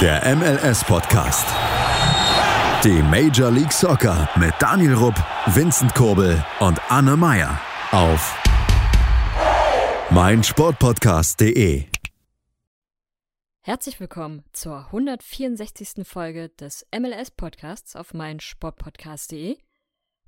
Der 0.00 0.36
MLS-Podcast. 0.36 1.44
Die 2.84 3.02
Major 3.02 3.50
League 3.50 3.72
Soccer 3.72 4.28
mit 4.38 4.54
Daniel 4.60 4.94
Rupp, 4.94 5.16
Vincent 5.46 5.92
Kurbel 5.92 6.44
und 6.60 6.80
Anne 6.88 7.16
Meyer 7.16 7.60
auf 7.90 8.40
meinsportpodcast.de. 10.10 11.86
Herzlich 13.62 13.98
willkommen 13.98 14.44
zur 14.52 14.86
164. 14.86 16.06
Folge 16.06 16.50
des 16.50 16.86
MLS-Podcasts 16.96 17.96
auf 17.96 18.14
meinsportpodcast.de. 18.14 19.58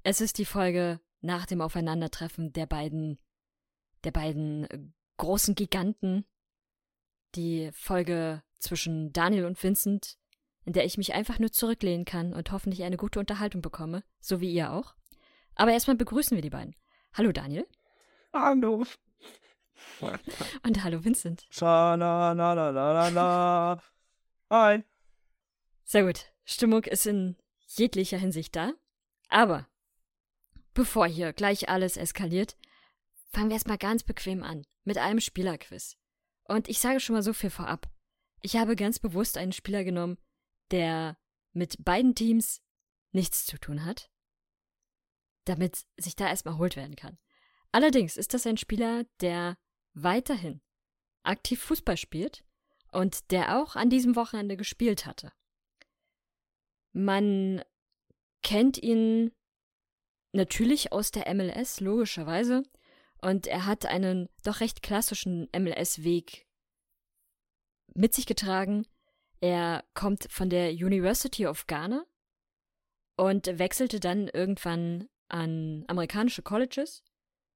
Es 0.03 0.21
ist 0.21 0.39
die 0.39 0.47
Folge 0.47 0.99
nach 1.21 1.47
dem 1.47 1.61
Aufeinandertreffen 1.61 2.53
der 2.53 2.67
beiden, 2.67 3.21
der 4.03 4.11
beiden 4.11 4.93
großen 5.17 5.55
Giganten. 5.55 6.25
Die 7.37 7.71
Folge 7.73 8.43
zwischen 8.61 9.13
Daniel 9.13 9.47
und 9.47 9.63
Vincent, 9.63 10.19
in 10.65 10.73
der 10.73 10.85
ich 10.85 10.99
mich 10.99 11.15
einfach 11.15 11.39
nur 11.39 11.51
zurücklehnen 11.53 12.05
kann 12.05 12.33
und 12.33 12.53
hoffentlich 12.53 12.83
eine 12.85 12.97
gute 12.97 13.19
Unterhaltung 13.19 13.63
bekomme, 13.63 14.05
so 14.21 14.41
wie 14.41 14.53
ihr 14.53 14.73
auch. 14.73 14.95
Aber 15.55 15.73
erstmal 15.73 15.97
begrüßen 15.97 16.37
wir 16.37 16.43
die 16.43 16.51
beiden. 16.51 16.77
Hallo 17.15 17.33
Daniel. 17.33 17.67
Hallo. 18.33 18.85
Und 20.63 20.85
hallo 20.85 21.05
Vincent. 21.05 21.47
Scha 21.51 21.97
na 21.97 22.35
na 22.35 22.55
na 22.55 22.73
na 22.73 23.11
na. 23.11 23.83
Hi. 24.51 24.85
Sehr 25.85 26.05
gut. 26.05 26.27
Stimmung 26.45 26.85
ist 26.85 27.07
in 27.07 27.37
jeglicher 27.67 28.19
Hinsicht 28.19 28.55
da. 28.57 28.73
Aber 29.29 29.67
bevor 30.75 31.07
hier 31.07 31.33
gleich 31.33 31.69
alles 31.69 31.97
eskaliert, 31.97 32.57
fangen 33.33 33.49
wir 33.49 33.55
erstmal 33.55 33.79
ganz 33.79 34.03
bequem 34.03 34.43
an 34.43 34.65
mit 34.85 34.99
einem 34.99 35.21
Spielerquiz. 35.21 35.97
Und 36.45 36.69
ich 36.69 36.81
sage 36.81 37.01
schon 37.01 37.15
mal 37.15 37.23
so 37.23 37.33
viel 37.33 37.51
vorab. 37.51 37.89
Ich 38.43 38.57
habe 38.57 38.77
ganz 38.77 38.99
bewusst 38.99 39.37
einen 39.37 39.53
Spieler 39.53 39.85
genommen, 39.85 40.19
der 40.71 41.19
mit 41.53 41.85
beiden 41.85 42.15
Teams 42.15 42.63
nichts 43.13 43.45
zu 43.45 43.59
tun 43.59 43.85
hat, 43.85 44.11
damit 45.45 45.87
sich 45.99 46.17
da 46.17 46.29
erstmal 46.29 46.55
erholt 46.55 46.77
werden 46.77 46.97
kann. 46.97 47.19
Allerdings 47.73 48.17
ist 48.17 48.35
das 48.35 48.47
ein 48.47 48.57
Spieler, 48.57 49.05
der 49.21 49.59
weiterhin 49.95 50.61
aktiv 51.23 51.61
Fußball 51.63 51.97
spielt 51.97 52.45
und 52.93 53.31
der 53.31 53.61
auch 53.61 53.77
an 53.77 53.91
diesem 53.91 54.17
Wochenende 54.17 54.57
gespielt 54.57 55.07
hatte. 55.07 55.33
Man 56.93 57.63
kennt 58.43 58.79
ihn 58.79 59.33
natürlich 60.33 60.93
aus 60.93 61.11
der 61.11 61.33
MLS, 61.35 61.81
logischerweise, 61.81 62.63
und 63.21 63.47
er 63.47 63.67
hat 63.67 63.87
einen 63.87 64.29
doch 64.45 64.61
recht 64.61 64.83
klassischen 64.83 65.49
MLS-Weg 65.57 66.47
mit 67.95 68.15
sich 68.15 68.27
getragen. 68.27 68.87
Er 69.41 69.85
kommt 69.95 70.27
von 70.31 70.51
der 70.51 70.73
University 70.73 71.47
of 71.47 71.67
Ghana 71.67 72.05
und 73.17 73.47
wechselte 73.59 74.01
dann 74.01 74.29
irgendwann 74.29 75.09
an 75.29 75.85
amerikanische 75.87 76.43
Colleges, 76.43 77.03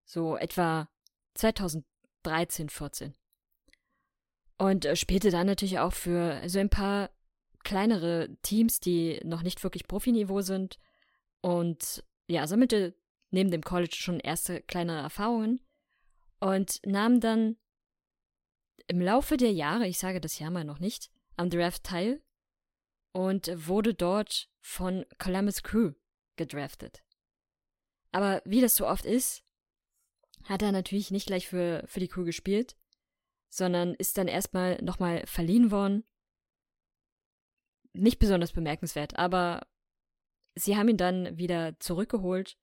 so 0.05 0.37
etwa 0.37 0.89
2013, 1.35 2.69
14. 2.69 3.15
Und 4.57 4.85
äh, 4.85 4.97
spielte 4.97 5.31
dann 5.31 5.47
natürlich 5.47 5.79
auch 5.79 5.93
für 5.93 6.41
so 6.49 6.59
ein 6.59 6.71
paar 6.71 7.11
kleinere 7.65 8.37
Teams, 8.43 8.79
die 8.79 9.21
noch 9.25 9.43
nicht 9.43 9.63
wirklich 9.65 9.89
Profiniveau 9.89 10.43
sind 10.43 10.79
und 11.41 12.05
ja, 12.29 12.47
sammelte 12.47 12.95
neben 13.31 13.51
dem 13.51 13.63
College 13.63 13.97
schon 13.99 14.21
erste 14.21 14.63
kleinere 14.63 15.01
Erfahrungen 15.01 15.61
und 16.41 16.81
nahm 16.87 17.21
dann 17.21 17.57
im 18.87 19.01
Laufe 19.01 19.37
der 19.37 19.53
Jahre, 19.53 19.87
ich 19.87 19.99
sage 19.99 20.21
das 20.21 20.39
Jahr 20.39 20.51
mal 20.51 20.65
noch 20.65 20.79
nicht, 20.79 21.11
am 21.37 21.51
Draft 21.51 21.85
teil 21.85 22.23
und 23.13 23.51
wurde 23.67 23.95
dort 23.95 24.49
von 24.61 25.05
Columbus 25.19 25.63
Crew 25.63 25.93
gedraftet. 26.37 27.03
Aber 28.13 28.43
wie 28.45 28.61
das 28.61 28.77
so 28.77 28.87
oft 28.87 29.05
ist, 29.05 29.45
hat 30.45 30.63
er 30.63 30.73
natürlich 30.73 31.11
nicht 31.11 31.27
gleich 31.27 31.49
für, 31.49 31.85
für 31.87 32.01
die 32.01 32.09
Crew 32.09 32.25
gespielt, 32.25 32.77
sondern 33.49 33.95
ist 33.95 34.19
dann 34.19 34.29
erstmal 34.29 34.81
nochmal 34.83 35.27
verliehen 35.27 35.71
worden. 35.71 36.05
Nicht 37.93 38.19
besonders 38.19 38.53
bemerkenswert, 38.53 39.17
aber 39.17 39.67
sie 40.55 40.77
haben 40.77 40.89
ihn 40.89 40.97
dann 40.97 41.39
wieder 41.39 41.79
zurückgeholt 41.81 42.59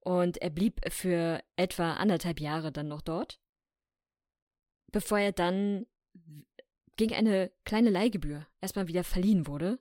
und 0.00 0.38
er 0.38 0.50
blieb 0.50 0.80
für 0.92 1.42
etwa 1.56 1.94
anderthalb 1.94 2.40
Jahre 2.40 2.72
dann 2.72 2.88
noch 2.88 3.02
dort 3.02 3.40
bevor 4.94 5.18
er 5.18 5.32
dann 5.32 5.86
gegen 6.94 7.14
eine 7.14 7.50
kleine 7.64 7.90
Leihgebühr 7.90 8.46
erstmal 8.60 8.86
wieder 8.86 9.02
verliehen 9.02 9.48
wurde 9.48 9.80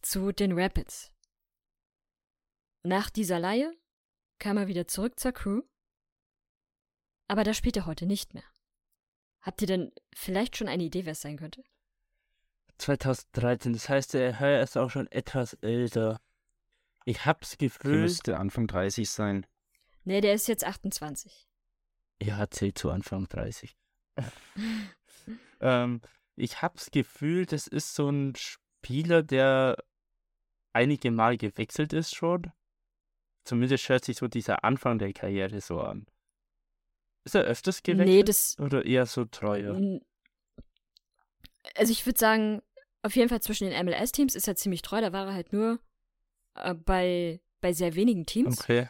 zu 0.00 0.32
den 0.32 0.58
Rapids. 0.58 1.12
Nach 2.82 3.10
dieser 3.10 3.38
Leihe 3.38 3.70
kam 4.38 4.56
er 4.56 4.66
wieder 4.66 4.88
zurück 4.88 5.20
zur 5.20 5.32
Crew, 5.32 5.60
aber 7.28 7.44
da 7.44 7.52
spielt 7.52 7.76
er 7.76 7.84
heute 7.84 8.06
nicht 8.06 8.32
mehr. 8.32 8.42
Habt 9.42 9.60
ihr 9.60 9.66
denn 9.66 9.92
vielleicht 10.14 10.56
schon 10.56 10.68
eine 10.68 10.84
Idee, 10.84 11.04
wer 11.04 11.12
es 11.12 11.20
sein 11.20 11.36
könnte? 11.36 11.62
2013, 12.78 13.74
das 13.74 13.90
heißt, 13.90 14.14
er 14.14 14.62
ist 14.62 14.78
auch 14.78 14.88
schon 14.88 15.06
etwas 15.12 15.52
älter. 15.60 16.18
Ich 17.04 17.26
hab's 17.26 17.58
Gefühl. 17.58 17.92
Der 17.92 18.00
müsste 18.00 18.38
Anfang 18.38 18.66
30 18.66 19.10
sein. 19.10 19.46
Nee, 20.04 20.22
der 20.22 20.32
ist 20.32 20.48
jetzt 20.48 20.64
28. 20.64 21.46
Ja, 22.22 22.48
zählt 22.48 22.78
zu 22.78 22.90
Anfang 22.90 23.28
30. 23.28 23.76
ähm, 25.60 26.00
ich 26.36 26.62
hab's 26.62 26.90
Gefühl, 26.90 27.46
das 27.46 27.66
ist 27.66 27.94
so 27.94 28.08
ein 28.08 28.34
Spieler, 28.36 29.22
der 29.22 29.76
einige 30.72 31.10
Mal 31.10 31.36
gewechselt 31.36 31.92
ist 31.92 32.14
schon. 32.14 32.52
Zumindest 33.44 33.88
hört 33.88 34.04
sich 34.04 34.18
so 34.18 34.28
dieser 34.28 34.64
Anfang 34.64 34.98
der 34.98 35.12
Karriere 35.12 35.60
so 35.60 35.80
an. 35.80 36.06
Ist 37.24 37.34
er 37.34 37.42
öfters 37.42 37.82
gewechselt? 37.82 38.08
Nee, 38.08 38.22
das. 38.22 38.58
Oder 38.58 38.84
eher 38.84 39.06
so 39.06 39.24
treuer? 39.24 40.00
Also, 41.74 41.92
ich 41.92 42.06
würde 42.06 42.18
sagen, 42.18 42.62
auf 43.02 43.16
jeden 43.16 43.28
Fall 43.28 43.40
zwischen 43.40 43.68
den 43.68 43.86
MLS-Teams 43.86 44.34
ist 44.34 44.48
er 44.48 44.56
ziemlich 44.56 44.82
treu. 44.82 45.00
Da 45.00 45.12
war 45.12 45.26
er 45.26 45.34
halt 45.34 45.52
nur 45.52 45.78
äh, 46.54 46.74
bei, 46.74 47.40
bei 47.60 47.72
sehr 47.72 47.94
wenigen 47.94 48.26
Teams. 48.26 48.60
Okay. 48.60 48.88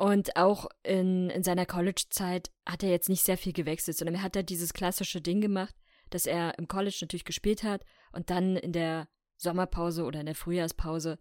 Und 0.00 0.34
auch 0.36 0.66
in, 0.82 1.28
in 1.28 1.42
seiner 1.42 1.66
College-Zeit 1.66 2.50
hat 2.66 2.82
er 2.82 2.88
jetzt 2.88 3.10
nicht 3.10 3.22
sehr 3.22 3.36
viel 3.36 3.52
gewechselt, 3.52 3.98
sondern 3.98 4.14
er 4.14 4.22
hat 4.22 4.34
da 4.34 4.42
dieses 4.42 4.72
klassische 4.72 5.20
Ding 5.20 5.42
gemacht, 5.42 5.74
dass 6.08 6.24
er 6.24 6.58
im 6.58 6.68
College 6.68 6.96
natürlich 7.02 7.26
gespielt 7.26 7.64
hat 7.64 7.84
und 8.12 8.30
dann 8.30 8.56
in 8.56 8.72
der 8.72 9.08
Sommerpause 9.36 10.04
oder 10.04 10.20
in 10.20 10.24
der 10.24 10.34
Frühjahrspause, 10.34 11.18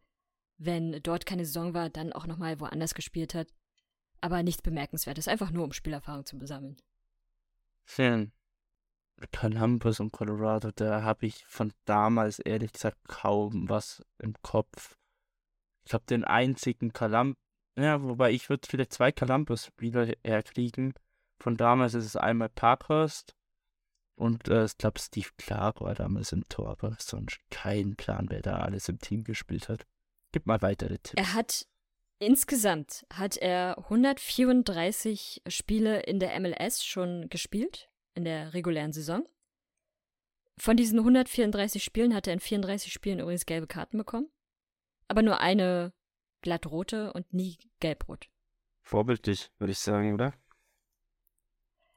wenn 0.59 1.03
dort 1.03 1.25
keine 1.25 1.43
Saison 1.43 1.73
war, 1.73 1.89
dann 1.89 2.13
auch 2.13 2.25
nochmal 2.25 2.61
woanders 2.61 2.93
gespielt 2.93 3.35
hat. 3.35 3.49
Aber 4.21 4.43
nichts 4.43 4.61
Bemerkenswertes, 4.61 5.27
einfach 5.27 5.51
nur 5.51 5.65
um 5.65 5.73
Spielerfahrung 5.73 6.25
zu 6.25 6.37
besammeln. 6.37 6.77
Schön. 7.83 8.31
Columbus 9.37 9.99
und 9.99 10.13
Colorado, 10.13 10.71
da 10.71 11.03
habe 11.03 11.25
ich 11.25 11.45
von 11.47 11.73
damals 11.83 12.39
ehrlich 12.39 12.71
gesagt 12.71 13.09
kaum 13.09 13.67
was 13.67 14.01
im 14.19 14.35
Kopf. 14.41 14.95
Ich 15.83 15.89
glaube, 15.89 16.05
den 16.05 16.23
einzigen 16.23 16.93
Columbus 16.93 17.35
ja, 17.81 18.01
wobei 18.03 18.31
ich 18.31 18.49
würde 18.49 18.67
vielleicht 18.67 18.93
zwei 18.93 19.11
Columbus-Spieler 19.11 20.13
herkriegen. 20.23 20.93
Von 21.41 21.55
damals 21.55 21.93
ist 21.93 22.05
es 22.05 22.15
einmal 22.15 22.49
Parkhurst 22.49 23.35
und 24.19 24.49
äh, 24.49 24.65
ich 24.65 24.77
glaube 24.77 24.99
Steve 24.99 25.29
Clark 25.37 25.79
war 25.79 25.95
damals 25.95 26.33
im 26.33 26.43
Tor, 26.49 26.69
aber 26.69 26.97
sonst 26.99 27.39
kein 27.49 27.95
Plan, 27.95 28.27
wer 28.29 28.41
da 28.41 28.57
alles 28.57 28.89
im 28.89 28.99
Team 28.99 29.23
gespielt 29.23 29.69
hat. 29.69 29.85
Gib 30.33 30.45
mal 30.45 30.61
weitere 30.61 30.97
Tipps. 30.97 31.13
Er 31.15 31.33
hat 31.33 31.65
insgesamt 32.19 33.05
hat 33.13 33.37
er 33.37 33.77
134 33.77 35.43
Spiele 35.47 36.01
in 36.01 36.19
der 36.19 36.37
MLS 36.39 36.83
schon 36.83 37.29
gespielt 37.29 37.89
in 38.13 38.25
der 38.25 38.53
regulären 38.53 38.91
Saison. 38.91 39.25
Von 40.57 40.75
diesen 40.75 40.99
134 40.99 41.81
Spielen 41.81 42.13
hat 42.13 42.27
er 42.27 42.33
in 42.33 42.41
34 42.41 42.91
Spielen 42.91 43.19
übrigens 43.19 43.45
gelbe 43.45 43.67
Karten 43.67 43.97
bekommen. 43.97 44.29
Aber 45.07 45.21
nur 45.21 45.39
eine 45.39 45.93
glattrote 46.41 47.13
und 47.13 47.33
nie 47.33 47.57
gelbrot. 47.79 48.29
Vorbildlich, 48.81 49.51
würde 49.59 49.71
ich 49.71 49.79
sagen, 49.79 50.13
oder? 50.13 50.33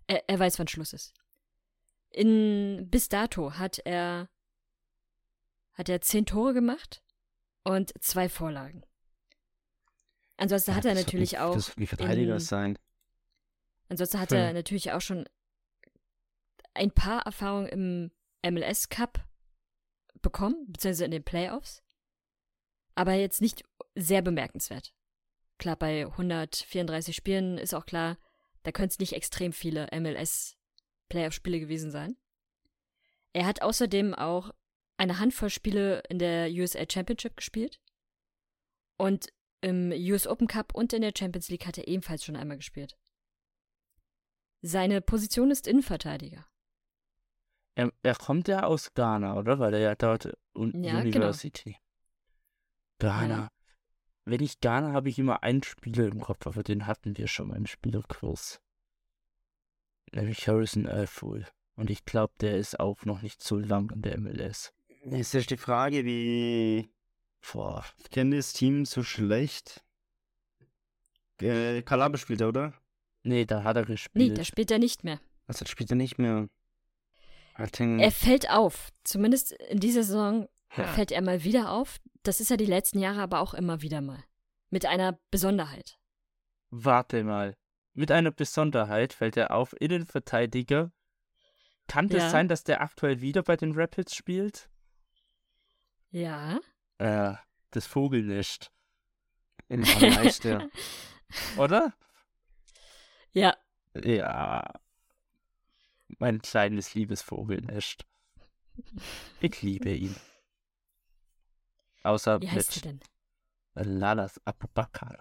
Er, 0.06 0.29
er 0.29 0.39
weiß, 0.39 0.59
wann 0.59 0.69
Schluss 0.69 0.93
ist. 0.93 1.15
In, 2.11 2.89
bis 2.91 3.09
dato 3.09 3.55
hat 3.55 3.79
er, 3.85 4.29
hat 5.73 5.89
er 5.89 6.00
zehn 6.00 6.27
Tore 6.27 6.53
gemacht 6.53 7.03
und 7.65 7.93
zwei 8.03 8.29
Vorlagen. 8.29 8.85
Ansonsten 10.37 10.73
ja, 10.73 10.77
hat 10.77 10.85
er 10.85 10.94
natürlich 10.94 11.39
auch. 11.39 11.55
Das 11.55 11.77
wie 11.79 11.87
Verteidiger 11.87 12.35
in, 12.35 12.41
sein. 12.41 12.79
Ansonsten 13.89 14.21
hat 14.21 14.31
hm. 14.31 14.39
er 14.39 14.53
natürlich 14.53 14.93
auch 14.93 15.00
schon 15.00 15.29
ein 16.75 16.91
paar 16.91 17.23
Erfahrungen 17.27 18.11
im 18.43 18.55
MLS 18.55 18.89
Cup 18.89 19.25
bekommen, 20.21 20.67
beziehungsweise 20.69 21.05
in 21.05 21.11
den 21.11 21.25
Playoffs. 21.25 21.83
Aber 22.94 23.12
jetzt 23.15 23.41
nicht 23.41 23.65
sehr 23.94 24.23
bemerkenswert. 24.23 24.94
Klar, 25.59 25.77
bei 25.77 26.06
134 26.06 27.15
Spielen 27.15 27.59
ist 27.59 27.75
auch 27.75 27.87
klar, 27.87 28.19
da 28.62 28.73
können 28.73 28.89
es 28.89 28.99
nicht 28.99 29.12
extrem 29.12 29.53
viele 29.53 29.89
MLS-Playoff-Spiele 29.93 31.61
gewesen 31.61 31.91
sein. 31.91 32.17
Er 33.33 33.47
hat 33.47 33.62
außerdem 33.62 34.15
auch 34.15 34.53
eine 34.97 35.19
Handvoll 35.19 35.50
Spiele 35.50 36.03
in 36.09 36.19
der 36.19 36.50
USA 36.50 36.85
Championship 36.91 37.37
gespielt. 37.37 37.81
Und 38.99 39.33
im 39.61 39.91
US 39.93 40.27
Open 40.27 40.47
Cup 40.47 40.75
und 40.75 40.93
in 40.93 41.03
der 41.03 41.12
Champions 41.17 41.49
League 41.49 41.67
hat 41.67 41.79
er 41.79 41.89
ebenfalls 41.89 42.25
schon 42.25 42.37
einmal 42.37 42.56
gespielt. 42.56 42.99
Seine 44.61 45.00
Position 45.00 45.50
ist 45.50 45.67
Innenverteidiger. 45.67 46.47
Er, 47.75 47.93
er 48.03 48.15
kommt 48.15 48.49
ja 48.49 48.65
aus 48.65 48.93
Ghana, 48.94 49.37
oder? 49.37 49.59
Weil 49.59 49.75
er 49.75 49.81
ja 49.81 49.94
dort 49.94 50.37
un 50.55 50.85
Ja, 50.85 51.00
genau. 51.00 51.17
University. 51.17 51.77
Ghana. 52.99 53.37
Ja. 53.37 53.49
Wenn 54.25 54.43
ich 54.43 54.61
Ghana 54.61 54.93
habe 54.93 55.09
ich 55.09 55.19
immer 55.19 55.43
einen 55.43 55.63
Spieler 55.63 56.07
im 56.07 56.21
Kopf, 56.21 56.47
aber 56.47 56.63
den 56.63 56.87
hatten 56.87 57.17
wir 57.17 57.27
schon 57.27 57.49
mal 57.49 57.57
im 57.57 57.67
Spielerkurs. 57.67 58.61
Nämlich 60.13 60.47
Harrison 60.47 60.87
Alfool. 60.87 61.47
Und 61.75 61.91
ich 61.91 62.05
glaube, 62.05 62.33
der 62.41 62.57
ist 62.59 62.79
auch 62.79 63.05
noch 63.05 63.23
nicht 63.23 63.43
so 63.43 63.57
lang 63.57 63.91
in 63.91 64.03
der 64.03 64.19
MLS. 64.21 64.73
Es 65.11 65.35
ist 65.35 65.51
die 65.51 65.57
Frage, 65.57 66.05
wie. 66.05 66.89
Boah. 67.53 67.85
Ich 67.99 68.11
kenne 68.11 68.37
das 68.37 68.53
Team 68.53 68.85
so 68.85 69.03
schlecht. 69.03 69.83
Äh, 71.41 71.83
Kalabe 71.83 72.19
spielt 72.19 72.41
er, 72.41 72.49
oder? 72.49 72.75
Nee, 73.25 73.45
da 73.47 73.65
hat 73.65 73.77
er 73.77 73.83
Nee, 73.83 73.87
gespielt. 73.93 74.39
da 74.39 74.45
spielt 74.45 74.71
er 74.71 74.79
nicht 74.79 75.03
mehr. 75.03 75.21
Also 75.47 75.65
spielt 75.65 75.91
er 75.91 75.97
nicht 75.97 76.19
mehr. 76.19 76.49
Er 77.57 78.11
fällt 78.13 78.51
auf. 78.51 78.91
Zumindest 79.05 79.53
in 79.53 79.81
dieser 79.81 80.03
Saison 80.05 80.49
Ja. 80.77 80.85
fällt 80.89 81.11
er 81.11 81.21
mal 81.23 81.43
wieder 81.43 81.73
auf. 81.73 82.01
Das 82.23 82.41
ist 82.41 82.51
ja 82.51 82.57
die 82.57 82.67
letzten 82.67 82.99
Jahre 82.99 83.21
aber 83.21 83.41
auch 83.41 83.55
immer 83.55 83.83
wieder 83.83 84.01
mal. 84.01 84.23
Mit 84.71 84.87
einer 84.87 85.19
Besonderheit. 85.31 85.99
Warte 86.71 87.25
mal. 87.25 87.57
Mit 87.95 88.11
einer 88.11 88.31
Besonderheit 88.31 89.13
fällt 89.13 89.37
er 89.37 89.51
auf, 89.51 89.75
Innenverteidiger. 89.79 90.93
Kann 91.89 92.09
das 92.09 92.23
Ja. 92.23 92.31
sein, 92.31 92.49
dass 92.49 92.65
der 92.65 92.81
aktuell 92.81 93.21
wieder 93.21 93.43
bei 93.43 93.57
den 93.57 93.73
Rapids 93.79 94.15
spielt? 94.15 94.71
Ja. 96.11 96.59
Äh, 96.99 97.35
das 97.71 97.87
Vogelnest. 97.87 98.71
in 99.69 99.83
der. 99.83 100.69
Oder? 101.59 101.93
Ja. 103.33 103.57
Ja. 104.03 104.73
Mein 106.19 106.41
kleines 106.43 106.95
liebes 106.95 107.23
Vogelnest. 107.23 108.05
Ich 109.41 109.61
liebe 109.63 109.91
ihn. 109.91 110.15
Außer 112.03 112.41
Wie 112.41 112.51
heißt 112.51 112.77
mit 112.77 112.85
denn? 112.85 113.01
Lalas 113.75 114.41
Abubakar. 114.45 115.19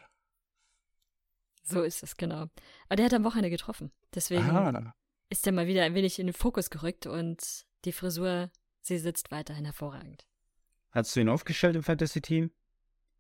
So 1.64 1.82
ist 1.84 2.04
es, 2.04 2.18
genau. 2.18 2.48
Aber 2.88 2.96
der 2.96 3.06
hat 3.06 3.14
am 3.14 3.24
Wochenende 3.24 3.50
getroffen. 3.50 3.92
Deswegen 4.14 4.50
Aha. 4.50 4.94
ist 5.30 5.46
er 5.46 5.54
mal 5.54 5.68
wieder 5.68 5.84
ein 5.84 5.94
wenig 5.94 6.20
in 6.20 6.28
den 6.28 6.34
Fokus 6.34 6.70
gerückt 6.70 7.06
und 7.06 7.66
die 7.86 7.92
Frisur, 7.92 8.50
sie 8.82 8.98
sitzt 8.98 9.32
weiterhin 9.32 9.66
hervorragend. 9.66 10.26
Hast 10.92 11.16
du 11.16 11.22
ihn 11.22 11.30
aufgestellt 11.30 11.76
im 11.76 11.84
Fantasy-Team? 11.84 12.52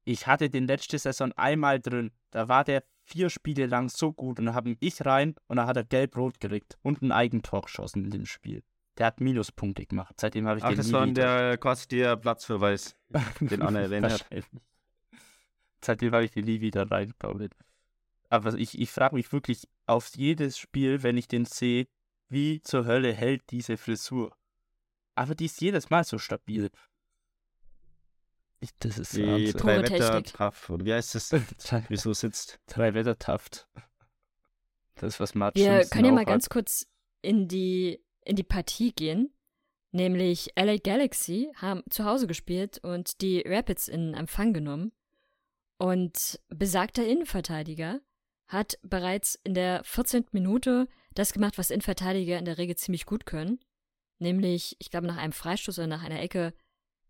Ich 0.03 0.27
hatte 0.27 0.49
den 0.49 0.67
letzte 0.67 0.97
Saison 0.97 1.31
einmal 1.33 1.79
drin. 1.79 2.11
Da 2.31 2.47
war 2.47 2.63
der 2.63 2.83
vier 3.03 3.29
Spiele 3.29 3.67
lang 3.67 3.89
so 3.89 4.11
gut 4.11 4.39
und 4.39 4.47
da 4.47 4.53
habe 4.53 4.75
ich 4.79 5.05
rein 5.05 5.35
und 5.47 5.57
da 5.57 5.67
hat 5.67 5.77
er 5.77 5.83
gelb-rot 5.83 6.39
gekriegt 6.39 6.77
und 6.81 7.01
ein 7.01 7.11
Eigentor 7.11 7.61
geschossen 7.61 8.05
in 8.05 8.11
dem 8.11 8.25
Spiel. 8.25 8.63
Der 8.97 9.05
hat 9.07 9.21
Minuspunkte 9.21 9.85
gemacht. 9.85 10.15
Seitdem 10.19 10.47
habe 10.47 10.59
ich 10.59 10.63
Ach, 10.63 10.69
den 10.69 10.77
das 10.77 10.87
nie 10.87 10.93
war 10.93 11.07
wieder. 11.07 11.49
der 11.49 11.57
quasi 11.57 11.87
der 11.87 12.17
Platzverweis, 12.17 12.95
den 13.39 13.61
Anna 13.61 13.81
erwähnt 13.81 14.05
hat. 14.05 14.25
Seitdem 15.83 16.13
habe 16.13 16.25
ich 16.25 16.31
den 16.31 16.45
nie 16.45 16.61
wieder 16.61 16.89
reingebaut. 16.89 17.51
Aber 18.29 18.53
ich, 18.53 18.79
ich 18.79 18.91
frage 18.91 19.15
mich 19.15 19.31
wirklich 19.31 19.67
auf 19.87 20.15
jedes 20.15 20.57
Spiel, 20.57 21.03
wenn 21.03 21.17
ich 21.17 21.27
den 21.27 21.45
sehe, 21.45 21.87
wie 22.29 22.61
zur 22.61 22.85
Hölle 22.85 23.13
hält 23.13 23.43
diese 23.49 23.77
Frisur. 23.77 24.35
Aber 25.15 25.35
die 25.35 25.45
ist 25.45 25.59
jedes 25.61 25.89
Mal 25.89 26.03
so 26.03 26.17
stabil. 26.17 26.69
Ich, 28.61 28.69
das 28.79 28.99
ist 28.99 29.17
Die 29.17 29.51
drei 29.53 29.81
Wetter. 29.81 30.23
Taff, 30.23 30.69
oder 30.69 30.85
wie 30.85 30.93
heißt 30.93 31.15
das? 31.15 31.31
Wieso 31.89 32.13
sitzt? 32.13 32.59
drei 32.67 32.93
Wettertaft. 32.93 33.67
Das 34.95 35.15
ist 35.15 35.19
was 35.19 35.33
Martin 35.33 35.63
Wir 35.63 35.85
können 35.85 36.05
ja 36.05 36.11
mal 36.11 36.25
ganz 36.25 36.47
kurz 36.47 36.85
in 37.23 37.47
die, 37.47 37.99
in 38.25 38.35
die 38.35 38.43
Partie 38.43 38.91
gehen. 38.93 39.33
Nämlich 39.91 40.51
LA 40.55 40.77
Galaxy 40.77 41.51
haben 41.55 41.83
zu 41.89 42.05
Hause 42.05 42.27
gespielt 42.27 42.79
und 42.83 43.21
die 43.21 43.41
Rapids 43.45 43.87
in 43.87 44.13
Empfang 44.13 44.53
genommen. 44.53 44.93
Und 45.77 46.39
besagter 46.49 47.05
Innenverteidiger 47.05 47.99
hat 48.47 48.77
bereits 48.83 49.35
in 49.43 49.53
der 49.53 49.83
14. 49.83 50.27
Minute 50.31 50.87
das 51.13 51.33
gemacht, 51.33 51.57
was 51.57 51.71
Innenverteidiger 51.71 52.37
in 52.37 52.45
der 52.45 52.57
Regel 52.57 52.75
ziemlich 52.75 53.05
gut 53.05 53.25
können. 53.25 53.59
Nämlich, 54.19 54.75
ich 54.79 54.91
glaube, 54.91 55.07
nach 55.07 55.17
einem 55.17 55.33
Freistoß 55.33 55.79
oder 55.79 55.87
nach 55.87 56.03
einer 56.03 56.21
Ecke 56.21 56.53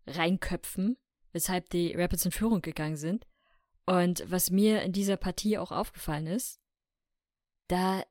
reinköpfen, 0.06 0.96
weshalb 1.32 1.68
die 1.70 1.94
Rapids 1.94 2.24
in 2.24 2.32
Führung 2.32 2.62
gegangen 2.62 2.96
sind. 2.96 3.26
Und 3.86 4.24
was 4.26 4.50
mir 4.50 4.82
in 4.82 4.92
dieser 4.92 5.16
Partie 5.16 5.58
auch 5.58 5.72
aufgefallen 5.72 6.26
ist, 6.26 6.60
da, 7.68 8.02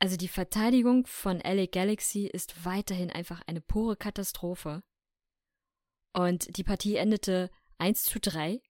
also 0.00 0.16
die 0.16 0.28
Verteidigung 0.28 1.06
von 1.06 1.40
LA 1.40 1.66
Galaxy 1.66 2.26
ist 2.26 2.64
weiterhin 2.64 3.10
einfach 3.10 3.42
eine 3.46 3.60
pure 3.60 3.96
Katastrophe. 3.96 4.82
Und 6.14 6.56
die 6.56 6.64
Partie 6.64 6.96
endete 6.96 7.50
1 7.78 8.04
zu 8.04 8.18
3. 8.18 8.62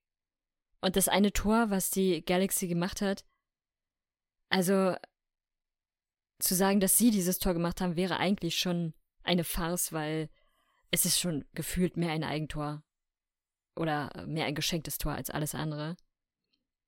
Und 0.81 0.97
das 0.97 1.07
eine 1.07 1.31
Tor, 1.31 1.69
was 1.69 1.89
die 1.89 2.23
Galaxy 2.25 2.67
gemacht 2.67 3.01
hat, 3.01 3.25
also 4.49 4.95
zu 6.39 6.53
sagen, 6.55 6.81
dass 6.81 6.97
sie 6.97 7.11
dieses 7.11 7.39
Tor 7.39 7.53
gemacht 7.53 7.79
haben, 7.79 7.95
wäre 7.95 8.17
eigentlich 8.17 8.57
schon 8.57 8.93
eine 9.23 9.45
Farce, 9.45 9.93
weil 9.93 10.29
es 10.89 11.05
ist 11.05 11.19
schon 11.19 11.45
gefühlt 11.53 11.95
mehr 11.95 12.11
ein 12.11 12.25
Eigentor 12.25 12.83
oder 13.77 14.25
mehr 14.27 14.45
ein 14.45 14.55
geschenktes 14.55 14.97
Tor 14.97 15.13
als 15.13 15.29
alles 15.29 15.55
andere. 15.55 15.95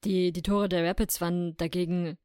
Die, 0.03 0.33
die 0.33 0.41
Tore 0.41 0.67
der 0.67 0.83
Rapids 0.83 1.21
waren 1.21 1.55
dagegen 1.55 2.17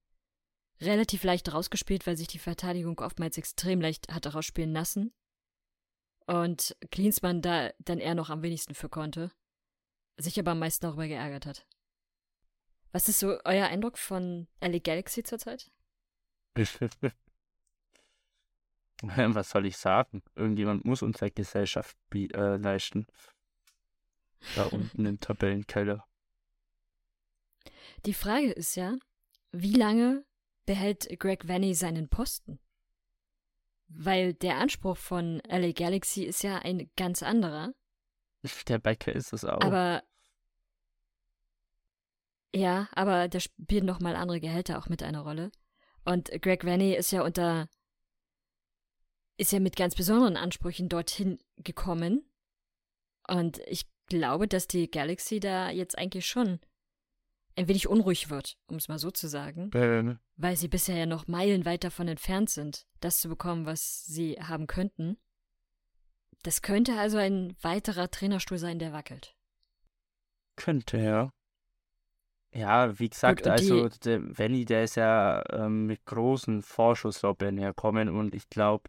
relativ 0.80 1.24
leicht 1.24 1.52
rausgespielt, 1.52 2.06
weil 2.06 2.16
sich 2.16 2.28
die 2.28 2.38
Verteidigung 2.38 2.98
oftmals 3.00 3.36
extrem 3.38 3.80
leicht 3.80 4.12
hatte 4.12 4.32
rausspielen 4.32 4.72
lassen. 4.72 5.12
Und 6.26 6.76
Klinsmann 6.90 7.40
da 7.42 7.70
dann 7.78 7.98
eher 7.98 8.14
noch 8.14 8.30
am 8.30 8.42
wenigsten 8.42 8.74
für 8.74 8.88
konnte. 8.88 9.30
Sich 10.18 10.38
aber 10.38 10.50
am 10.52 10.58
meisten 10.58 10.84
darüber 10.84 11.06
geärgert 11.08 11.46
hat. 11.46 11.66
Was 12.92 13.08
ist 13.08 13.18
so 13.20 13.38
euer 13.44 13.66
Eindruck 13.66 13.98
von 13.98 14.46
LA 14.60 14.78
Galaxy 14.78 15.22
zurzeit? 15.22 15.70
Was 19.02 19.50
soll 19.50 19.66
ich 19.66 19.76
sagen? 19.76 20.22
Irgendjemand 20.34 20.84
muss 20.84 21.02
unsere 21.02 21.30
Gesellschaft 21.30 21.96
bi- 22.10 22.30
äh, 22.32 22.56
leisten. 22.56 23.06
Da 24.56 24.64
unten 24.72 25.06
im 25.06 25.20
Tabellenkeller. 25.20 26.04
Die 28.06 28.14
Frage 28.14 28.50
ist 28.50 28.74
ja, 28.74 28.96
wie 29.52 29.74
lange 29.74 30.24
behält 30.68 31.08
Greg 31.18 31.48
Vanny 31.48 31.74
seinen 31.74 32.10
Posten? 32.10 32.60
Weil 33.88 34.34
der 34.34 34.58
Anspruch 34.58 34.98
von 34.98 35.40
LA 35.48 35.72
Galaxy 35.72 36.24
ist 36.24 36.42
ja 36.42 36.58
ein 36.58 36.90
ganz 36.94 37.22
anderer. 37.22 37.72
Der 38.68 38.78
Bäcker 38.78 39.14
ist 39.14 39.32
es 39.32 39.46
auch. 39.46 39.62
Aber 39.62 40.02
ja, 42.54 42.88
aber 42.92 43.28
da 43.28 43.40
spielen 43.40 43.86
noch 43.86 44.00
mal 44.00 44.14
andere 44.14 44.40
Gehälter 44.40 44.78
auch 44.78 44.90
mit 44.90 45.02
eine 45.02 45.20
Rolle. 45.20 45.50
Und 46.04 46.30
Greg 46.42 46.66
Vanny 46.66 46.94
ist 46.94 47.12
ja 47.12 47.22
unter 47.22 47.68
ist 49.38 49.52
ja 49.52 49.60
mit 49.60 49.76
ganz 49.76 49.94
besonderen 49.94 50.36
Ansprüchen 50.36 50.90
dorthin 50.90 51.38
gekommen. 51.56 52.30
Und 53.26 53.58
ich 53.66 53.86
glaube, 54.06 54.48
dass 54.48 54.66
die 54.66 54.90
Galaxy 54.90 55.40
da 55.40 55.70
jetzt 55.70 55.96
eigentlich 55.96 56.26
schon 56.26 56.60
ein 57.58 57.68
wenig 57.68 57.88
unruhig 57.88 58.30
wird, 58.30 58.56
um 58.68 58.76
es 58.76 58.88
mal 58.88 58.98
so 58.98 59.10
zu 59.10 59.28
sagen, 59.28 59.70
Ähm, 59.74 60.18
weil 60.36 60.56
sie 60.56 60.68
bisher 60.68 60.96
ja 60.96 61.06
noch 61.06 61.26
meilenweit 61.26 61.84
davon 61.84 62.08
entfernt 62.08 62.50
sind, 62.50 62.86
das 63.00 63.18
zu 63.18 63.28
bekommen, 63.28 63.66
was 63.66 64.04
sie 64.04 64.36
haben 64.40 64.66
könnten. 64.66 65.18
Das 66.44 66.62
könnte 66.62 66.98
also 66.98 67.18
ein 67.18 67.56
weiterer 67.60 68.10
Trainerstuhl 68.10 68.58
sein, 68.58 68.78
der 68.78 68.92
wackelt. 68.92 69.34
könnte, 70.56 70.98
ja. 70.98 71.32
Ja, 72.52 72.98
wie 72.98 73.10
gesagt, 73.10 73.42
Gut, 73.42 73.48
also 73.48 73.88
der 73.88 74.38
Venny, 74.38 74.64
der 74.64 74.84
ist 74.84 74.96
ja 74.96 75.44
ähm, 75.52 75.86
mit 75.86 76.04
großen 76.06 76.62
Vorschusslorbeeren 76.62 77.58
herkommen 77.58 78.08
und 78.08 78.34
ich 78.34 78.48
glaube, 78.48 78.88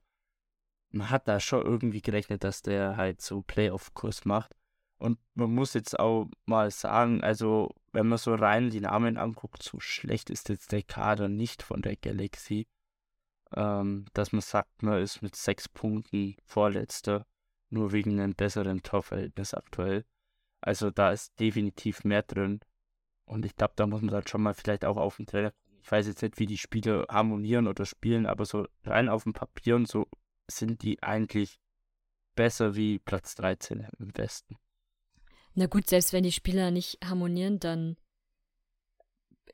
man 0.91 1.09
hat 1.09 1.27
da 1.27 1.39
schon 1.39 1.63
irgendwie 1.63 2.01
gerechnet, 2.01 2.43
dass 2.43 2.61
der 2.61 2.97
halt 2.97 3.21
so 3.21 3.41
Playoff-Kurs 3.41 4.25
macht. 4.25 4.55
Und 4.99 5.17
man 5.33 5.53
muss 5.53 5.73
jetzt 5.73 5.97
auch 5.97 6.29
mal 6.45 6.69
sagen, 6.71 7.23
also 7.23 7.73
wenn 7.93 8.07
man 8.07 8.17
so 8.17 8.35
rein 8.35 8.69
die 8.69 8.81
Namen 8.81 9.17
anguckt, 9.17 9.63
so 9.63 9.79
schlecht 9.79 10.29
ist 10.29 10.49
jetzt 10.49 10.73
der 10.73 10.83
Kader 10.83 11.29
nicht 11.29 11.63
von 11.63 11.81
der 11.81 11.95
Galaxy. 11.95 12.67
Ähm, 13.55 14.05
dass 14.13 14.31
man 14.33 14.41
sagt, 14.41 14.83
man 14.83 15.01
ist 15.01 15.21
mit 15.21 15.35
sechs 15.35 15.67
Punkten 15.67 16.35
Vorletzter, 16.45 17.25
nur 17.69 17.93
wegen 17.93 18.19
einem 18.19 18.35
besseren 18.35 18.83
Torverhältnis 18.83 19.53
aktuell. 19.53 20.05
Also 20.61 20.91
da 20.91 21.11
ist 21.11 21.39
definitiv 21.39 22.03
mehr 22.03 22.21
drin. 22.21 22.59
Und 23.25 23.45
ich 23.45 23.55
glaube, 23.55 23.73
da 23.77 23.87
muss 23.87 24.01
man 24.01 24.11
dann 24.11 24.27
schon 24.27 24.43
mal 24.43 24.53
vielleicht 24.53 24.83
auch 24.83 24.97
auf 24.97 25.15
den 25.15 25.25
Trainer. 25.25 25.53
Ich 25.81 25.89
weiß 25.89 26.07
jetzt 26.07 26.21
nicht, 26.21 26.39
wie 26.39 26.45
die 26.45 26.57
Spieler 26.57 27.05
harmonieren 27.09 27.67
oder 27.67 27.85
spielen, 27.85 28.25
aber 28.25 28.45
so 28.45 28.67
rein 28.83 29.07
auf 29.07 29.23
dem 29.23 29.33
Papier 29.33 29.77
und 29.77 29.87
so 29.87 30.07
sind 30.47 30.83
die 30.83 31.01
eigentlich 31.01 31.57
besser 32.35 32.75
wie 32.75 32.99
Platz 32.99 33.35
13 33.35 33.87
im 33.97 34.15
Westen. 34.17 34.57
Na 35.55 35.65
gut, 35.65 35.87
selbst 35.87 36.13
wenn 36.13 36.23
die 36.23 36.31
Spieler 36.31 36.71
nicht 36.71 36.99
harmonieren, 37.03 37.59
dann 37.59 37.97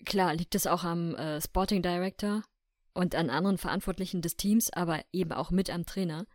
klar 0.05 0.33
liegt 0.33 0.55
es 0.55 0.67
auch 0.67 0.83
am 0.83 1.15
äh, 1.15 1.41
Sporting 1.41 1.81
Director 1.81 2.43
und 2.93 3.15
an 3.15 3.29
anderen 3.29 3.57
Verantwortlichen 3.57 4.21
des 4.21 4.37
Teams, 4.37 4.71
aber 4.71 5.03
eben 5.11 5.31
auch 5.31 5.51
mit 5.51 5.69
am 5.69 5.85
Trainer. 5.85 6.27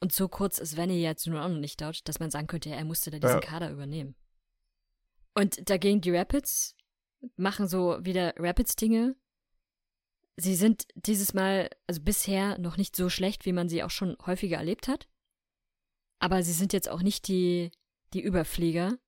Und 0.00 0.12
so 0.12 0.28
kurz 0.28 0.58
ist 0.58 0.76
Venny 0.76 1.00
jetzt 1.00 1.26
nur 1.26 1.42
auch 1.42 1.48
noch 1.48 1.58
nicht 1.58 1.80
dort, 1.80 2.08
dass 2.08 2.20
man 2.20 2.30
sagen 2.30 2.46
könnte, 2.46 2.70
er 2.70 2.84
musste 2.84 3.10
da 3.10 3.18
diesen 3.18 3.40
ja. 3.40 3.40
Kader 3.40 3.70
übernehmen. 3.70 4.14
Und 5.34 5.68
dagegen 5.68 6.00
die 6.00 6.14
Rapids 6.14 6.76
machen 7.36 7.68
so 7.68 7.98
wieder 8.00 8.34
Rapids-Dinge. 8.38 9.16
Sie 10.36 10.54
sind 10.54 10.86
dieses 10.94 11.34
Mal, 11.34 11.70
also 11.86 12.00
bisher, 12.02 12.58
noch 12.58 12.76
nicht 12.76 12.94
so 12.94 13.08
schlecht, 13.08 13.46
wie 13.46 13.52
man 13.52 13.68
sie 13.68 13.82
auch 13.82 13.90
schon 13.90 14.16
häufiger 14.24 14.58
erlebt 14.58 14.88
hat. 14.88 15.08
Aber 16.18 16.42
sie 16.42 16.52
sind 16.52 16.72
jetzt 16.72 16.88
auch 16.88 17.02
nicht 17.02 17.28
die, 17.28 17.70
die 18.12 18.22
Überflieger. 18.22 18.98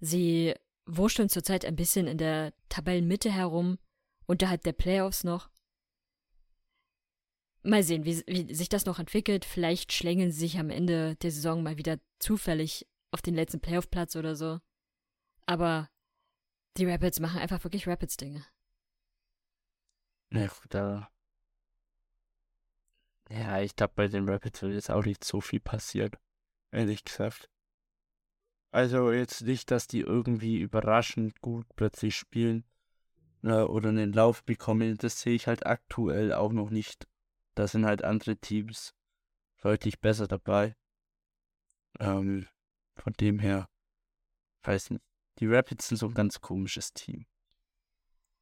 Sie 0.00 0.54
wurschteln 0.86 1.28
zurzeit 1.28 1.64
ein 1.64 1.76
bisschen 1.76 2.06
in 2.06 2.18
der 2.18 2.52
Tabellenmitte 2.68 3.30
herum, 3.30 3.78
unterhalb 4.26 4.62
der 4.62 4.72
Playoffs 4.72 5.24
noch. 5.24 5.50
Mal 7.62 7.82
sehen, 7.82 8.04
wie, 8.04 8.22
wie 8.26 8.54
sich 8.54 8.68
das 8.68 8.86
noch 8.86 8.98
entwickelt. 8.98 9.44
Vielleicht 9.44 9.92
schlängeln 9.92 10.30
sie 10.30 10.38
sich 10.38 10.58
am 10.58 10.70
Ende 10.70 11.16
der 11.16 11.32
Saison 11.32 11.62
mal 11.62 11.78
wieder 11.78 11.98
zufällig 12.20 12.86
auf 13.10 13.22
den 13.22 13.34
letzten 13.34 13.60
Playoff-Platz 13.60 14.14
oder 14.14 14.36
so. 14.36 14.60
Aber 15.46 15.90
die 16.76 16.86
Rapids 16.86 17.18
machen 17.18 17.40
einfach 17.40 17.64
wirklich 17.64 17.88
Rapids-Dinge. 17.88 18.44
Ja, 20.30 20.50
da. 20.68 21.10
Ja, 23.28 23.60
ich 23.60 23.74
glaube, 23.74 23.94
bei 23.96 24.08
den 24.08 24.28
Rapids 24.28 24.62
wird 24.62 24.74
jetzt 24.74 24.90
auch 24.90 25.04
nicht 25.04 25.24
so 25.24 25.40
viel 25.40 25.60
passieren. 25.60 26.12
Ehrlich 26.70 27.04
gesagt. 27.04 27.48
Also 28.70 29.12
jetzt 29.12 29.42
nicht, 29.42 29.70
dass 29.70 29.86
die 29.86 30.00
irgendwie 30.00 30.60
überraschend 30.60 31.40
gut 31.40 31.66
plötzlich 31.76 32.16
spielen 32.16 32.64
äh, 33.42 33.62
oder 33.62 33.88
einen 33.88 34.12
Lauf 34.12 34.44
bekommen. 34.44 34.96
Das 34.98 35.20
sehe 35.20 35.34
ich 35.34 35.46
halt 35.46 35.66
aktuell 35.66 36.32
auch 36.32 36.52
noch 36.52 36.70
nicht. 36.70 37.06
Da 37.54 37.66
sind 37.66 37.86
halt 37.86 38.04
andere 38.04 38.36
Teams 38.36 38.94
deutlich 39.62 40.00
besser 40.00 40.28
dabei. 40.28 40.76
Ähm, 41.98 42.46
von 42.96 43.12
dem 43.14 43.38
her, 43.38 43.68
weiß 44.62 44.90
nicht. 44.90 45.02
Die 45.38 45.46
Rapids 45.46 45.88
sind 45.88 45.98
so 45.98 46.06
ein 46.06 46.14
ganz 46.14 46.40
komisches 46.40 46.92
Team. 46.92 47.26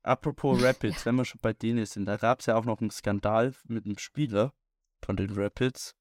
Apropos 0.03 0.63
Rapids, 0.63 1.05
wenn 1.07 1.17
wir 1.17 1.25
schon 1.25 1.41
bei 1.41 1.53
denen 1.53 1.87
sind, 1.87 2.07
da 2.07 2.17
gab 2.17 2.41
es 2.41 2.47
ja 2.47 2.57
auch 2.57 2.65
noch 2.65 2.81
einen 2.81 2.91
Skandal 2.91 3.55
mit 3.65 3.85
einem 3.85 3.99
Spieler 3.99 4.53
von 5.03 5.17
den 5.17 5.33
Rapids, 5.33 5.97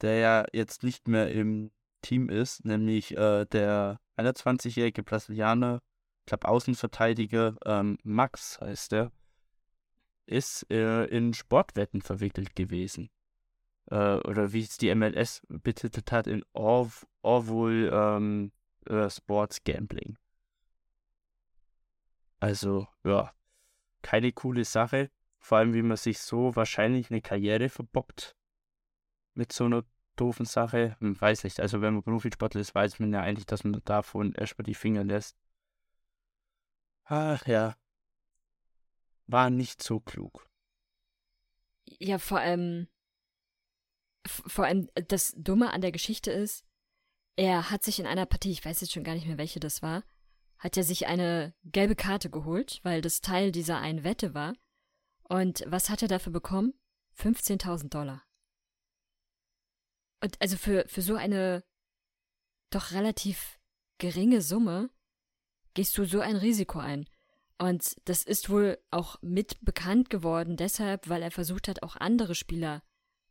der 0.00 0.16
ja 0.18 0.46
jetzt 0.52 0.82
nicht 0.82 1.08
mehr 1.08 1.30
im 1.30 1.70
Team 2.06 2.28
ist, 2.28 2.64
nämlich 2.64 3.16
äh, 3.16 3.46
der 3.46 3.98
21-jährige 4.16 5.02
Brasilianer, 5.02 5.82
ich 6.20 6.26
glaube 6.26 6.46
Außenverteidiger 6.46 7.56
ähm, 7.64 7.98
Max 8.04 8.60
heißt 8.60 8.92
er, 8.92 9.10
ist 10.26 10.70
äh, 10.70 11.04
in 11.06 11.34
Sportwetten 11.34 12.02
verwickelt 12.02 12.54
gewesen. 12.54 13.10
Äh, 13.90 14.18
oder 14.18 14.52
wie 14.52 14.62
es 14.62 14.76
die 14.76 14.94
MLS 14.94 15.42
betitelt 15.48 16.12
hat, 16.12 16.28
in 16.28 16.44
Orv 16.52 17.06
Orville 17.22 17.90
ähm, 17.90 18.52
äh, 18.86 19.10
Sports 19.10 19.64
Gambling. 19.64 20.16
Also, 22.38 22.86
ja, 23.04 23.32
keine 24.02 24.30
coole 24.32 24.64
Sache. 24.64 25.10
Vor 25.40 25.58
allem, 25.58 25.74
wie 25.74 25.82
man 25.82 25.96
sich 25.96 26.18
so 26.20 26.54
wahrscheinlich 26.54 27.10
eine 27.10 27.20
Karriere 27.20 27.68
verbockt 27.68 28.36
mit 29.34 29.52
so 29.52 29.64
einer 29.64 29.84
doofen 30.16 30.46
Sache. 30.46 30.96
Hm, 31.00 31.20
weiß 31.20 31.44
nicht. 31.44 31.60
Also 31.60 31.80
wenn 31.80 31.94
man 31.94 32.02
Profisportler 32.02 32.60
ist, 32.60 32.74
weiß 32.74 32.98
man 32.98 33.12
ja 33.12 33.20
eigentlich, 33.20 33.46
dass 33.46 33.64
man 33.64 33.80
davon 33.84 34.32
erstmal 34.32 34.64
die 34.64 34.74
Finger 34.74 35.04
lässt. 35.04 35.36
Ach 37.04 37.46
ja. 37.46 37.76
War 39.26 39.50
nicht 39.50 39.82
so 39.82 40.00
klug. 40.00 40.48
Ja, 41.84 42.18
vor 42.18 42.40
allem. 42.40 42.88
Vor 44.26 44.64
allem 44.64 44.90
das 45.08 45.34
Dumme 45.36 45.72
an 45.72 45.82
der 45.82 45.92
Geschichte 45.92 46.32
ist, 46.32 46.64
er 47.36 47.70
hat 47.70 47.84
sich 47.84 48.00
in 48.00 48.06
einer 48.06 48.26
Partie, 48.26 48.50
ich 48.50 48.64
weiß 48.64 48.80
jetzt 48.80 48.92
schon 48.92 49.04
gar 49.04 49.14
nicht 49.14 49.26
mehr, 49.26 49.38
welche 49.38 49.60
das 49.60 49.82
war, 49.82 50.02
hat 50.58 50.76
er 50.76 50.82
sich 50.82 51.06
eine 51.06 51.54
gelbe 51.64 51.94
Karte 51.94 52.28
geholt, 52.28 52.80
weil 52.82 53.02
das 53.02 53.20
Teil 53.20 53.52
dieser 53.52 53.78
einen 53.78 54.02
Wette 54.02 54.34
war. 54.34 54.54
Und 55.28 55.62
was 55.66 55.90
hat 55.90 56.02
er 56.02 56.08
dafür 56.08 56.32
bekommen? 56.32 56.74
15.000 57.18 57.88
Dollar. 57.88 58.25
Und 60.20 60.40
also 60.40 60.56
für, 60.56 60.84
für 60.88 61.02
so 61.02 61.14
eine 61.14 61.64
doch 62.70 62.92
relativ 62.92 63.58
geringe 63.98 64.42
Summe 64.42 64.90
gehst 65.74 65.96
du 65.98 66.04
so 66.04 66.20
ein 66.20 66.36
Risiko 66.36 66.78
ein. 66.78 67.06
Und 67.58 67.96
das 68.04 68.22
ist 68.22 68.50
wohl 68.50 68.78
auch 68.90 69.16
mit 69.22 69.64
bekannt 69.64 70.10
geworden, 70.10 70.56
deshalb, 70.56 71.08
weil 71.08 71.22
er 71.22 71.30
versucht 71.30 71.68
hat, 71.68 71.82
auch 71.82 71.96
andere 71.96 72.34
Spieler 72.34 72.82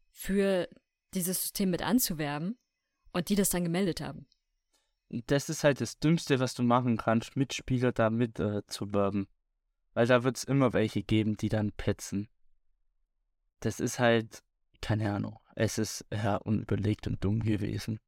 für 0.09 0.67
dieses 1.13 1.41
System 1.41 1.69
mit 1.69 1.83
anzuwerben 1.83 2.57
und 3.11 3.29
die 3.29 3.35
das 3.35 3.49
dann 3.49 3.63
gemeldet 3.63 4.01
haben. 4.01 4.25
Das 5.09 5.49
ist 5.49 5.63
halt 5.63 5.79
das 5.79 5.99
Dümmste, 5.99 6.39
was 6.39 6.55
du 6.55 6.63
machen 6.63 6.97
kannst, 6.97 7.35
Mitspieler 7.35 7.91
da 7.91 8.09
mit 8.09 8.39
äh, 8.39 8.65
zu 8.65 8.91
werben. 8.93 9.27
Weil 9.93 10.07
da 10.07 10.23
wird 10.23 10.37
es 10.37 10.43
immer 10.43 10.73
welche 10.73 11.03
geben, 11.03 11.37
die 11.37 11.49
dann 11.49 11.71
petzen. 11.71 12.27
Das 13.59 13.79
ist 13.79 13.99
halt, 13.99 14.43
keine 14.81 15.13
Ahnung. 15.13 15.39
Es 15.55 15.77
ist 15.77 16.05
ja 16.11 16.35
unüberlegt 16.35 17.07
und 17.07 17.23
dumm 17.23 17.41
gewesen. 17.41 17.99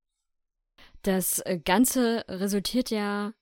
Das 1.02 1.40
äh, 1.40 1.60
Ganze 1.64 2.26
resultiert 2.28 2.90
ja 2.90 3.34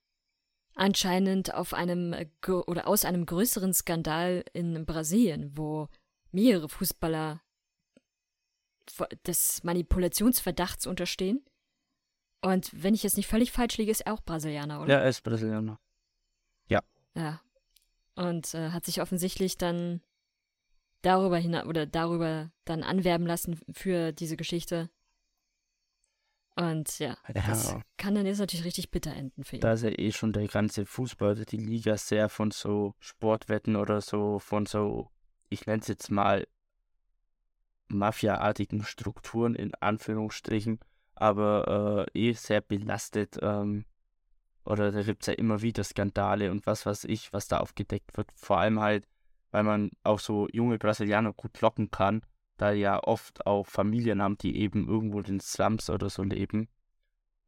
anscheinend 0.74 1.54
auf 1.54 1.74
einem 1.74 2.12
äh, 2.12 2.28
oder 2.48 2.86
aus 2.86 3.04
einem 3.04 3.26
größeren 3.26 3.74
Skandal 3.74 4.44
in 4.52 4.86
Brasilien, 4.86 5.56
wo 5.56 5.88
mehrere 6.30 6.68
Fußballer 6.68 7.42
des 9.26 9.64
Manipulationsverdachts 9.64 10.86
unterstehen. 10.86 11.44
Und 12.42 12.70
wenn 12.72 12.94
ich 12.94 13.02
jetzt 13.02 13.16
nicht 13.16 13.26
völlig 13.26 13.50
falsch 13.50 13.78
liege, 13.78 13.90
ist 13.90 14.02
er 14.02 14.12
auch 14.12 14.22
Brasilianer, 14.22 14.82
oder? 14.82 14.94
Ja, 14.94 15.00
er 15.00 15.08
ist 15.08 15.22
Brasilianer. 15.22 15.80
Ja. 16.68 16.82
Ja. 17.16 17.40
Und 18.14 18.54
äh, 18.54 18.70
hat 18.70 18.84
sich 18.84 19.00
offensichtlich 19.00 19.58
dann 19.58 20.00
darüber 21.02 21.38
hinaus 21.38 21.66
oder 21.66 21.86
darüber 21.86 22.50
dann 22.64 22.82
anwerben 22.82 23.26
lassen 23.26 23.60
für 23.72 24.12
diese 24.12 24.36
Geschichte. 24.36 24.90
Und 26.56 26.98
ja, 26.98 27.18
ja, 27.34 27.46
das 27.46 27.76
kann 27.98 28.14
dann 28.14 28.24
jetzt 28.24 28.38
natürlich 28.38 28.64
richtig 28.64 28.90
bitter 28.90 29.12
enden 29.14 29.44
für 29.44 29.56
ihn. 29.56 29.60
Da 29.60 29.74
ist 29.74 29.82
ja 29.82 29.90
eh 29.90 30.10
schon 30.10 30.32
der 30.32 30.48
ganze 30.48 30.86
Fußball, 30.86 31.44
die 31.44 31.58
Liga 31.58 31.98
sehr 31.98 32.30
von 32.30 32.50
so 32.50 32.94
Sportwetten 32.98 33.76
oder 33.76 34.00
so, 34.00 34.38
von 34.38 34.64
so, 34.64 35.10
ich 35.50 35.66
nenne 35.66 35.82
es 35.82 35.88
jetzt 35.88 36.10
mal, 36.10 36.46
Mafia-artigen 37.88 38.84
Strukturen 38.84 39.54
in 39.54 39.74
Anführungsstrichen, 39.74 40.80
aber 41.14 42.06
äh, 42.14 42.18
eh 42.18 42.32
sehr 42.32 42.62
belastet. 42.62 43.38
Ähm, 43.42 43.84
oder 44.64 44.90
da 44.90 45.02
gibt 45.02 45.22
es 45.22 45.26
ja 45.28 45.34
immer 45.34 45.62
wieder 45.62 45.84
Skandale 45.84 46.50
und 46.50 46.66
was 46.66 46.86
weiß 46.86 47.04
ich, 47.04 47.32
was 47.32 47.48
da 47.48 47.58
aufgedeckt 47.58 48.16
wird. 48.16 48.28
Vor 48.34 48.58
allem 48.58 48.80
halt 48.80 49.06
weil 49.56 49.62
man 49.62 49.90
auch 50.02 50.18
so 50.18 50.48
junge 50.52 50.76
Brasilianer 50.76 51.32
gut 51.32 51.62
locken 51.62 51.90
kann, 51.90 52.20
da 52.58 52.72
ja 52.72 53.02
oft 53.02 53.46
auch 53.46 53.66
Familien 53.66 54.20
haben, 54.20 54.36
die 54.36 54.54
eben 54.54 54.86
irgendwo 54.86 55.20
in 55.20 55.24
den 55.24 55.40
Slums 55.40 55.88
oder 55.88 56.10
so 56.10 56.22
leben. 56.22 56.68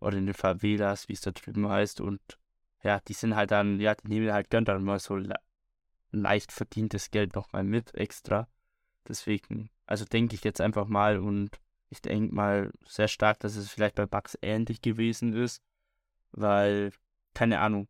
Oder 0.01 0.17
in 0.17 0.25
den 0.25 0.35
Favelas, 0.35 1.11
wie 1.11 1.13
es 1.13 1.21
da 1.21 1.33
drüben 1.33 1.69
heißt. 1.69 2.01
Und 2.01 2.23
ja, 2.83 3.01
die 3.01 3.13
sind 3.13 3.37
halt 3.37 3.51
dann, 3.51 3.79
ja, 3.79 3.95
die 3.95 4.09
nehmen 4.09 4.33
halt 4.33 4.49
gern 4.49 4.65
dann 4.65 4.85
mal 4.85 4.99
so 4.99 5.17
le 5.17 5.35
leicht 6.11 6.51
verdientes 6.51 7.11
Geld 7.11 7.35
nochmal 7.35 7.63
mit 7.63 7.95
extra. 7.95 8.49
Deswegen, 9.07 9.69
also 9.85 10.07
denke 10.07 10.35
ich 10.35 10.45
jetzt 10.45 10.63
einfach 10.63 10.87
mal 10.87 11.19
und 11.19 11.61
ich 11.91 12.01
denke 12.01 12.35
mal 12.35 12.73
sehr 12.87 13.09
stark, 13.09 13.39
dass 13.41 13.55
es 13.55 13.71
vielleicht 13.71 13.97
bei 13.97 14.07
Bugs 14.07 14.39
ähnlich 14.41 14.81
gewesen 14.81 15.35
ist, 15.35 15.63
weil, 16.33 16.91
keine 17.35 17.61
Ahnung, 17.61 17.87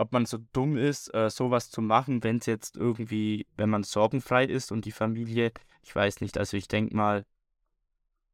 ob 0.00 0.12
man 0.12 0.24
so 0.24 0.38
dumm 0.52 0.76
ist, 0.76 1.12
äh, 1.14 1.28
sowas 1.28 1.70
zu 1.70 1.82
machen, 1.82 2.24
wenn 2.24 2.38
es 2.38 2.46
jetzt 2.46 2.76
irgendwie, 2.76 3.46
wenn 3.56 3.68
man 3.68 3.82
sorgenfrei 3.82 4.44
ist 4.44 4.72
und 4.72 4.86
die 4.86 4.92
Familie, 4.92 5.52
ich 5.82 5.94
weiß 5.94 6.22
nicht, 6.22 6.38
also 6.38 6.56
ich 6.56 6.68
denke 6.68 6.96
mal, 6.96 7.26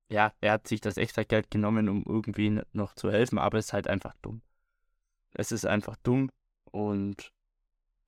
ja, 0.08 0.32
er 0.40 0.52
hat 0.52 0.68
sich 0.68 0.80
das 0.80 0.96
extra 0.96 1.24
Geld 1.24 1.50
genommen, 1.50 1.88
um 1.88 2.04
irgendwie 2.06 2.60
noch 2.72 2.94
zu 2.94 3.10
helfen, 3.10 3.38
aber 3.38 3.58
es 3.58 3.66
ist 3.66 3.72
halt 3.72 3.88
einfach 3.88 4.14
dumm. 4.22 4.42
Es 5.32 5.50
ist 5.50 5.66
einfach 5.66 5.96
dumm 5.96 6.30
und 6.70 7.32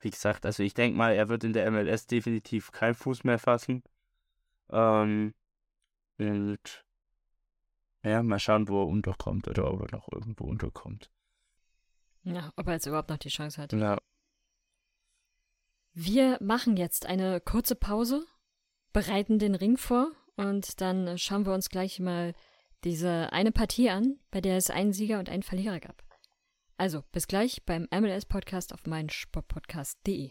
wie 0.00 0.10
gesagt, 0.10 0.46
also 0.46 0.62
ich 0.62 0.74
denke 0.74 0.96
mal, 0.96 1.12
er 1.12 1.28
wird 1.28 1.42
in 1.42 1.52
der 1.52 1.68
MLS 1.72 2.06
definitiv 2.06 2.70
keinen 2.70 2.94
Fuß 2.94 3.24
mehr 3.24 3.40
fassen. 3.40 3.82
Ähm, 4.70 5.34
und 6.18 6.84
ja, 8.04 8.22
mal 8.22 8.38
schauen, 8.38 8.68
wo 8.68 8.82
er 8.82 8.86
unterkommt 8.86 9.48
oder 9.48 9.72
ob 9.72 9.80
er 9.82 9.96
noch 9.96 10.08
irgendwo 10.12 10.44
unterkommt. 10.44 11.10
Ja, 12.34 12.52
ob 12.56 12.66
er 12.66 12.74
jetzt 12.74 12.86
überhaupt 12.86 13.10
noch 13.10 13.18
die 13.18 13.28
Chance 13.28 13.60
hat. 13.60 13.72
Ja. 13.72 13.98
Wir 15.92 16.38
machen 16.40 16.76
jetzt 16.76 17.06
eine 17.06 17.40
kurze 17.40 17.74
Pause, 17.74 18.24
bereiten 18.92 19.38
den 19.38 19.54
Ring 19.54 19.76
vor 19.76 20.12
und 20.36 20.80
dann 20.80 21.18
schauen 21.18 21.46
wir 21.46 21.52
uns 21.52 21.70
gleich 21.70 21.98
mal 21.98 22.34
diese 22.84 23.32
eine 23.32 23.50
Partie 23.50 23.90
an, 23.90 24.20
bei 24.30 24.40
der 24.40 24.56
es 24.56 24.70
einen 24.70 24.92
Sieger 24.92 25.18
und 25.18 25.28
einen 25.28 25.42
Verlierer 25.42 25.80
gab. 25.80 26.02
Also, 26.76 27.02
bis 27.10 27.26
gleich 27.26 27.64
beim 27.64 27.88
MLS-Podcast 27.90 28.72
auf 28.72 28.86
meinsportpodcast.de. 28.86 30.30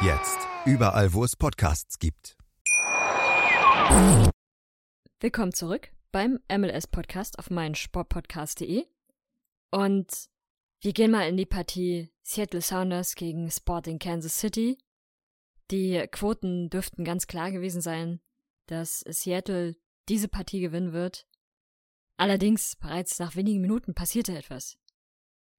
Jetzt 0.00 0.38
überall, 0.64 1.12
wo 1.12 1.24
es 1.24 1.34
Podcasts 1.34 1.98
gibt. 1.98 2.36
Willkommen 5.18 5.52
zurück 5.52 5.90
beim 6.12 6.38
MLS-Podcast 6.48 7.36
auf 7.40 7.50
meinsportpodcast.de. 7.50 8.86
Und 9.72 10.28
wir 10.82 10.92
gehen 10.92 11.10
mal 11.10 11.28
in 11.28 11.36
die 11.36 11.46
Partie 11.46 12.12
Seattle 12.22 12.62
Sounders 12.62 13.16
gegen 13.16 13.50
Sporting 13.50 13.98
Kansas 13.98 14.38
City. 14.38 14.78
Die 15.72 16.06
Quoten 16.12 16.70
dürften 16.70 17.02
ganz 17.02 17.26
klar 17.26 17.50
gewesen 17.50 17.80
sein, 17.80 18.20
dass 18.66 19.00
Seattle 19.00 19.74
diese 20.08 20.28
Partie 20.28 20.60
gewinnen 20.60 20.92
wird. 20.92 21.26
Allerdings 22.16 22.76
bereits 22.76 23.18
nach 23.18 23.34
wenigen 23.34 23.60
Minuten 23.60 23.94
passierte 23.94 24.38
etwas. 24.38 24.78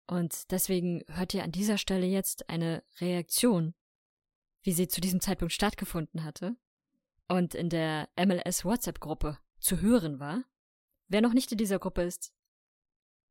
Und 0.08 0.50
deswegen 0.51 1.03
hört 1.10 1.34
ihr 1.34 1.43
an 1.43 1.51
dieser 1.51 1.77
Stelle 1.77 2.05
jetzt 2.05 2.50
eine 2.50 2.84
Reaktion, 3.01 3.74
wie 4.63 4.71
sie 4.71 4.87
zu 4.87 5.01
diesem 5.01 5.21
Zeitpunkt 5.21 5.53
stattgefunden 5.53 6.23
hatte 6.23 6.55
und 7.27 7.55
in 7.55 7.69
der 7.69 8.09
MLS 8.17 8.65
WhatsApp-Gruppe 8.65 9.37
zu 9.59 9.81
hören 9.81 10.19
war. 10.19 10.43
Wer 11.07 11.21
noch 11.21 11.33
nicht 11.33 11.51
in 11.51 11.57
dieser 11.57 11.79
Gruppe 11.79 12.03
ist, 12.03 12.33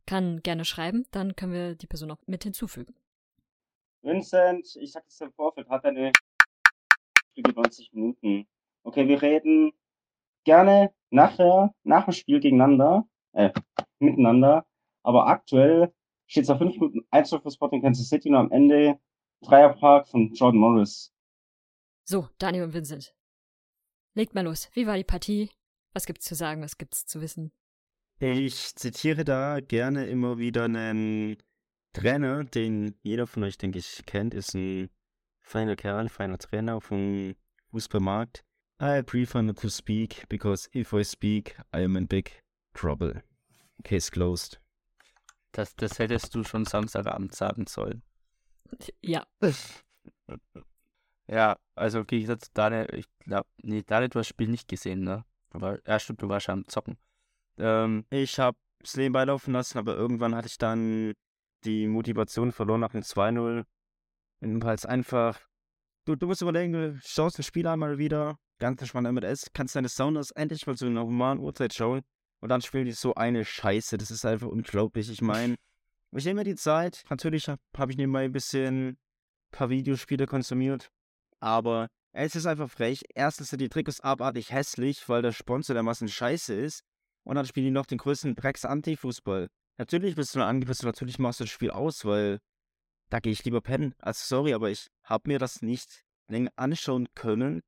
kann 0.06 0.42
gerne 0.42 0.64
schreiben, 0.64 1.06
dann 1.10 1.36
können 1.36 1.52
wir 1.52 1.74
die 1.74 1.86
Person 1.86 2.08
noch 2.08 2.18
mit 2.26 2.42
hinzufügen. 2.42 2.94
Vincent, 4.02 4.76
ich 4.76 4.92
sag 4.92 5.04
es 5.06 5.20
im 5.20 5.32
Vorfeld, 5.32 5.68
hat 5.68 5.84
eine 5.84 6.12
Spiel 7.30 7.52
90 7.52 7.92
Minuten. 7.92 8.46
Okay, 8.84 9.06
wir 9.06 9.20
reden 9.20 9.72
gerne 10.44 10.92
nachher, 11.10 11.74
nach 11.82 12.04
dem 12.04 12.12
Spiel 12.12 12.40
gegeneinander, 12.40 13.06
äh, 13.32 13.50
miteinander, 13.98 14.64
aber 15.02 15.26
aktuell 15.26 15.92
steht 16.26 16.44
es 16.44 16.50
auf 16.50 16.58
5 16.58 16.74
Minuten 16.74 17.06
1 17.10 17.30
für 17.30 17.50
Sporting 17.50 17.82
Kansas 17.82 18.08
City 18.08 18.28
und 18.30 18.36
am 18.36 18.50
Ende 18.50 18.98
Dreierpark 19.42 20.08
von 20.08 20.32
Jordan 20.32 20.60
Morris. 20.60 21.12
So, 22.10 22.26
Daniel 22.38 22.64
und 22.64 22.72
Vincent. 22.72 23.14
Legt 24.14 24.34
mal 24.34 24.42
los. 24.42 24.70
Wie 24.72 24.86
war 24.86 24.96
die 24.96 25.04
Partie? 25.04 25.50
Was 25.92 26.06
gibt's 26.06 26.24
zu 26.24 26.34
sagen? 26.34 26.62
Was 26.62 26.78
gibt's 26.78 27.04
zu 27.04 27.20
wissen? 27.20 27.52
Ich 28.18 28.74
zitiere 28.76 29.24
da 29.24 29.60
gerne 29.60 30.06
immer 30.06 30.38
wieder 30.38 30.64
einen 30.64 31.36
Trainer, 31.92 32.44
den 32.44 32.94
jeder 33.02 33.26
von 33.26 33.44
euch, 33.44 33.58
denke 33.58 33.78
ich, 33.78 34.06
kennt, 34.06 34.32
ist 34.32 34.54
ein 34.54 34.88
feiner 35.38 35.76
Kerl, 35.76 36.08
feiner 36.08 36.38
Trainer 36.38 36.80
vom 36.80 37.34
Fußballmarkt. 37.72 38.42
I 38.80 39.02
prefer 39.02 39.42
not 39.42 39.58
to 39.58 39.68
speak, 39.68 40.26
because 40.30 40.66
if 40.74 40.94
I 40.94 41.04
speak, 41.04 41.58
I 41.76 41.84
am 41.84 41.94
in 41.94 42.08
big 42.08 42.42
trouble. 42.72 43.22
Case 43.84 44.10
closed. 44.10 44.58
Das, 45.52 45.76
das 45.76 45.98
hättest 45.98 46.34
du 46.34 46.42
schon 46.42 46.64
Samstagabend 46.64 47.34
sagen 47.34 47.66
sollen. 47.66 48.02
Ja. 49.02 49.26
Ja, 51.30 51.58
also 51.74 52.04
gehe 52.04 52.20
ich 52.20 52.28
jetzt 52.28 52.50
Daniel, 52.54 52.88
ich 52.94 53.06
glaube, 53.20 53.48
nee, 53.62 53.82
Daniel, 53.82 54.08
du 54.08 54.18
hast 54.18 54.26
das 54.26 54.28
Spiel 54.28 54.48
nicht 54.48 54.68
gesehen, 54.68 55.04
ne? 55.04 55.24
Aber 55.50 55.78
ja, 55.86 55.98
stimmt, 55.98 56.22
du 56.22 56.28
warst 56.28 56.48
ja 56.48 56.54
am 56.54 56.66
Zocken. 56.66 56.96
Ähm, 57.58 58.04
Ich 58.10 58.38
habe 58.38 58.56
das 58.80 58.96
Leben 58.96 59.12
beilaufen 59.12 59.52
lassen, 59.52 59.78
aber 59.78 59.94
irgendwann 59.94 60.34
hatte 60.34 60.48
ich 60.48 60.58
dann 60.58 61.12
die 61.64 61.86
Motivation 61.86 62.52
verloren 62.52 62.80
nach 62.80 62.92
dem 62.92 63.02
2-0. 63.02 63.64
Und 64.40 64.64
Weil 64.64 64.74
es 64.74 64.86
einfach, 64.86 65.40
du, 66.04 66.16
du 66.16 66.26
musst 66.26 66.42
überlegen, 66.42 66.72
du 66.72 66.98
schaust 67.02 67.38
das 67.38 67.46
Spiel 67.46 67.66
einmal 67.66 67.98
wieder, 67.98 68.38
ganz 68.58 68.80
entspannt 68.80 69.08
MLS, 69.08 69.50
kannst 69.52 69.76
deine 69.76 69.88
Sounders 69.88 70.30
endlich 70.30 70.66
mal 70.66 70.76
zu 70.76 70.86
einer 70.86 71.02
humanen 71.02 71.42
Uhrzeit 71.42 71.74
schauen 71.74 72.02
und 72.40 72.48
dann 72.48 72.62
spielen 72.62 72.86
die 72.86 72.92
so 72.92 73.14
eine 73.14 73.44
Scheiße. 73.44 73.98
Das 73.98 74.10
ist 74.10 74.24
einfach 74.24 74.48
unglaublich. 74.48 75.10
Ich 75.10 75.22
meine, 75.22 75.56
ich 76.12 76.24
nehme 76.24 76.40
mir 76.40 76.44
die 76.44 76.54
Zeit. 76.54 77.04
Natürlich 77.10 77.48
habe 77.48 77.60
hab 77.76 77.90
ich 77.90 77.96
nebenbei 77.96 78.24
ein 78.24 78.32
bisschen 78.32 78.88
ein 78.90 78.98
paar 79.50 79.70
Videospiele 79.70 80.26
konsumiert, 80.26 80.90
aber 81.40 81.88
es 82.12 82.34
ist 82.34 82.46
einfach 82.46 82.70
frech. 82.70 83.02
Erstens 83.14 83.50
sind 83.50 83.60
die 83.60 83.68
Trikots 83.68 84.00
abartig 84.00 84.50
hässlich, 84.50 85.08
weil 85.08 85.22
der 85.22 85.32
Sponsor 85.32 85.74
dermaßen 85.74 86.08
scheiße 86.08 86.54
ist. 86.54 86.82
Und 87.24 87.36
dann 87.36 87.46
spielen 87.46 87.66
die 87.66 87.70
noch 87.72 87.86
den 87.86 87.98
größten 87.98 88.34
Drecks-Anti-Fußball. 88.34 89.48
Natürlich 89.76 90.16
bist 90.16 90.34
du 90.34 90.44
angepasst, 90.44 90.82
natürlich 90.82 91.18
machst 91.18 91.40
du 91.40 91.44
das 91.44 91.50
Spiel 91.50 91.70
aus, 91.70 92.04
weil 92.04 92.38
da 93.10 93.20
gehe 93.20 93.32
ich 93.32 93.44
lieber 93.44 93.60
pennen. 93.60 93.94
Also 93.98 94.36
sorry, 94.36 94.54
aber 94.54 94.70
ich 94.70 94.88
habe 95.04 95.28
mir 95.28 95.38
das 95.38 95.62
nicht 95.62 96.04
länger 96.28 96.50
anschauen 96.56 97.08
können, 97.14 97.62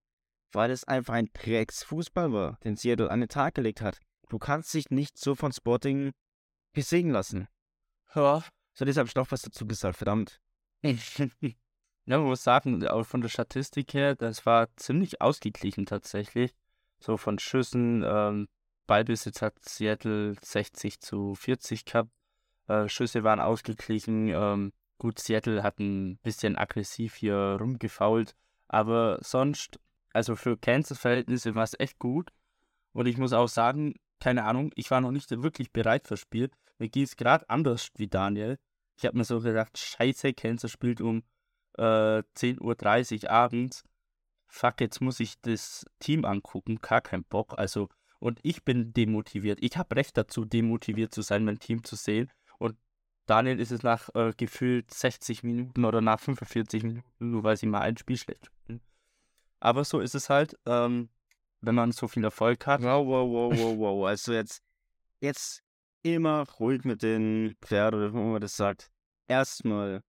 weil 0.53 0.71
es 0.71 0.85
einfach 0.85 1.15
ein 1.15 1.31
Drecks-Fußball 1.33 2.33
war, 2.33 2.59
den 2.65 2.77
Seattle 2.77 3.11
an 3.11 3.21
den 3.21 3.29
Tag 3.29 3.55
gelegt 3.55 3.81
hat. 3.81 4.01
Du 4.29 4.39
kannst 4.39 4.73
dich 4.75 4.91
nicht 4.91 5.19
so 5.19 5.35
von 5.35 5.53
Sporting 5.53 6.13
besiegen 6.73 7.11
lassen. 7.11 7.49
ja, 8.15 8.45
So, 8.75 8.85
deshalb 8.85 9.07
habe 9.07 9.09
ich 9.09 9.15
noch 9.15 9.31
was 9.31 9.43
dazu 9.43 9.67
gesagt, 9.67 9.97
verdammt. 9.97 10.41
Ja, 12.07 12.19
man 12.19 12.27
muss 12.27 12.43
sagen, 12.43 12.87
auch 12.89 13.05
von 13.05 13.21
der 13.21 13.29
Statistik 13.29 13.95
her, 13.95 14.17
das 14.17 14.47
war 14.47 14.75
ziemlich 14.77 15.21
ausgeglichen 15.21 15.87
tatsächlich. 15.87 16.53
So 16.99 17.17
von 17.17 17.39
Schüssen, 17.39 18.05
ähm, 18.07 18.49
Ballbesitz 18.87 19.43
hat 19.43 19.55
Seattle 19.61 20.35
60 20.43 21.01
zu 21.01 21.35
40 21.35 21.85
gehabt. 21.85 22.11
Äh, 22.67 22.89
Schüsse 22.89 23.23
waren 23.23 23.41
ausgeglichen. 23.41 24.29
Ähm, 24.29 24.73
gut, 24.99 25.19
Seattle 25.19 25.63
hat 25.63 25.79
ein 25.79 26.19
bisschen 26.19 26.57
aggressiv 26.57 27.15
hier 27.15 27.57
rumgefault. 27.61 28.35
Aber 28.67 29.19
sonst, 29.23 29.79
also 30.13 30.37
für 30.37 30.57
Kansas-Verhältnisse 30.57 31.55
war 31.55 31.65
es 31.65 31.79
echt 31.79 31.99
gut. 31.99 32.31
Und 32.93 33.07
ich 33.07 33.17
muss 33.17 33.33
auch 33.33 33.49
sagen, 33.49 33.95
keine 34.19 34.45
Ahnung, 34.45 34.73
ich 34.75 34.91
war 34.91 35.01
noch 35.01 35.13
nicht 35.13 35.31
wirklich 35.31 35.73
bereit 35.73 36.09
fürs 36.09 36.21
Spiel. 36.21 36.51
Mir 36.79 36.89
ging 36.89 37.05
es 37.05 37.17
gerade 37.17 37.49
anders 37.49 37.91
wie 37.97 38.09
Daniel. 38.09 38.59
Ich 38.97 39.07
habe 39.07 39.17
mir 39.17 39.25
so 39.25 39.41
gedacht, 39.41 39.79
scheiße, 39.79 40.35
Kansas 40.35 40.71
spielt 40.71 41.01
um 41.01 41.23
äh, 41.79 42.23
10.30 42.37 43.25
Uhr 43.25 43.31
abends. 43.31 43.85
Fuck, 44.47 44.81
jetzt 44.81 45.01
muss 45.01 45.21
ich 45.21 45.41
das 45.41 45.87
Team 46.01 46.25
angucken, 46.25 46.81
gar 46.81 47.01
kein 47.01 47.25
Bock. 47.25 47.55
Also, 47.57 47.89
und 48.19 48.41
ich 48.43 48.65
bin 48.65 48.93
demotiviert. 48.93 49.59
Ich 49.63 49.77
habe 49.77 49.97
Recht 49.97 50.17
dazu, 50.17 50.45
demotiviert 50.45 51.15
zu 51.15 51.23
sein, 51.23 51.45
mein 51.45 51.59
Team 51.59 51.85
zu 51.85 51.97
sehen. 51.97 52.31
Und 52.59 52.77
Daniel 53.27 53.61
ist 53.61 53.71
es 53.71 53.83
nach 53.83 54.09
äh, 54.15 54.33
gefühlt 54.37 54.93
60 54.93 55.45
Minuten 55.45 55.85
oder 55.85 56.01
nach 56.01 56.21
45 56.21 56.83
Minuten, 56.83 57.31
nur 57.31 57.45
weil 57.45 57.57
sie 57.57 57.67
mal 57.67 57.81
ein 57.83 57.97
Spiel 57.97 58.17
schlecht 58.17 58.47
spielen. 58.47 58.81
Aber 59.61 59.85
so 59.85 60.01
ist 60.01 60.15
es 60.15 60.31
halt, 60.31 60.59
ähm, 60.67 61.11
wenn 61.61 61.75
man 61.75 61.93
so 61.93 62.09
viel 62.09 62.25
Erfolg 62.25 62.67
hat. 62.67 62.83
Wow, 62.83 63.07
wow, 63.07 63.31
wow, 63.31 63.59
wow, 63.59 63.79
wow. 63.79 64.07
Also 64.09 64.33
jetzt, 64.33 64.63
jetzt 65.21 65.63
immer 66.03 66.47
ruhig 66.59 66.85
mit 66.85 67.03
den 67.03 67.55
Pferden 67.61 68.13
wie 68.13 68.19
man 68.19 68.41
das 68.41 68.57
sagt. 68.57 68.91
Erstmal, 69.29 70.03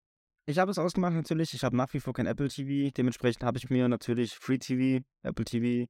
ich 0.49 0.57
habe 0.57 0.71
es 0.71 0.79
ausgemacht 0.79 1.13
natürlich. 1.13 1.53
Ich 1.53 1.63
habe 1.63 1.77
nach 1.77 1.93
wie 1.93 1.99
vor 1.99 2.13
kein 2.13 2.25
Apple 2.25 2.49
TV. 2.49 2.91
Dementsprechend 2.91 3.43
habe 3.43 3.59
ich 3.59 3.69
mir 3.69 3.87
natürlich 3.87 4.33
Free 4.33 4.57
TV, 4.57 5.05
Apple 5.21 5.45
TV 5.45 5.87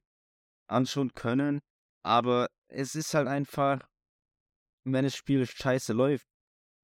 anschauen 0.68 1.14
können. 1.14 1.62
Aber 2.04 2.50
es 2.68 2.94
ist 2.94 3.14
halt 3.14 3.30
einfach, 3.30 3.88
wenn 4.84 5.06
das 5.06 5.16
Spiel 5.16 5.46
scheiße 5.46 5.94
läuft, 5.94 6.28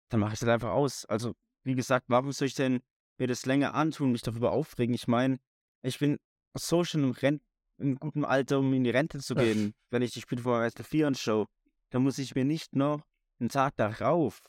dann 0.09 0.21
mache 0.21 0.35
ich 0.35 0.39
das 0.39 0.47
einfach 0.47 0.71
aus. 0.71 1.03
Also, 1.05 1.33
wie 1.63 1.75
gesagt, 1.75 2.05
warum 2.07 2.31
soll 2.31 2.47
ich 2.47 2.55
denn 2.55 2.81
mir 3.17 3.27
das 3.27 3.45
länger 3.45 3.73
antun, 3.73 4.13
mich 4.13 4.21
darüber 4.21 4.53
aufregen? 4.53 4.95
Ich 4.95 5.07
meine, 5.07 5.37
ich 5.81 5.99
bin 5.99 6.17
so 6.53 6.85
schon 6.85 7.03
im, 7.03 7.11
Ren 7.11 7.41
im 7.77 7.97
guten 7.97 8.23
Alter, 8.23 8.59
um 8.59 8.73
in 8.73 8.85
die 8.85 8.89
Rente 8.89 9.19
zu 9.19 9.35
gehen, 9.35 9.73
wenn 9.89 10.01
ich 10.01 10.13
die 10.13 10.21
Spiele 10.21 10.41
vorher 10.41 10.63
erst 10.63 10.77
der 10.77 10.85
4 10.85 11.07
anschaue. 11.07 11.47
Dann 11.89 12.03
muss 12.03 12.19
ich 12.19 12.35
mir 12.35 12.45
nicht 12.45 12.73
noch 12.73 13.01
einen 13.39 13.49
Tag 13.49 13.75
darauf 13.75 14.39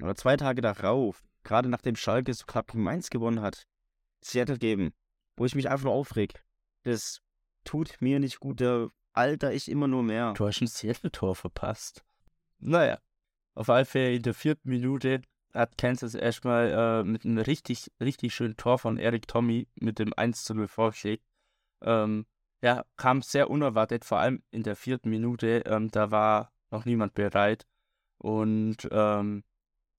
oder 0.00 0.16
zwei 0.16 0.36
Tage 0.36 0.60
darauf, 0.60 1.22
gerade 1.46 1.68
nachdem 1.68 1.96
Schalke 1.96 2.34
so 2.34 2.44
knapp 2.44 2.70
gegen 2.70 2.82
Mainz 2.82 3.08
gewonnen 3.08 3.40
hat, 3.40 3.66
Seattle 4.22 4.58
geben, 4.58 4.92
wo 5.36 5.46
ich 5.46 5.54
mich 5.54 5.70
einfach 5.70 5.84
nur 5.84 5.94
aufreg. 5.94 6.44
Das 6.82 7.22
tut 7.64 7.96
mir 8.00 8.20
nicht 8.20 8.40
gut, 8.40 8.60
da 8.60 8.88
alter 9.12 9.52
ich 9.52 9.70
immer 9.70 9.88
nur 9.88 10.02
mehr. 10.02 10.34
Du 10.34 10.46
hast 10.46 10.60
ein 10.60 10.66
Seattle-Tor 10.66 11.34
verpasst. 11.34 12.04
Naja, 12.58 12.98
auf 13.54 13.70
alle 13.70 13.84
Fälle 13.84 14.16
in 14.16 14.22
der 14.22 14.34
vierten 14.34 14.68
Minute 14.68 15.22
hat 15.54 15.78
Kansas 15.78 16.14
erstmal 16.14 16.70
äh, 16.70 17.04
mit 17.04 17.24
einem 17.24 17.38
richtig, 17.38 17.90
richtig 18.00 18.34
schönen 18.34 18.56
Tor 18.56 18.78
von 18.78 18.98
Eric 18.98 19.26
Tommy 19.26 19.68
mit 19.76 19.98
dem 19.98 20.12
1 20.14 20.44
zu 20.44 20.54
0 20.54 20.68
vorgelegt. 20.68 21.24
Ähm, 21.80 22.26
ja, 22.62 22.84
kam 22.96 23.22
sehr 23.22 23.48
unerwartet, 23.48 24.04
vor 24.04 24.18
allem 24.18 24.42
in 24.50 24.62
der 24.62 24.76
vierten 24.76 25.08
Minute. 25.08 25.62
Ähm, 25.66 25.90
da 25.90 26.10
war 26.10 26.52
noch 26.70 26.84
niemand 26.84 27.14
bereit. 27.14 27.66
Und 28.18 28.88
ähm, 28.90 29.44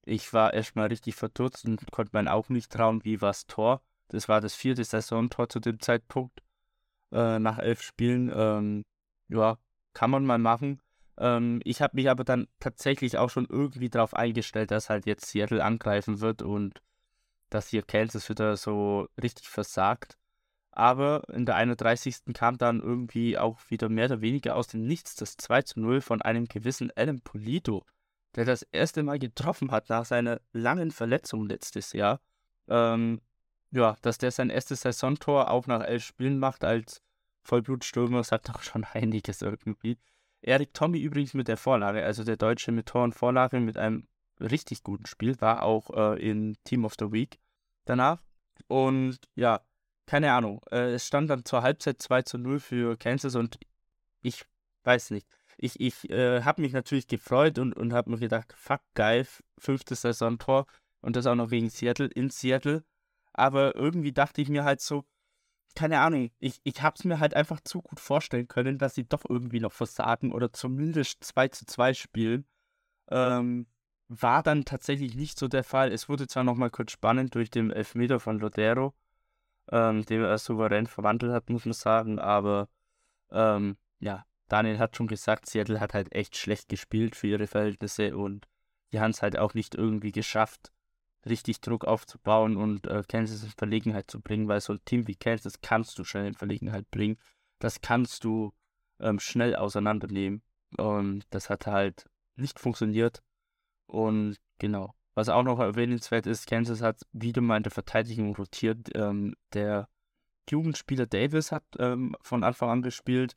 ich 0.04 0.32
war 0.32 0.54
erstmal 0.54 0.88
richtig 0.88 1.14
verdutzt 1.14 1.64
und 1.64 1.90
konnte 1.90 2.10
meinen 2.14 2.28
Augen 2.28 2.54
nicht 2.54 2.72
trauen, 2.72 3.04
wie 3.04 3.20
war 3.20 3.30
das 3.30 3.46
Tor. 3.46 3.82
Das 4.08 4.28
war 4.28 4.40
das 4.40 4.54
vierte 4.54 4.84
Saisontor 4.84 5.48
zu 5.48 5.60
dem 5.60 5.80
Zeitpunkt 5.80 6.42
äh, 7.12 7.38
nach 7.38 7.58
elf 7.58 7.82
Spielen. 7.82 8.32
Ähm, 8.34 8.84
ja, 9.28 9.58
kann 9.92 10.10
man 10.10 10.24
mal 10.24 10.38
machen. 10.38 10.80
Ähm, 11.18 11.60
ich 11.64 11.82
habe 11.82 11.96
mich 11.96 12.08
aber 12.08 12.24
dann 12.24 12.48
tatsächlich 12.60 13.18
auch 13.18 13.30
schon 13.30 13.46
irgendwie 13.48 13.90
darauf 13.90 14.14
eingestellt, 14.14 14.70
dass 14.70 14.88
halt 14.88 15.06
jetzt 15.06 15.26
Seattle 15.26 15.62
angreifen 15.62 16.20
wird 16.20 16.42
und 16.42 16.80
dass 17.50 17.68
hier 17.68 17.82
Kansas 17.82 18.28
wieder 18.28 18.56
so 18.56 19.08
richtig 19.22 19.48
versagt. 19.48 20.16
Aber 20.70 21.24
in 21.32 21.44
der 21.44 21.56
31. 21.56 22.34
kam 22.34 22.56
dann 22.56 22.80
irgendwie 22.80 23.36
auch 23.36 23.58
wieder 23.68 23.88
mehr 23.88 24.06
oder 24.06 24.20
weniger 24.20 24.54
aus 24.54 24.68
dem 24.68 24.86
Nichts 24.86 25.16
das 25.16 25.36
2 25.36 25.62
zu 25.62 25.80
0 25.80 26.00
von 26.00 26.22
einem 26.22 26.46
gewissen 26.46 26.92
Alan 26.94 27.20
Polito, 27.20 27.84
der 28.36 28.44
das 28.44 28.62
erste 28.62 29.02
Mal 29.02 29.18
getroffen 29.18 29.70
hat 29.70 29.88
nach 29.88 30.04
seiner 30.04 30.40
langen 30.52 30.90
Verletzung 30.90 31.46
letztes 31.46 31.92
Jahr. 31.92 32.20
Ähm, 32.68 33.20
ja, 33.70 33.96
dass 34.02 34.18
der 34.18 34.30
sein 34.30 34.50
erstes 34.50 34.82
Saisontor 34.82 35.50
auch 35.50 35.66
nach 35.66 35.82
elf 35.82 36.04
Spielen 36.04 36.38
macht 36.38 36.64
als 36.64 37.02
Vollblutstürmer, 37.42 38.24
sagt 38.24 38.48
doch 38.48 38.62
schon 38.62 38.84
einiges 38.92 39.42
irgendwie. 39.42 39.98
Erik 40.40 40.72
Tommy 40.72 41.00
übrigens 41.00 41.34
mit 41.34 41.48
der 41.48 41.56
Vorlage, 41.56 42.04
also 42.04 42.24
der 42.24 42.36
Deutsche 42.36 42.70
mit 42.70 42.86
Tor 42.86 43.04
und 43.04 43.14
Vorlage 43.14 43.58
mit 43.60 43.76
einem 43.76 44.06
richtig 44.40 44.84
guten 44.84 45.06
Spiel, 45.06 45.40
war 45.40 45.62
auch 45.62 45.90
äh, 45.90 46.30
in 46.30 46.56
Team 46.64 46.84
of 46.84 46.94
the 46.98 47.10
Week 47.10 47.38
danach. 47.84 48.22
Und 48.68 49.18
ja, 49.34 49.60
keine 50.06 50.32
Ahnung. 50.32 50.62
Äh, 50.70 50.94
es 50.94 51.06
stand 51.06 51.28
dann 51.30 51.44
zur 51.44 51.62
Halbzeit 51.62 52.00
2 52.00 52.22
zu 52.22 52.38
0 52.38 52.60
für 52.60 52.96
Kansas 52.96 53.34
und 53.34 53.58
ich 54.22 54.44
weiß 54.84 55.10
nicht. 55.10 55.26
Ich, 55.60 55.80
ich 55.80 56.08
äh, 56.08 56.42
habe 56.42 56.62
mich 56.62 56.72
natürlich 56.72 57.08
gefreut 57.08 57.58
und, 57.58 57.72
und 57.74 57.92
habe 57.92 58.10
mir 58.10 58.18
gedacht, 58.18 58.54
fuck, 58.56 58.80
geil, 58.94 59.26
fünftes 59.58 60.02
Saisontor 60.02 60.66
und 61.00 61.16
das 61.16 61.26
auch 61.26 61.34
noch 61.34 61.50
gegen 61.50 61.68
Seattle, 61.68 62.06
in 62.06 62.30
Seattle. 62.30 62.84
Aber 63.32 63.74
irgendwie 63.74 64.12
dachte 64.12 64.40
ich 64.40 64.48
mir 64.48 64.64
halt 64.64 64.80
so, 64.80 65.04
keine 65.74 66.00
Ahnung, 66.00 66.30
ich, 66.38 66.60
ich 66.64 66.82
habe 66.82 66.94
es 66.98 67.04
mir 67.04 67.20
halt 67.20 67.34
einfach 67.34 67.60
zu 67.60 67.82
gut 67.82 68.00
vorstellen 68.00 68.48
können, 68.48 68.78
dass 68.78 68.94
sie 68.94 69.04
doch 69.04 69.24
irgendwie 69.28 69.60
noch 69.60 69.72
versagen 69.72 70.32
oder 70.32 70.52
zumindest 70.52 71.22
2 71.24 71.48
zu 71.48 71.66
2 71.66 71.94
spielen. 71.94 72.46
Ähm, 73.10 73.66
war 74.08 74.42
dann 74.42 74.64
tatsächlich 74.64 75.14
nicht 75.14 75.38
so 75.38 75.48
der 75.48 75.64
Fall. 75.64 75.92
Es 75.92 76.08
wurde 76.08 76.26
zwar 76.26 76.44
nochmal 76.44 76.70
kurz 76.70 76.92
spannend 76.92 77.34
durch 77.34 77.50
den 77.50 77.70
Elfmeter 77.70 78.20
von 78.20 78.38
Lodero, 78.38 78.94
ähm, 79.70 80.04
den 80.04 80.22
er 80.22 80.38
souverän 80.38 80.86
verwandelt 80.86 81.32
hat, 81.32 81.50
muss 81.50 81.64
man 81.64 81.74
sagen, 81.74 82.18
aber 82.18 82.68
ähm, 83.30 83.76
ja, 84.00 84.24
Daniel 84.48 84.78
hat 84.78 84.96
schon 84.96 85.06
gesagt, 85.06 85.46
Seattle 85.46 85.80
hat 85.80 85.94
halt 85.94 86.12
echt 86.12 86.36
schlecht 86.36 86.68
gespielt 86.68 87.16
für 87.16 87.26
ihre 87.26 87.46
Verhältnisse 87.46 88.16
und 88.16 88.46
die 88.92 89.00
haben 89.00 89.10
es 89.10 89.22
halt 89.22 89.38
auch 89.38 89.54
nicht 89.54 89.74
irgendwie 89.74 90.12
geschafft, 90.12 90.72
richtig 91.26 91.60
Druck 91.60 91.84
aufzubauen 91.84 92.56
und 92.56 92.86
äh, 92.86 93.02
Kansas 93.06 93.42
in 93.42 93.50
Verlegenheit 93.50 94.10
zu 94.10 94.20
bringen, 94.20 94.48
weil 94.48 94.60
so 94.60 94.72
ein 94.72 94.84
Team 94.84 95.06
wie 95.06 95.16
Kansas 95.16 95.60
kannst 95.60 95.98
du 95.98 96.04
schnell 96.04 96.26
in 96.26 96.34
Verlegenheit 96.34 96.90
bringen. 96.90 97.18
Das 97.58 97.80
kannst 97.80 98.24
du 98.24 98.52
ähm, 99.00 99.18
schnell 99.18 99.56
auseinandernehmen. 99.56 100.42
Und 100.76 101.24
das 101.30 101.50
hat 101.50 101.66
halt 101.66 102.06
nicht 102.36 102.58
funktioniert. 102.58 103.22
Und 103.86 104.36
genau. 104.58 104.94
Was 105.14 105.28
auch 105.28 105.42
noch 105.42 105.58
erwähnenswert 105.58 106.26
ist, 106.26 106.46
Kansas 106.46 106.80
hat 106.80 107.00
wieder 107.12 107.40
mal 107.40 107.56
in 107.56 107.64
der 107.64 107.72
Verteidigung 107.72 108.36
rotiert. 108.36 108.88
Ähm, 108.94 109.34
der 109.52 109.88
Jugendspieler 110.48 111.06
Davis 111.06 111.50
hat 111.50 111.64
ähm, 111.78 112.14
von 112.20 112.44
Anfang 112.44 112.70
an 112.70 112.82
gespielt. 112.82 113.34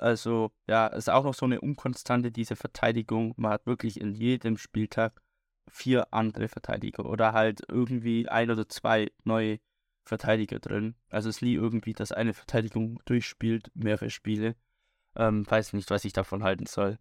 Also, 0.00 0.50
ja, 0.66 0.86
ist 0.86 1.10
auch 1.10 1.24
noch 1.24 1.34
so 1.34 1.44
eine 1.44 1.60
Unkonstante, 1.60 2.32
diese 2.32 2.56
Verteidigung. 2.56 3.34
Man 3.36 3.52
hat 3.52 3.66
wirklich 3.66 4.00
in 4.00 4.14
jedem 4.14 4.56
Spieltag 4.56 5.20
vier 5.68 6.12
andere 6.12 6.48
Verteidiger 6.48 7.04
oder 7.04 7.32
halt 7.32 7.62
irgendwie 7.68 8.28
ein 8.28 8.50
oder 8.50 8.68
zwei 8.68 9.12
neue 9.24 9.60
Verteidiger 10.04 10.58
drin. 10.58 10.94
Also 11.10 11.28
es 11.28 11.36
ist 11.36 11.42
nie 11.42 11.54
irgendwie, 11.54 11.92
dass 11.92 12.12
eine 12.12 12.32
Verteidigung 12.32 13.00
durchspielt, 13.04 13.70
mehrere 13.74 14.10
Spiele. 14.10 14.56
Ähm, 15.16 15.48
weiß 15.48 15.74
nicht, 15.74 15.90
was 15.90 16.04
ich 16.04 16.12
davon 16.12 16.42
halten 16.42 16.66
soll. 16.66 16.98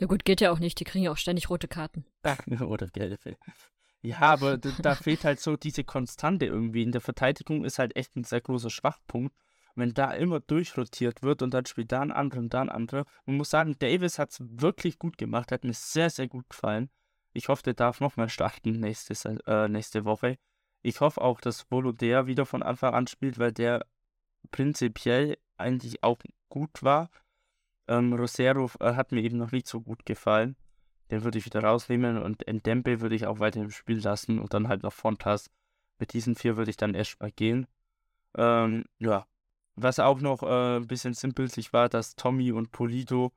Ja 0.00 0.06
gut, 0.06 0.24
geht 0.24 0.40
ja 0.40 0.50
auch 0.50 0.58
nicht, 0.58 0.80
die 0.80 0.84
kriegen 0.84 1.04
ja 1.04 1.12
auch 1.12 1.16
ständig 1.16 1.50
rote 1.50 1.68
Karten. 1.68 2.04
oder 2.66 2.88
gelbe. 2.88 3.36
Ja, 4.02 4.20
aber 4.20 4.56
da 4.56 4.94
fehlt 4.94 5.24
halt 5.24 5.40
so 5.40 5.56
diese 5.56 5.84
Konstante 5.84 6.46
irgendwie. 6.46 6.82
In 6.82 6.92
der 6.92 7.02
Verteidigung 7.02 7.64
ist 7.64 7.78
halt 7.78 7.96
echt 7.96 8.16
ein 8.16 8.24
sehr 8.24 8.40
großer 8.40 8.70
Schwachpunkt. 8.70 9.34
Wenn 9.74 9.94
da 9.94 10.12
immer 10.12 10.40
durchrotiert 10.40 11.22
wird 11.22 11.42
und 11.42 11.54
dann 11.54 11.66
spielt 11.66 11.92
da 11.92 12.00
ein 12.00 12.12
anderer 12.12 12.40
und 12.40 12.54
da 12.54 12.62
ein 12.62 12.68
anderer. 12.68 13.04
Man 13.26 13.36
muss 13.36 13.50
sagen, 13.50 13.76
Davis 13.78 14.18
hat 14.18 14.30
es 14.30 14.38
wirklich 14.40 14.98
gut 14.98 15.18
gemacht, 15.18 15.52
hat 15.52 15.64
mir 15.64 15.72
sehr, 15.72 16.10
sehr 16.10 16.28
gut 16.28 16.48
gefallen. 16.50 16.90
Ich 17.32 17.48
hoffe, 17.48 17.62
der 17.62 17.74
darf 17.74 18.00
nochmal 18.00 18.28
starten 18.28 18.80
nächste, 18.80 19.14
äh, 19.46 19.68
nächste 19.68 20.04
Woche. 20.04 20.38
Ich 20.82 21.00
hoffe 21.00 21.20
auch, 21.20 21.40
dass 21.40 21.70
Volodea 21.70 22.26
wieder 22.26 22.46
von 22.46 22.62
Anfang 22.62 22.94
an 22.94 23.06
spielt, 23.06 23.38
weil 23.38 23.52
der 23.52 23.86
prinzipiell 24.50 25.36
eigentlich 25.56 26.02
auch 26.02 26.18
gut 26.48 26.82
war. 26.82 27.10
Ähm, 27.86 28.12
Rosero 28.14 28.70
äh, 28.80 28.94
hat 28.94 29.12
mir 29.12 29.22
eben 29.22 29.36
noch 29.36 29.52
nicht 29.52 29.66
so 29.66 29.80
gut 29.80 30.06
gefallen. 30.06 30.56
Den 31.10 31.24
würde 31.24 31.38
ich 31.38 31.46
wieder 31.46 31.62
rausnehmen 31.62 32.18
und 32.18 32.46
Endempe 32.46 33.00
würde 33.00 33.16
ich 33.16 33.26
auch 33.26 33.40
weiter 33.40 33.60
im 33.60 33.70
Spiel 33.70 33.98
lassen 33.98 34.38
und 34.38 34.54
dann 34.54 34.68
halt 34.68 34.82
noch 34.82 34.92
Fontas. 34.92 35.50
Mit 35.98 36.12
diesen 36.12 36.36
vier 36.36 36.56
würde 36.56 36.70
ich 36.70 36.76
dann 36.76 36.94
erstmal 36.94 37.32
gehen. 37.32 37.66
Ähm, 38.36 38.84
ja. 38.98 39.26
Was 39.82 39.98
auch 39.98 40.20
noch 40.20 40.42
äh, 40.42 40.76
ein 40.76 40.86
bisschen 40.86 41.14
simpelsig 41.14 41.72
war, 41.72 41.88
dass 41.88 42.14
Tommy 42.14 42.52
und 42.52 42.70
Polito 42.70 43.32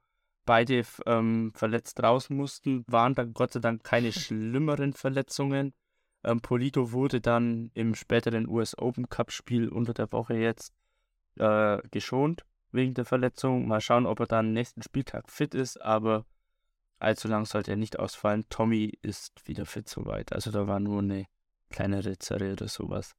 beide 0.46 0.84
ähm, 1.06 1.52
verletzt 1.56 2.02
raus 2.04 2.30
mussten, 2.30 2.84
waren 2.88 3.16
dann 3.16 3.34
Gott 3.34 3.54
sei 3.54 3.60
Dank 3.60 3.84
keine 3.84 4.12
schlimmeren 4.12 4.94
Verletzungen. 4.94 5.74
Ähm, 6.24 6.42
Polito 6.42 6.92
wurde 6.92 7.22
dann 7.22 7.72
im 7.74 7.96
späteren 7.96 8.48
US 8.48 8.78
Open 8.78 9.08
Cup 9.10 9.32
Spiel 9.32 9.70
unter 9.70 9.94
der 9.94 10.12
Woche 10.12 10.36
jetzt 10.36 10.74
äh, 11.38 11.78
geschont 11.92 12.46
wegen 12.72 12.94
der 12.94 13.06
Verletzung. 13.06 13.68
Mal 13.68 13.82
schauen, 13.82 14.06
ob 14.06 14.20
er 14.20 14.28
dann 14.28 14.54
nächsten 14.54 14.82
Spieltag 14.82 15.30
fit 15.30 15.54
ist, 15.56 15.82
aber 15.82 16.26
allzu 17.00 17.28
lang 17.28 17.46
sollte 17.46 17.72
er 17.72 17.78
nicht 17.78 18.00
ausfallen. 18.00 18.46
Tommy 18.50 18.98
ist 19.02 19.48
wieder 19.48 19.66
fit 19.66 19.88
soweit. 19.88 20.34
Also 20.34 20.52
da 20.52 20.68
war 20.68 20.80
nur 20.80 21.00
eine 21.00 21.26
kleinere 21.70 22.18
Zerre 22.18 22.52
oder 22.54 22.68
sowas. 22.68 23.16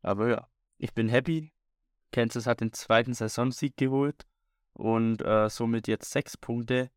Aber 0.00 0.28
ja, 0.28 0.48
ich 0.78 0.92
bin 0.92 1.08
happy. 1.08 1.52
Kansas 2.12 2.46
hat 2.46 2.60
den 2.60 2.72
zweiten 2.72 3.14
Saisonsieg 3.14 3.76
geholt 3.76 4.26
und 4.74 5.22
äh, 5.22 5.48
somit 5.48 5.88
jetzt 5.88 6.10
sechs 6.10 6.36
Punkte. 6.36 6.90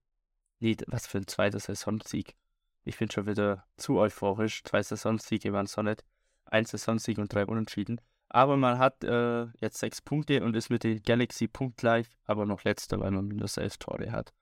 Nee, 0.60 0.78
was 0.88 1.08
für 1.08 1.18
ein 1.18 1.28
zweiter 1.28 1.60
Saisonsieg. 1.60 2.36
Ich 2.84 2.98
bin 2.98 3.10
schon 3.10 3.26
wieder 3.26 3.66
zu 3.78 3.98
euphorisch. 3.98 4.64
Zwei 4.64 4.84
Saisonsiege 4.84 5.52
waren 5.54 5.68
noch 5.76 5.84
nicht. 5.84 6.06
Ein 6.46 6.66
Saisonsieg 6.66 7.18
und 7.18 7.34
drei 7.34 7.46
Unentschieden. 7.46 8.00
Aber 8.30 8.58
man 8.58 8.78
hat 8.78 9.04
äh, 9.04 9.46
jetzt 9.60 9.78
sechs 9.78 10.02
Punkte 10.02 10.44
und 10.44 10.56
ist 10.56 10.70
mit 10.70 10.84
den 10.84 11.02
Galaxy 11.02 11.48
punktgleich, 11.48 12.08
aber 12.26 12.46
noch 12.46 12.64
letzter, 12.64 13.00
weil 13.00 13.12
man 13.12 13.28
minus 13.28 13.58
elf 13.58 13.78
Tore 13.78 14.12
hat 14.12 14.34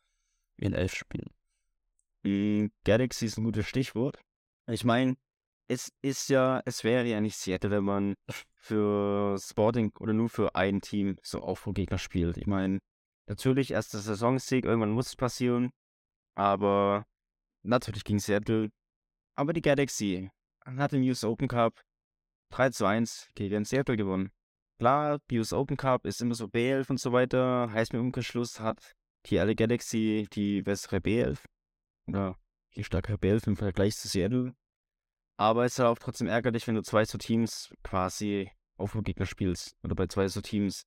in 0.57 0.73
elf 0.73 0.93
Spielen. 0.93 1.29
Mm, 2.23 2.67
Galaxy 2.85 3.25
ist 3.25 3.37
ein 3.37 3.43
gutes 3.43 3.67
Stichwort. 3.67 4.19
Ich 4.67 4.83
meine, 4.83 5.15
es 5.67 5.91
ist 6.01 6.29
ja, 6.29 6.61
es 6.65 6.83
wäre 6.83 7.05
ja 7.05 7.21
nicht 7.21 7.37
Seattle, 7.37 7.71
wenn 7.71 7.83
man 7.83 8.15
für 8.55 9.37
Sporting 9.39 9.91
oder 9.99 10.13
nur 10.13 10.29
für 10.29 10.55
ein 10.55 10.81
Team 10.81 11.17
so 11.21 11.41
Aufruhrgegner 11.41 11.97
spielt. 11.97 12.37
Ich 12.37 12.47
meine, 12.47 12.79
Natürlich 13.27 13.71
erster 13.71 13.99
Saisonsieg, 13.99 14.65
irgendwann 14.65 14.91
muss 14.91 15.07
es 15.07 15.15
passieren. 15.15 15.71
Aber 16.35 17.05
natürlich 17.63 18.03
ging 18.03 18.19
Seattle. 18.19 18.69
Aber 19.35 19.53
die 19.53 19.61
Galaxy 19.61 20.29
hat 20.65 20.91
den 20.91 21.03
US 21.03 21.23
Open 21.23 21.47
Cup 21.47 21.81
3 22.51 22.69
zu 22.69 22.85
1 22.85 23.29
gegen 23.35 23.65
Seattle 23.65 23.97
gewonnen. 23.97 24.31
Klar, 24.79 25.19
US 25.31 25.53
Open 25.53 25.77
Cup 25.77 26.05
ist 26.05 26.21
immer 26.21 26.35
so 26.35 26.45
B11 26.45 26.89
und 26.89 26.99
so 26.99 27.13
weiter. 27.13 27.71
Heißt 27.71 27.93
mir 27.93 27.99
im 27.99 28.07
Umkehrschluss 28.07 28.59
hat 28.59 28.93
die 29.27 29.39
alle 29.39 29.55
Galaxy 29.55 30.27
die 30.33 30.61
bessere 30.61 30.97
B11. 30.97 31.39
Oder 32.07 32.37
die 32.75 32.83
stärkere 32.83 33.15
B11 33.15 33.47
im 33.47 33.55
Vergleich 33.55 33.95
zu 33.95 34.09
Seattle. 34.09 34.53
Aber 35.37 35.65
es 35.65 35.73
ist 35.73 35.79
auch 35.79 35.97
trotzdem 35.97 36.27
ärgerlich, 36.27 36.67
wenn 36.67 36.75
du 36.75 36.83
zwei 36.83 37.05
so 37.05 37.17
Teams 37.17 37.73
quasi 37.83 38.51
auf 38.77 38.97
Gegner 39.03 39.25
spielst. 39.25 39.75
Oder 39.83 39.95
bei 39.95 40.07
zwei 40.07 40.27
so 40.27 40.41
Teams. 40.41 40.85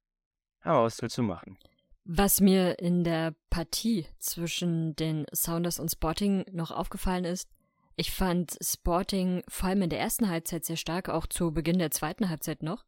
Aber 0.61 0.85
was 0.85 1.01
willst 1.03 1.19
du 1.19 1.23
machen? 1.23 1.59
Was 2.05 2.41
mir 2.41 2.79
in 2.79 3.03
der 3.03 3.35
Partie 3.51 4.07
zwischen 4.19 4.95
den 4.95 5.27
Sounders 5.35 5.81
und 5.81 5.91
Sporting 5.91 6.45
noch 6.53 6.71
aufgefallen 6.71 7.25
ist, 7.25 7.51
ich 7.97 8.13
fand 8.13 8.57
Sporting 8.63 9.43
vor 9.49 9.71
allem 9.71 9.83
in 9.83 9.91
der 9.91 10.01
ersten 10.01 10.29
Halbzeit 10.29 10.65
sehr 10.65 10.77
stark, 10.77 11.09
auch 11.09 11.27
zu 11.27 11.51
Beginn 11.51 11.79
der 11.79 11.91
zweiten 11.91 12.29
Halbzeit 12.29 12.63
noch. 12.63 12.85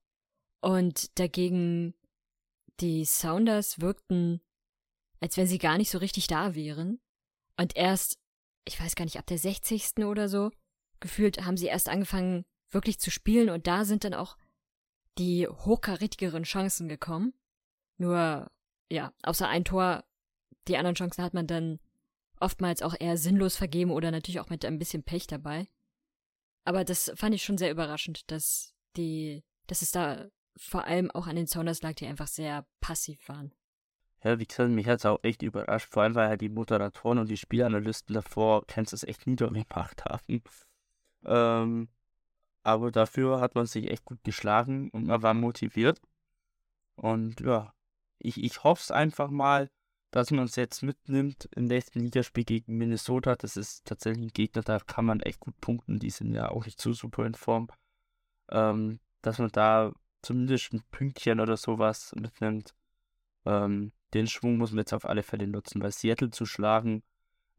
Und 0.60 1.18
dagegen 1.18 1.94
die 2.80 3.04
Sounders 3.04 3.80
wirkten, 3.80 4.40
als 5.20 5.36
wenn 5.36 5.46
sie 5.46 5.58
gar 5.58 5.78
nicht 5.78 5.90
so 5.90 5.98
richtig 5.98 6.26
da 6.26 6.54
wären. 6.54 7.00
Und 7.56 7.76
erst, 7.76 8.18
ich 8.64 8.80
weiß 8.80 8.94
gar 8.94 9.04
nicht, 9.04 9.18
ab 9.18 9.26
der 9.26 9.38
60. 9.38 10.04
oder 10.04 10.28
so, 10.28 10.50
gefühlt 11.00 11.44
haben 11.44 11.56
sie 11.56 11.66
erst 11.66 11.88
angefangen, 11.88 12.44
wirklich 12.70 12.98
zu 12.98 13.10
spielen 13.10 13.50
und 13.50 13.66
da 13.66 13.84
sind 13.84 14.04
dann 14.04 14.14
auch 14.14 14.36
die 15.18 15.48
hochkarätigeren 15.48 16.44
Chancen 16.44 16.88
gekommen. 16.88 17.34
Nur 17.96 18.50
ja, 18.90 19.12
außer 19.22 19.48
ein 19.48 19.64
Tor, 19.64 20.04
die 20.68 20.76
anderen 20.76 20.94
Chancen 20.94 21.22
hat 21.22 21.34
man 21.34 21.46
dann 21.46 21.80
oftmals 22.40 22.82
auch 22.82 22.94
eher 22.98 23.16
sinnlos 23.16 23.56
vergeben 23.56 23.90
oder 23.90 24.10
natürlich 24.10 24.40
auch 24.40 24.50
mit 24.50 24.64
ein 24.64 24.78
bisschen 24.78 25.02
Pech 25.02 25.26
dabei. 25.26 25.68
Aber 26.64 26.84
das 26.84 27.10
fand 27.16 27.34
ich 27.34 27.42
schon 27.42 27.58
sehr 27.58 27.70
überraschend, 27.70 28.30
dass 28.30 28.74
die, 28.96 29.42
dass 29.66 29.82
es 29.82 29.90
da 29.90 30.28
vor 30.56 30.84
allem 30.84 31.10
auch 31.10 31.26
an 31.26 31.36
den 31.36 31.46
Sounders 31.46 31.82
lag, 31.82 31.94
die 31.94 32.06
einfach 32.06 32.26
sehr 32.26 32.66
passiv 32.80 33.28
waren. 33.28 33.52
Ja, 34.24 34.38
wie 34.38 34.46
gesagt, 34.46 34.70
mich 34.70 34.86
hat 34.86 34.98
es 34.98 35.06
auch 35.06 35.20
echt 35.22 35.42
überrascht, 35.42 35.88
vor 35.92 36.02
allem 36.02 36.16
weil 36.16 36.28
halt 36.28 36.40
die 36.40 36.48
Moderatoren 36.48 37.18
und 37.18 37.28
die 37.28 37.36
Spielanalysten 37.36 38.14
davor 38.14 38.66
Kansas 38.66 39.04
echt 39.04 39.26
niedergemacht 39.26 40.04
haben. 40.04 40.42
Ähm, 41.28 41.88
aber 42.62 42.90
dafür 42.90 43.40
hat 43.40 43.54
man 43.54 43.66
sich 43.66 43.90
echt 43.90 44.04
gut 44.04 44.22
geschlagen 44.24 44.90
und 44.90 45.06
man 45.06 45.22
war 45.22 45.34
motiviert. 45.34 46.00
Und 46.96 47.40
ja, 47.40 47.72
ich, 48.18 48.42
ich 48.42 48.64
hoffe 48.64 48.82
es 48.82 48.90
einfach 48.90 49.30
mal, 49.30 49.70
dass 50.10 50.30
man 50.30 50.44
es 50.44 50.56
jetzt 50.56 50.82
mitnimmt 50.82 51.48
im 51.54 51.64
nächsten 51.64 52.00
Ligaspiel 52.00 52.44
gegen 52.44 52.76
Minnesota. 52.76 53.36
Das 53.36 53.56
ist 53.56 53.84
tatsächlich 53.86 54.26
ein 54.26 54.32
Gegner, 54.32 54.62
da 54.62 54.78
kann 54.80 55.04
man 55.04 55.20
echt 55.20 55.40
gut 55.40 55.60
punkten. 55.60 55.98
Die 55.98 56.10
sind 56.10 56.34
ja 56.34 56.50
auch 56.50 56.64
nicht 56.64 56.80
so 56.80 56.92
super 56.92 57.26
in 57.26 57.34
Form. 57.34 57.68
Ähm, 58.50 59.00
dass 59.22 59.38
man 59.38 59.50
da 59.50 59.92
zumindest 60.22 60.72
ein 60.72 60.82
Pünktchen 60.90 61.40
oder 61.40 61.56
sowas 61.56 62.14
mitnimmt. 62.16 62.74
Ähm, 63.44 63.92
den 64.14 64.26
Schwung 64.26 64.56
muss 64.56 64.70
man 64.72 64.78
jetzt 64.78 64.94
auf 64.94 65.04
alle 65.04 65.22
Fälle 65.22 65.46
nutzen, 65.46 65.82
weil 65.82 65.92
Seattle 65.92 66.30
zu 66.30 66.46
schlagen, 66.46 67.02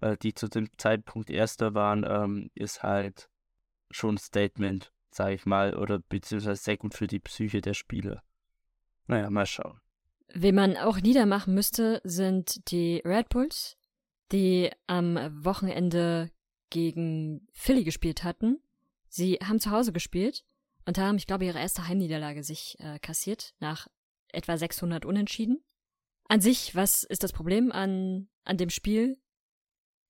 äh, 0.02 0.18
die 0.18 0.34
zu 0.34 0.48
dem 0.48 0.68
Zeitpunkt 0.78 1.30
Erster 1.30 1.74
waren, 1.76 2.06
ähm, 2.08 2.50
ist 2.56 2.84
halt 2.84 3.30
schon 3.92 4.16
ein 4.16 4.18
Statement, 4.18 4.92
sage 5.12 5.36
ich 5.36 5.46
mal, 5.46 5.76
oder 5.76 6.00
beziehungsweise 6.00 6.62
sehr 6.62 6.78
gut 6.78 6.94
für 6.94 7.08
die 7.08 7.20
Psyche 7.20 7.62
der 7.62 7.74
Spieler. 7.74 8.24
Naja, 9.08 9.30
mal 9.30 9.46
schauen. 9.46 9.80
Wen 10.34 10.56
man 10.56 10.78
auch 10.78 11.00
niedermachen 11.00 11.56
müsste, 11.56 12.02
sind 12.04 12.72
die 12.72 13.02
Red 13.04 13.30
Bulls, 13.30 13.78
die 14.32 14.70
am 14.86 15.18
Wochenende 15.44 16.30
gegen 16.70 17.48
Philly 17.52 17.84
gespielt 17.84 18.24
hatten. 18.24 18.62
Sie 19.08 19.40
haben 19.44 19.60
zu 19.60 19.72
Hause 19.72 19.92
gespielt 19.92 20.46
und 20.86 21.00
haben, 21.00 21.18
ich 21.18 21.26
glaube, 21.26 21.46
ihre 21.46 21.60
erste 21.60 21.88
Heimniederlage 21.88 22.44
sich 22.44 22.78
äh, 22.80 23.00
kassiert, 23.00 23.56
nach 23.60 23.88
etwa 24.28 24.56
600 24.56 25.06
Unentschieden. 25.06 25.64
An 26.28 26.42
sich, 26.42 26.76
was 26.76 27.04
ist 27.04 27.24
das 27.24 27.34
Problem 27.34 27.72
an, 27.72 28.30
an 28.44 28.58
dem 28.58 28.70
Spiel? 28.70 29.18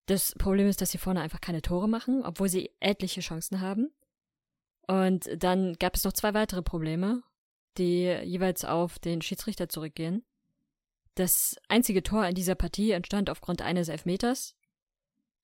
Das 0.10 0.34
Problem 0.40 0.68
ist, 0.68 0.82
dass 0.82 0.90
sie 0.90 0.98
vorne 0.98 1.22
einfach 1.22 1.40
keine 1.40 1.62
Tore 1.62 1.88
machen, 1.88 2.26
obwohl 2.26 2.50
sie 2.50 2.72
etliche 2.80 3.22
Chancen 3.22 3.62
haben. 3.62 3.92
Und 4.88 5.30
dann 5.38 5.74
gab 5.76 5.96
es 5.96 6.04
noch 6.04 6.14
zwei 6.14 6.34
weitere 6.34 6.64
Probleme, 6.64 7.22
die 7.78 8.06
jeweils 8.24 8.66
auf 8.66 8.98
den 8.98 9.22
Schiedsrichter 9.22 9.70
zurückgehen. 9.70 10.26
Das 11.14 11.58
einzige 11.68 12.02
Tor 12.02 12.26
in 12.26 12.34
dieser 12.34 12.56
Partie 12.56 12.90
entstand 12.90 13.30
aufgrund 13.30 13.62
eines 13.62 13.88
Elfmeters. 13.88 14.56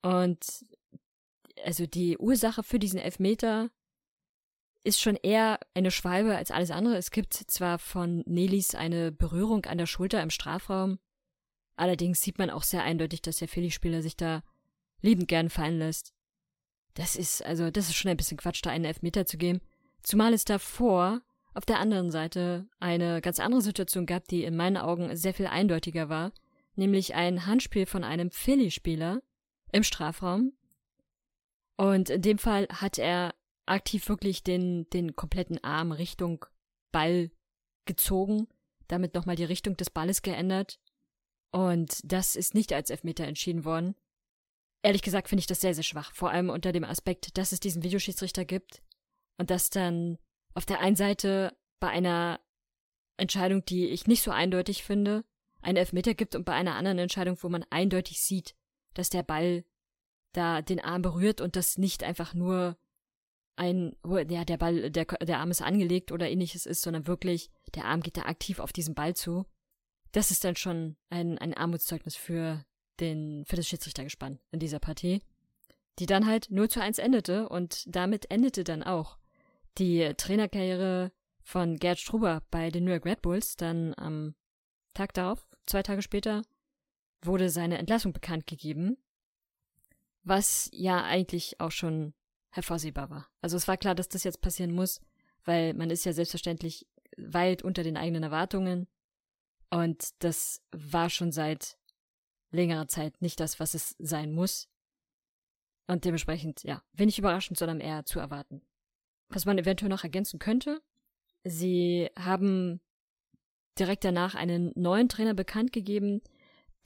Und 0.02 0.44
also 1.64 1.86
die 1.86 2.18
Ursache 2.18 2.64
für 2.64 2.80
diesen 2.80 2.98
Elfmeter 2.98 3.70
ist 4.82 5.00
schon 5.00 5.14
eher 5.14 5.60
eine 5.74 5.92
Schwalbe 5.92 6.36
als 6.36 6.50
alles 6.50 6.72
andere. 6.72 6.96
Es 6.96 7.12
gibt 7.12 7.34
zwar 7.34 7.78
von 7.78 8.24
Nelis 8.26 8.74
eine 8.74 9.12
Berührung 9.12 9.64
an 9.66 9.78
der 9.78 9.86
Schulter 9.86 10.20
im 10.24 10.30
Strafraum, 10.30 10.98
allerdings 11.76 12.20
sieht 12.20 12.38
man 12.38 12.50
auch 12.50 12.64
sehr 12.64 12.82
eindeutig, 12.82 13.22
dass 13.22 13.36
der 13.36 13.46
Philly-Spieler 13.46 14.02
sich 14.02 14.16
da 14.16 14.42
liebend 15.02 15.28
gern 15.28 15.50
fallen 15.50 15.78
lässt. 15.78 16.12
Das 16.94 17.16
ist, 17.16 17.44
also, 17.44 17.70
das 17.70 17.88
ist 17.88 17.94
schon 17.94 18.10
ein 18.10 18.16
bisschen 18.16 18.38
Quatsch, 18.38 18.60
da 18.64 18.70
einen 18.70 18.86
Elfmeter 18.86 19.26
zu 19.26 19.36
geben. 19.36 19.60
Zumal 20.02 20.32
es 20.32 20.44
davor 20.44 21.20
auf 21.52 21.66
der 21.66 21.78
anderen 21.78 22.10
Seite 22.10 22.68
eine 22.80 23.20
ganz 23.20 23.40
andere 23.40 23.62
Situation 23.62 24.06
gab, 24.06 24.28
die 24.28 24.44
in 24.44 24.56
meinen 24.56 24.76
Augen 24.76 25.14
sehr 25.16 25.34
viel 25.34 25.46
eindeutiger 25.46 26.08
war, 26.08 26.32
nämlich 26.74 27.14
ein 27.14 27.46
Handspiel 27.46 27.86
von 27.86 28.04
einem 28.04 28.30
Philly-Spieler 28.30 29.22
im 29.72 29.82
Strafraum. 29.82 30.52
Und 31.76 32.10
in 32.10 32.22
dem 32.22 32.38
Fall 32.38 32.68
hat 32.70 32.98
er 32.98 33.34
aktiv 33.66 34.08
wirklich 34.08 34.42
den, 34.42 34.88
den 34.90 35.16
kompletten 35.16 35.62
Arm 35.62 35.92
Richtung 35.92 36.44
Ball 36.92 37.30
gezogen, 37.84 38.48
damit 38.88 39.14
nochmal 39.14 39.36
die 39.36 39.44
Richtung 39.44 39.76
des 39.76 39.90
Balles 39.90 40.22
geändert. 40.22 40.78
Und 41.50 42.00
das 42.04 42.36
ist 42.36 42.54
nicht 42.54 42.72
als 42.72 42.90
Elfmeter 42.90 43.26
entschieden 43.26 43.64
worden. 43.64 43.94
Ehrlich 44.86 45.02
gesagt 45.02 45.28
finde 45.28 45.40
ich 45.40 45.48
das 45.48 45.60
sehr, 45.60 45.74
sehr 45.74 45.82
schwach. 45.82 46.12
Vor 46.14 46.30
allem 46.30 46.48
unter 46.48 46.70
dem 46.70 46.84
Aspekt, 46.84 47.36
dass 47.36 47.50
es 47.50 47.58
diesen 47.58 47.82
Videoschiedsrichter 47.82 48.44
gibt 48.44 48.84
und 49.36 49.50
dass 49.50 49.68
dann 49.68 50.16
auf 50.54 50.64
der 50.64 50.78
einen 50.78 50.94
Seite 50.94 51.56
bei 51.80 51.88
einer 51.88 52.38
Entscheidung, 53.16 53.64
die 53.64 53.88
ich 53.88 54.06
nicht 54.06 54.22
so 54.22 54.30
eindeutig 54.30 54.84
finde, 54.84 55.24
einen 55.60 55.76
Elfmeter 55.76 56.14
gibt 56.14 56.36
und 56.36 56.44
bei 56.44 56.52
einer 56.52 56.76
anderen 56.76 57.00
Entscheidung, 57.00 57.36
wo 57.40 57.48
man 57.48 57.64
eindeutig 57.68 58.20
sieht, 58.20 58.54
dass 58.94 59.10
der 59.10 59.24
Ball 59.24 59.64
da 60.30 60.62
den 60.62 60.78
Arm 60.78 61.02
berührt 61.02 61.40
und 61.40 61.56
das 61.56 61.78
nicht 61.78 62.04
einfach 62.04 62.32
nur 62.32 62.78
ein, 63.56 63.96
ja, 64.28 64.44
der 64.44 64.56
Ball, 64.56 64.92
der, 64.92 65.06
der 65.06 65.40
Arm 65.40 65.50
ist 65.50 65.62
angelegt 65.62 66.12
oder 66.12 66.30
ähnliches 66.30 66.64
ist, 66.64 66.82
sondern 66.82 67.08
wirklich, 67.08 67.50
der 67.74 67.86
Arm 67.86 68.02
geht 68.02 68.18
da 68.18 68.22
aktiv 68.22 68.60
auf 68.60 68.72
diesen 68.72 68.94
Ball 68.94 69.16
zu. 69.16 69.46
Das 70.12 70.30
ist 70.30 70.44
dann 70.44 70.54
schon 70.54 70.96
ein, 71.10 71.38
ein 71.38 71.54
Armutszeugnis 71.54 72.14
für 72.14 72.64
den, 73.00 73.44
für 73.46 73.56
das 73.56 73.66
Schiedsrichtergespann 73.66 74.38
in 74.50 74.60
dieser 74.60 74.78
Partie, 74.78 75.22
die 75.98 76.06
dann 76.06 76.26
halt 76.26 76.50
0 76.50 76.68
zu 76.68 76.80
1 76.80 76.98
endete 76.98 77.48
und 77.48 77.84
damit 77.86 78.30
endete 78.30 78.64
dann 78.64 78.82
auch 78.82 79.18
die 79.78 80.12
Trainerkarriere 80.16 81.12
von 81.42 81.76
Gerd 81.76 81.98
Struber 81.98 82.42
bei 82.50 82.70
den 82.70 82.84
New 82.84 82.90
York 82.90 83.06
Red 83.06 83.22
Bulls. 83.22 83.56
Dann 83.56 83.94
am 83.96 84.34
Tag 84.94 85.14
darauf, 85.14 85.46
zwei 85.66 85.82
Tage 85.82 86.02
später, 86.02 86.42
wurde 87.22 87.50
seine 87.50 87.78
Entlassung 87.78 88.12
bekannt 88.12 88.46
gegeben, 88.46 88.96
was 90.22 90.68
ja 90.72 91.04
eigentlich 91.04 91.60
auch 91.60 91.70
schon 91.70 92.14
hervorsehbar 92.50 93.10
war. 93.10 93.28
Also 93.40 93.56
es 93.56 93.68
war 93.68 93.76
klar, 93.76 93.94
dass 93.94 94.08
das 94.08 94.24
jetzt 94.24 94.40
passieren 94.40 94.72
muss, 94.72 95.00
weil 95.44 95.74
man 95.74 95.90
ist 95.90 96.04
ja 96.04 96.12
selbstverständlich 96.12 96.86
weit 97.16 97.62
unter 97.62 97.82
den 97.82 97.96
eigenen 97.96 98.22
Erwartungen. 98.22 98.86
Und 99.70 100.22
das 100.22 100.62
war 100.72 101.10
schon 101.10 101.32
seit 101.32 101.78
längerer 102.50 102.88
Zeit 102.88 103.20
nicht 103.20 103.40
das, 103.40 103.60
was 103.60 103.74
es 103.74 103.94
sein 103.98 104.32
muss. 104.32 104.68
Und 105.86 106.04
dementsprechend, 106.04 106.62
ja, 106.64 106.82
wenig 106.92 107.18
überraschend, 107.18 107.58
sondern 107.58 107.80
eher 107.80 108.04
zu 108.04 108.18
erwarten. 108.18 108.62
Was 109.28 109.44
man 109.44 109.58
eventuell 109.58 109.88
noch 109.88 110.04
ergänzen 110.04 110.38
könnte, 110.38 110.82
sie 111.44 112.10
haben 112.18 112.80
direkt 113.78 114.04
danach 114.04 114.34
einen 114.34 114.72
neuen 114.74 115.08
Trainer 115.08 115.34
bekannt 115.34 115.72
gegeben, 115.72 116.22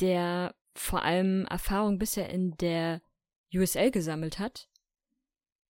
der 0.01 0.55
vor 0.75 1.03
allem 1.03 1.47
Erfahrung 1.47 1.99
bisher 1.99 2.29
in 2.31 2.57
der 2.59 3.01
USL 3.53 3.91
gesammelt 3.91 4.39
hat 4.39 4.71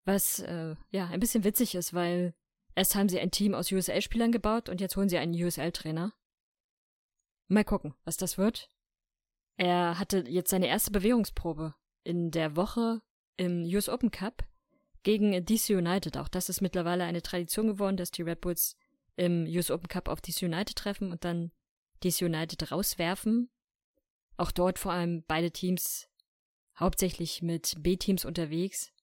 was 0.05 0.41
äh, 0.41 0.75
ja 0.91 1.07
ein 1.07 1.21
bisschen 1.21 1.45
witzig 1.45 1.75
ist, 1.75 1.95
weil 1.95 2.35
erst 2.75 2.95
haben 2.95 3.09
sie 3.09 3.21
ein 3.21 3.31
Team 3.31 3.55
aus 3.55 3.71
USL-Spielern 3.71 4.33
gebaut 4.33 4.69
und 4.69 4.81
jetzt 4.81 4.97
holen 4.97 5.09
sie 5.09 5.19
einen 5.19 5.35
USL-Trainer. 5.35 6.13
Mal 7.49 7.65
gucken, 7.65 7.95
was 8.05 8.17
das 8.17 8.39
wird. 8.39 8.69
Er 9.61 9.99
hatte 9.99 10.25
jetzt 10.27 10.49
seine 10.49 10.69
erste 10.69 10.91
Bewährungsprobe 10.91 11.75
in 12.03 12.31
der 12.31 12.57
Woche 12.57 13.03
im 13.37 13.65
US 13.65 13.91
Open 13.91 14.11
Cup 14.11 14.49
gegen 15.03 15.33
DC 15.45 15.77
United. 15.77 16.17
Auch 16.17 16.29
das 16.29 16.49
ist 16.49 16.63
mittlerweile 16.63 17.05
eine 17.05 17.21
Tradition 17.21 17.67
geworden, 17.67 17.99
dass 17.99 18.11
die 18.11 18.23
Red 18.23 18.41
Bulls 18.41 18.75
im 19.17 19.45
US 19.45 19.71
Open 19.71 19.89
Cup 19.89 20.09
auf 20.09 20.23
DC 20.23 20.45
United 20.45 20.77
treffen 20.77 21.13
und 21.13 21.27
dann 21.27 21.53
DC 22.03 22.23
United 22.23 22.73
rauswerfen. 22.73 23.51
Auch 24.39 24.51
dort 24.51 24.79
vor 24.79 24.93
allem 24.93 25.25
beide 25.29 25.51
Teams 25.51 26.09
hauptsächlich 26.79 27.43
mit 27.43 27.75
B-Teams 27.83 28.25
unterwegs. 28.25 28.95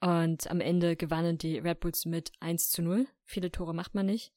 Und 0.00 0.50
am 0.50 0.60
Ende 0.60 0.96
gewannen 0.96 1.38
die 1.38 1.58
Red 1.58 1.78
Bulls 1.78 2.06
mit 2.06 2.32
1 2.40 2.70
zu 2.70 2.82
0. 2.82 3.06
Viele 3.24 3.52
Tore 3.52 3.72
macht 3.72 3.94
man 3.94 4.06
nicht. 4.06 4.32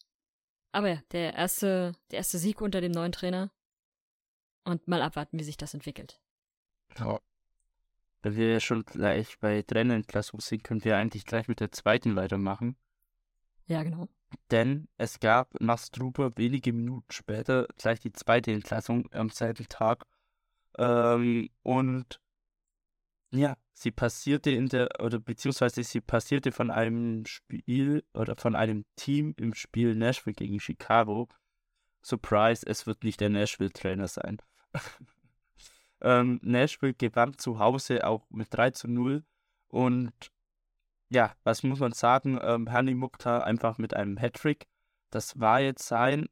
Aber 0.73 0.89
ja, 0.89 1.01
der 1.11 1.33
erste, 1.33 1.95
der 2.11 2.17
erste 2.17 2.37
Sieg 2.37 2.61
unter 2.61 2.81
dem 2.81 2.91
neuen 2.91 3.13
Trainer. 3.13 3.51
Und 4.65 4.87
mal 4.87 5.01
abwarten, 5.01 5.39
wie 5.39 5.43
sich 5.43 5.57
das 5.57 5.73
entwickelt. 5.73 6.21
Ja. 6.97 7.19
Wenn 8.21 8.35
wir 8.37 8.53
ja 8.53 8.59
schon 8.61 8.85
gleich 8.85 9.37
bei 9.39 9.61
Trainerentlassung 9.61 10.39
sind, 10.39 10.63
können 10.63 10.83
wir 10.85 10.95
eigentlich 10.95 11.25
gleich 11.25 11.49
mit 11.49 11.59
der 11.59 11.71
zweiten 11.71 12.15
weitermachen. 12.15 12.77
Ja, 13.65 13.83
genau. 13.83 14.07
Denn 14.51 14.87
es 14.97 15.19
gab 15.19 15.59
nach 15.59 15.79
Struber 15.79 16.31
wenige 16.37 16.73
Minuten 16.73 17.11
später 17.11 17.67
gleich 17.77 17.99
die 17.99 18.13
zweite 18.13 18.51
Entlassung 18.51 19.11
am 19.11 19.29
selben 19.29 19.67
Tag. 19.67 20.05
Ähm, 20.77 21.49
und 21.61 22.19
ja, 23.31 23.57
sie 23.73 23.91
passierte 23.91 24.51
in 24.51 24.69
der, 24.69 24.89
oder 24.99 25.19
beziehungsweise 25.19 25.83
sie 25.83 26.01
passierte 26.01 26.51
von 26.51 26.71
einem 26.71 27.25
Spiel 27.25 28.03
oder 28.13 28.35
von 28.35 28.55
einem 28.55 28.85
Team 28.95 29.33
im 29.37 29.53
Spiel 29.53 29.95
Nashville 29.95 30.35
gegen 30.35 30.59
Chicago. 30.59 31.27
Surprise, 32.03 32.65
es 32.65 32.85
wird 32.85 33.03
nicht 33.03 33.21
der 33.21 33.29
Nashville-Trainer 33.29 34.07
sein. 34.07 34.37
ähm, 36.01 36.39
Nashville 36.43 36.93
gewann 36.93 37.37
zu 37.37 37.59
Hause 37.59 38.05
auch 38.05 38.29
mit 38.29 38.47
3 38.51 38.71
zu 38.71 38.87
0 38.87 39.23
und 39.67 40.13
ja, 41.09 41.35
was 41.43 41.63
muss 41.63 41.79
man 41.79 41.91
sagen? 41.91 42.39
Ähm, 42.41 42.71
Hani 42.71 42.95
Mukhtar 42.95 43.43
einfach 43.43 43.77
mit 43.77 43.95
einem 43.95 44.17
Hattrick. 44.17 44.65
Das 45.11 45.39
war 45.39 45.59
jetzt 45.59 45.87
sein 45.87 46.27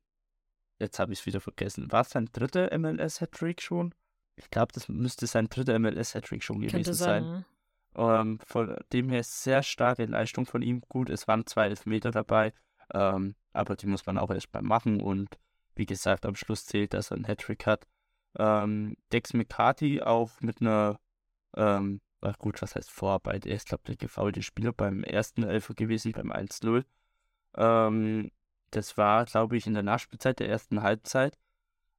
jetzt 0.82 1.00
habe 1.00 1.14
ich 1.14 1.20
es 1.20 1.26
wieder 1.26 1.40
vergessen. 1.40 1.92
War 1.92 2.02
es 2.02 2.10
sein 2.10 2.28
dritter 2.34 2.78
MLS-Hattrick 2.78 3.62
schon? 3.62 3.94
Ich 4.36 4.50
glaube, 4.50 4.74
das 4.74 4.90
müsste 4.90 5.28
sein 5.28 5.48
dritter 5.48 5.78
MLS-Hattrick 5.80 6.44
schon 6.44 6.60
gewesen 6.60 6.72
Könnte 6.72 6.94
sein. 6.94 7.24
sein. 7.24 7.46
Ähm, 7.96 8.40
von 8.46 8.76
dem 8.92 9.10
her 9.10 9.24
sehr 9.24 9.64
starke 9.64 10.06
Leistung 10.06 10.46
von 10.46 10.62
ihm. 10.62 10.82
Gut, 10.90 11.10
es 11.10 11.28
waren 11.28 11.46
zwei 11.46 11.68
Elfmeter 11.68 12.12
dabei, 12.12 12.54
ähm, 12.94 13.36
aber 13.54 13.76
die 13.76 13.88
muss 13.88 14.06
man 14.06 14.18
auch 14.18 14.32
erst 14.32 14.54
mal 14.54 14.62
machen 14.62 15.02
und 15.02 15.38
wie 15.76 15.86
gesagt, 15.86 16.26
am 16.26 16.36
Schluss 16.36 16.66
zählt, 16.66 16.94
dass 16.94 17.12
er 17.12 17.18
einen 17.18 17.28
Hattrick 17.28 17.66
hat. 17.66 17.88
Ähm, 18.38 18.96
Dex 19.12 19.34
McCarthy 19.34 20.02
auch 20.02 20.32
mit 20.42 20.62
einer, 20.62 21.00
ähm, 21.56 22.02
ach 22.22 22.38
gut, 22.38 22.62
was 22.62 22.76
heißt 22.76 22.92
Vorarbeit? 22.92 23.46
Er 23.46 23.56
ist, 23.56 23.68
glaube 23.68 23.82
ich, 23.86 23.98
der 23.98 24.08
gefaulte 24.08 24.42
Spieler 24.42 24.74
beim 24.74 25.04
ersten 25.04 25.44
Elfer 25.44 25.74
gewesen, 25.74 26.12
beim 26.14 26.32
1-0. 26.32 26.86
Ähm, 27.56 28.32
das 28.72 28.98
war, 28.98 29.26
glaube 29.26 29.58
ich, 29.58 29.68
in 29.68 29.74
der 29.74 29.84
Nachspielzeit 29.84 30.40
der 30.40 30.50
ersten 30.50 30.82
Halbzeit, 30.82 31.38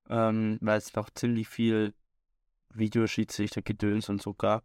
ähm, 0.09 0.59
weil 0.61 0.79
es 0.79 0.95
noch 0.95 1.11
ziemlich 1.11 1.49
viel 1.49 1.95
Videoschiedsrichter-Gedöns 2.71 4.09
und 4.09 4.23
so 4.23 4.35
gab. 4.35 4.65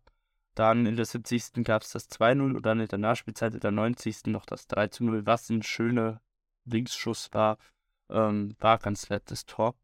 Dann 0.56 0.86
in 0.86 0.95
der 0.95 1.06
70. 1.06 1.63
gab 1.63 1.84
es 1.84 1.91
das 1.91 2.10
2-0 2.10 2.56
und 2.56 2.65
dann 2.65 2.80
in 2.80 2.88
der 2.88 2.97
Nachspielzeit 2.97 3.53
in 3.53 3.60
der 3.60 3.71
90. 3.71 4.27
noch 4.27 4.45
das 4.45 4.67
3-0, 4.69 5.25
was 5.25 5.49
ein 5.49 5.62
schöner 5.62 6.21
Linksschuss 6.65 7.30
war. 7.34 7.58
Ähm, 8.10 8.56
war 8.60 8.80
ganz 8.80 9.10
nettes 9.10 9.45
Tor. 9.45 9.75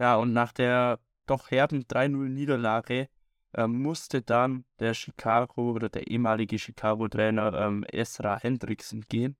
Ja, 0.00 0.16
und 0.16 0.32
nach 0.32 0.52
der 0.52 0.98
doch 1.26 1.50
herben 1.50 1.84
3-0-Niederlage 1.84 3.08
ähm, 3.54 3.82
musste 3.82 4.22
dann 4.22 4.64
der 4.78 4.94
Chicago 4.94 5.72
oder 5.72 5.90
der 5.90 6.06
ehemalige 6.06 6.58
Chicago-Trainer 6.58 7.52
ähm, 7.52 7.84
Esra 7.84 8.38
Hendrickson 8.38 9.02
gehen. 9.08 9.36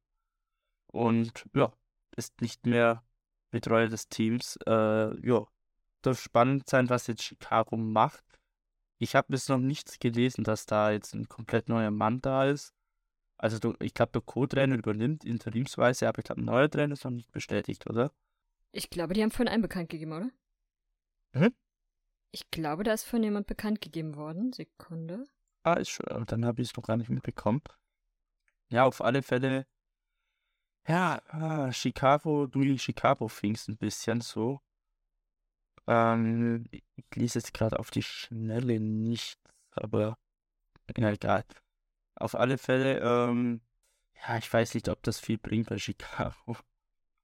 Und 0.88 1.46
ja, 1.55 1.73
ist 2.14 2.42
nicht 2.42 2.66
mehr 2.66 3.03
Betreuer 3.51 3.88
des 3.88 4.09
Teams. 4.09 4.59
Äh, 4.66 5.27
ja, 5.27 5.46
darf 6.03 6.20
spannend 6.20 6.68
sein, 6.68 6.90
was 6.90 7.07
jetzt 7.07 7.23
Chicago 7.23 7.79
macht. 7.79 8.25
Ich 8.99 9.14
habe 9.14 9.29
bis 9.31 9.49
noch 9.49 9.59
nichts 9.59 9.99
gelesen, 9.99 10.44
dass 10.44 10.66
da 10.66 10.90
jetzt 10.90 11.14
ein 11.14 11.27
komplett 11.27 11.70
neuer 11.70 11.90
Mann 11.90 12.20
da 12.20 12.44
ist. 12.44 12.75
Also 13.38 13.75
ich 13.81 13.94
glaube, 13.94 14.12
der 14.12 14.20
Co-Trainer 14.20 14.77
übernimmt 14.77 15.25
interimsweise, 15.25 16.07
aber 16.07 16.18
ich 16.18 16.25
glaube, 16.27 16.42
ein 16.42 16.44
neuer 16.44 16.68
Trainer 16.68 16.92
ist 16.92 17.05
noch 17.05 17.12
nicht 17.12 17.33
bestätigt, 17.33 17.88
oder? 17.88 18.12
Ich 18.73 18.90
glaube, 18.90 19.14
die 19.14 19.23
haben 19.23 19.31
vorhin 19.31 19.49
einen 19.49 19.62
bekannt 19.62 19.88
gegeben, 19.88 20.12
oder? 20.12 20.31
Mhm. 21.33 21.55
Ich 22.33 22.51
glaube, 22.51 22.85
da 22.85 22.93
ist 22.93 23.05
vorhin 23.05 23.25
jemand 23.25 23.47
bekannt 23.47 23.81
gegeben 23.81 24.16
worden. 24.16 24.53
Sekunde. 24.53 25.27
Ah, 25.62 25.75
ist 25.75 25.90
schon, 25.90 26.27
dann 26.27 26.45
habe 26.45 26.62
ich 26.62 26.71
es 26.71 26.77
noch 26.77 26.85
gar 26.85 26.97
nicht 26.97 27.11
mitbekommen. 27.11 27.62
Ja, 28.69 28.85
auf 28.85 29.01
alle 29.03 29.23
Fälle. 29.23 29.66
Ja, 30.87 31.21
ah, 31.29 31.73
Chicago, 31.73 32.47
du 32.47 32.79
Chicago 32.79 33.29
fingst 33.29 33.69
ein 33.69 33.77
bisschen 33.77 34.21
so. 34.21 34.61
Ähm, 35.87 36.66
ich 36.71 36.85
lese 37.14 37.40
jetzt 37.40 37.53
gerade 37.53 37.79
auf 37.79 37.90
die 37.90 38.03
Schnelle 38.03 38.81
nichts, 38.81 39.40
aber 39.73 40.19
ja, 40.97 41.11
egal. 41.11 41.45
Auf 42.14 42.35
alle 42.35 42.59
Fälle, 42.59 43.01
ähm, 43.01 43.61
ja, 44.14 44.38
ich 44.38 44.53
weiß 44.53 44.75
nicht, 44.75 44.88
ob 44.88 45.03
das 45.03 45.21
viel 45.21 45.38
bringt 45.38 45.69
bei 45.69 45.79
Chicago. 45.79 46.57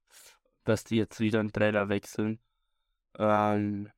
Dass 0.65 0.83
die 0.83 0.97
jetzt 0.97 1.19
wieder 1.19 1.39
einen 1.39 1.53
Trainer 1.53 1.89
wechseln. 1.89 2.39
Ähm, 3.17 3.91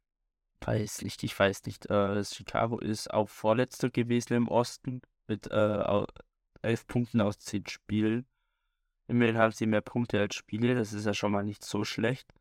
weiß 0.61 1.03
nicht, 1.03 1.23
ich 1.23 1.37
weiß 1.37 1.65
nicht. 1.65 1.89
Äh, 1.89 2.23
Chicago 2.23 2.79
ist 2.79 3.11
auch 3.11 3.29
Vorletzter 3.29 3.89
gewesen 3.89 4.33
im 4.33 4.47
Osten 4.47 5.01
mit 5.27 5.47
äh, 5.51 6.05
elf 6.61 6.87
Punkten 6.87 7.21
aus 7.21 7.39
zehn 7.39 7.65
Spielen. 7.67 8.25
Immerhin 9.07 9.37
haben 9.37 9.51
sie 9.51 9.65
mehr 9.65 9.81
Punkte 9.81 10.19
als 10.19 10.35
Spiele, 10.35 10.75
das 10.75 10.93
ist 10.93 11.05
ja 11.05 11.13
schon 11.13 11.31
mal 11.31 11.43
nicht 11.43 11.63
so 11.63 11.83
schlecht. 11.83 12.31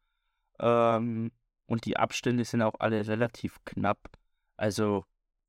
Ähm, 0.59 1.33
und 1.67 1.85
die 1.85 1.97
Abstände 1.97 2.45
sind 2.45 2.63
auch 2.63 2.81
alle 2.81 3.07
relativ 3.07 3.65
knapp. 3.65 4.11
Also 4.57 5.05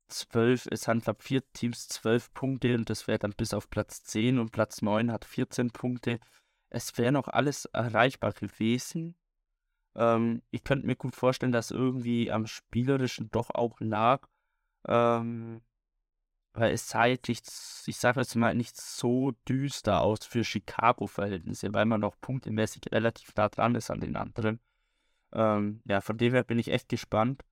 zwölf, 0.08 0.66
es 0.70 0.88
haben 0.88 1.00
glaube 1.00 1.22
vier 1.22 1.42
Teams 1.52 1.88
zwölf 1.88 2.32
Punkte 2.32 2.74
und 2.74 2.90
das 2.90 3.06
wäre 3.06 3.18
dann 3.18 3.32
bis 3.32 3.54
auf 3.54 3.70
Platz 3.70 4.02
10 4.04 4.38
und 4.38 4.52
Platz 4.52 4.82
9 4.82 5.10
hat 5.12 5.24
14 5.24 5.70
Punkte. 5.70 6.20
Es 6.68 6.96
wäre 6.98 7.12
noch 7.12 7.28
alles 7.28 7.64
erreichbar 7.66 8.32
gewesen. 8.32 9.14
Ähm, 9.94 10.42
ich 10.50 10.64
könnte 10.64 10.86
mir 10.86 10.96
gut 10.96 11.16
vorstellen, 11.16 11.52
dass 11.52 11.70
irgendwie 11.70 12.30
am 12.30 12.46
Spielerischen 12.46 13.30
doch 13.30 13.50
auch 13.50 13.78
lag. 13.80 14.26
Ähm, 14.86 15.60
weil 16.52 16.72
es 16.72 16.92
nicht, 17.28 17.46
ich 17.86 17.96
sage 17.96 18.20
jetzt 18.20 18.34
mal, 18.34 18.54
nicht 18.54 18.76
so 18.76 19.32
düster 19.48 20.00
aus 20.00 20.24
für 20.24 20.44
Chicago-Verhältnisse, 20.44 21.72
weil 21.72 21.86
man 21.86 22.00
noch 22.00 22.20
punktemäßig 22.20 22.82
relativ 22.90 23.34
nah 23.36 23.48
dran 23.48 23.74
ist 23.76 23.90
an 23.90 24.00
den 24.00 24.16
anderen. 24.16 24.60
Ähm, 25.32 25.80
ja, 25.84 26.00
von 26.00 26.18
dem 26.18 26.32
her 26.32 26.42
bin 26.42 26.58
ich 26.58 26.68
echt 26.68 26.88
gespannt. 26.88 27.44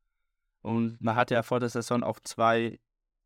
Und 0.63 1.01
man 1.01 1.15
hatte 1.15 1.35
ja 1.35 1.43
vor 1.43 1.61
der 1.61 1.69
Saison 1.69 2.03
auch 2.03 2.19
zwei 2.21 2.81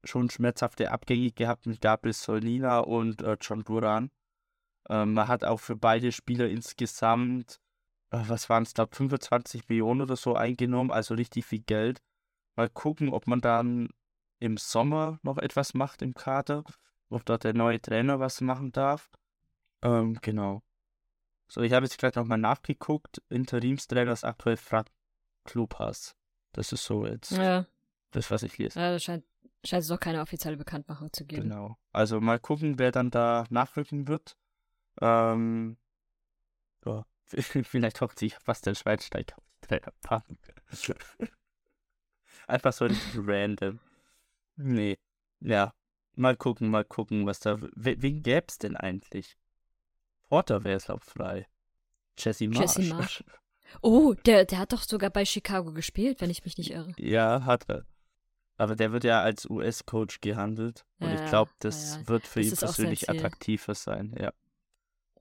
schon 0.05 0.29
schmerzhafte 0.29 0.90
Abgänge 0.90 1.31
gehabt 1.31 1.66
mit 1.66 1.81
Gabriel 1.81 2.12
Solina 2.12 2.81
und 2.81 3.22
äh, 3.22 3.38
John 3.40 3.64
Duran. 3.64 4.11
Ähm, 4.90 5.14
man 5.14 5.29
hat 5.29 5.44
auch 5.44 5.61
für 5.61 5.77
beide 5.77 6.12
Spieler 6.12 6.48
insgesamt, 6.48 7.62
was 8.12 8.48
waren 8.51 8.64
es, 8.64 8.75
glaube 8.75 8.94
25 8.94 9.68
Millionen 9.68 10.03
oder 10.03 10.16
so 10.16 10.35
eingenommen, 10.35 10.90
also 10.90 11.14
richtig 11.14 11.46
viel 11.46 11.61
Geld. 11.61 12.03
Mal 12.57 12.68
gucken, 12.68 13.09
ob 13.12 13.27
man 13.27 13.40
dann 13.40 13.88
im 14.38 14.57
Sommer 14.59 15.18
noch 15.22 15.38
etwas 15.38 15.72
macht 15.75 16.03
im 16.03 16.14
Kader, 16.14 16.64
ob 17.09 17.25
dort 17.25 17.44
der 17.44 17.55
neue 17.55 17.81
Trainer 17.81 18.20
was 18.20 18.40
machen 18.40 18.72
darf. 18.72 19.11
Ähm, 19.83 20.18
genau. 20.20 20.62
So, 21.48 21.61
ich 21.62 21.72
habe 21.72 21.87
jetzt 21.87 21.98
gleich 21.98 22.14
nochmal 22.14 22.38
nachgeguckt. 22.38 23.22
Interimstrainer 23.29 24.12
ist 24.12 24.25
aktuell 24.25 24.57
Frank 24.57 24.88
Klopas. 25.44 26.14
Das 26.53 26.72
ist 26.72 26.85
so 26.85 27.07
jetzt 27.07 27.33
Ja, 27.33 27.66
das, 28.11 28.31
was 28.31 28.42
ich 28.42 28.59
lese. 28.59 28.79
ja 28.79 28.92
das 28.92 29.03
scheint, 29.05 29.25
scheint 29.64 29.83
es 29.83 29.88
doch 29.88 30.01
keine 30.01 30.20
offizielle 30.20 30.57
Bekanntmachung 30.57 31.12
zu 31.12 31.25
geben. 31.25 31.42
Genau. 31.48 31.79
Also 31.92 32.20
mal 32.20 32.38
gucken, 32.38 32.79
wer 32.79 32.92
dann 32.92 33.11
da 33.11 33.46
nachrücken 33.51 34.09
wird. 34.09 34.37
Ähm, 35.01 35.77
ja, 36.85 37.05
vielleicht 37.27 38.01
hofft 38.01 38.19
sich 38.19 38.35
fast 38.37 38.67
der 38.67 38.75
Schweinsteiger 38.75 39.37
auf 39.39 39.45
die 39.63 39.67
Trainerbank. 39.69 40.39
Einfach 42.47 42.73
so 42.73 42.89
random. 43.17 43.79
Nee. 44.57 44.99
Ja. 45.41 45.73
Mal 46.15 46.37
gucken, 46.37 46.69
mal 46.69 46.85
gucken, 46.85 47.27
was 47.27 47.41
da. 47.41 47.61
we- 47.61 47.97
Wen 48.03 48.23
gäb's 48.23 48.59
denn 48.59 48.77
eigentlich? 48.77 49.37
Porter 50.29 50.63
wäre 50.65 50.77
es 50.77 50.91
auch 50.91 51.03
frei. 51.03 51.47
Jesse 52.19 52.49
Marsch. 52.49 52.77
Jesse 52.77 52.95
Marsch. 52.95 53.25
Oh, 53.81 54.13
der, 54.27 54.45
der 54.45 54.59
hat 54.59 54.75
doch 54.75 54.83
sogar 54.83 55.09
bei 55.09 55.25
Chicago 55.25 55.73
gespielt, 55.73 56.21
wenn 56.21 56.29
ich 56.29 56.45
mich 56.45 56.59
nicht 56.59 56.73
irre. 56.73 56.93
Ja, 56.99 57.47
hat 57.47 57.71
er. 57.71 57.87
Aber 58.59 58.77
der 58.77 58.93
wird 58.93 59.03
ja 59.03 59.23
als 59.23 59.49
US-Coach 59.49 60.21
gehandelt. 60.21 60.85
Und 60.99 61.09
Ja, 61.09 61.15
ich 61.25 61.31
glaube, 61.31 61.51
ja, 61.53 61.57
das 61.61 61.97
ja. 61.97 62.07
wird 62.09 62.27
für 62.27 62.41
Das 62.41 62.51
ihn 62.51 62.57
persönlich 62.59 63.09
attraktiver 63.09 63.75
sein. 63.75 64.15
Ja. 64.21 64.35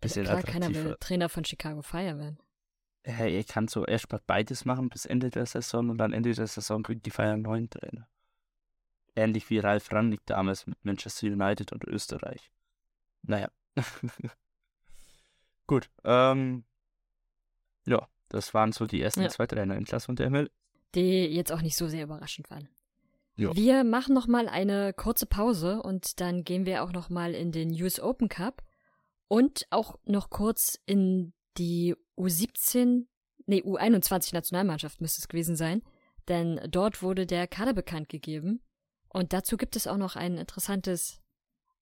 Bisschen 0.02 0.26
Klar, 0.26 0.42
keiner 0.44 0.68
will 0.68 0.76
attraktiver. 0.78 1.00
Trainer 1.00 1.30
von 1.30 1.46
Chicago 1.46 1.82
Fire 1.82 2.18
werden. 2.18 2.40
Hey, 3.04 3.36
er 3.36 3.44
kann 3.44 3.68
so 3.68 3.86
erst 3.86 4.12
mal 4.12 4.22
beides 4.28 4.66
machen 4.66 4.90
bis 4.90 5.06
Ende 5.06 5.30
der 5.30 5.46
Saison 5.46 5.90
und 5.90 5.98
dann 5.98 6.14
Ende 6.14 6.34
der 6.34 6.48
Saison 6.48 6.84
kriegt 6.84 7.06
die 7.06 7.12
Feier 7.12 7.34
einen 7.34 7.42
neuen 7.42 7.70
Trainer. 7.70 8.08
Ähnlich 9.16 9.50
wie 9.50 9.60
Ralf 9.60 9.92
Rangnick 9.92 10.22
damals 10.26 10.68
mit 10.68 10.84
Manchester 10.84 11.28
United 11.28 11.72
und 11.72 11.84
Österreich. 11.84 12.52
Naja. 13.24 13.50
Gut, 15.68 15.90
ähm, 16.04 16.64
ja, 17.86 18.08
das 18.30 18.54
waren 18.54 18.72
so 18.72 18.86
die 18.86 19.02
ersten 19.02 19.22
Ja. 19.22 19.30
zwei 19.30 19.48
Trainerentlassungen 19.48 20.16
der 20.18 20.30
ML. 20.30 20.50
Die 20.96 21.26
jetzt 21.26 21.52
auch 21.52 21.62
nicht 21.62 21.78
so 21.78 21.88
sehr 21.88 22.04
überraschend 22.04 22.50
waren. 22.50 22.70
Ja. 23.36 23.56
Wir 23.56 23.84
machen 23.84 24.14
noch 24.14 24.28
mal 24.28 24.48
eine 24.50 24.94
kurze 24.94 25.26
Pause 25.26 25.82
und 25.82 26.20
dann 26.20 26.44
gehen 26.44 26.66
wir 26.66 26.84
auch 26.84 26.92
noch 26.92 27.10
mal 27.10 27.34
in 27.34 27.52
den 27.52 27.72
US 27.82 28.00
Open 28.00 28.30
Cup 28.30 28.62
und 29.32 29.66
auch 29.70 29.98
noch 30.04 30.30
kurz 30.30 30.78
in 30.86 31.32
die 31.58 31.96
U17, 32.18 33.06
nee, 33.46 33.62
U21 33.62 34.34
Nationalmannschaft 34.34 35.00
müsste 35.00 35.22
es 35.22 35.30
gewesen 35.30 35.56
sein, 35.56 35.84
denn 36.28 36.60
dort 36.70 37.02
wurde 37.02 37.26
der 37.26 37.48
Kader 37.48 37.72
bekannt 37.72 38.10
gegeben 38.10 38.62
und 39.08 39.32
dazu 39.32 39.56
gibt 39.56 39.78
es 39.78 39.88
auch 39.88 39.96
noch 39.96 40.18
ein 40.18 40.38
interessantes, 40.38 41.22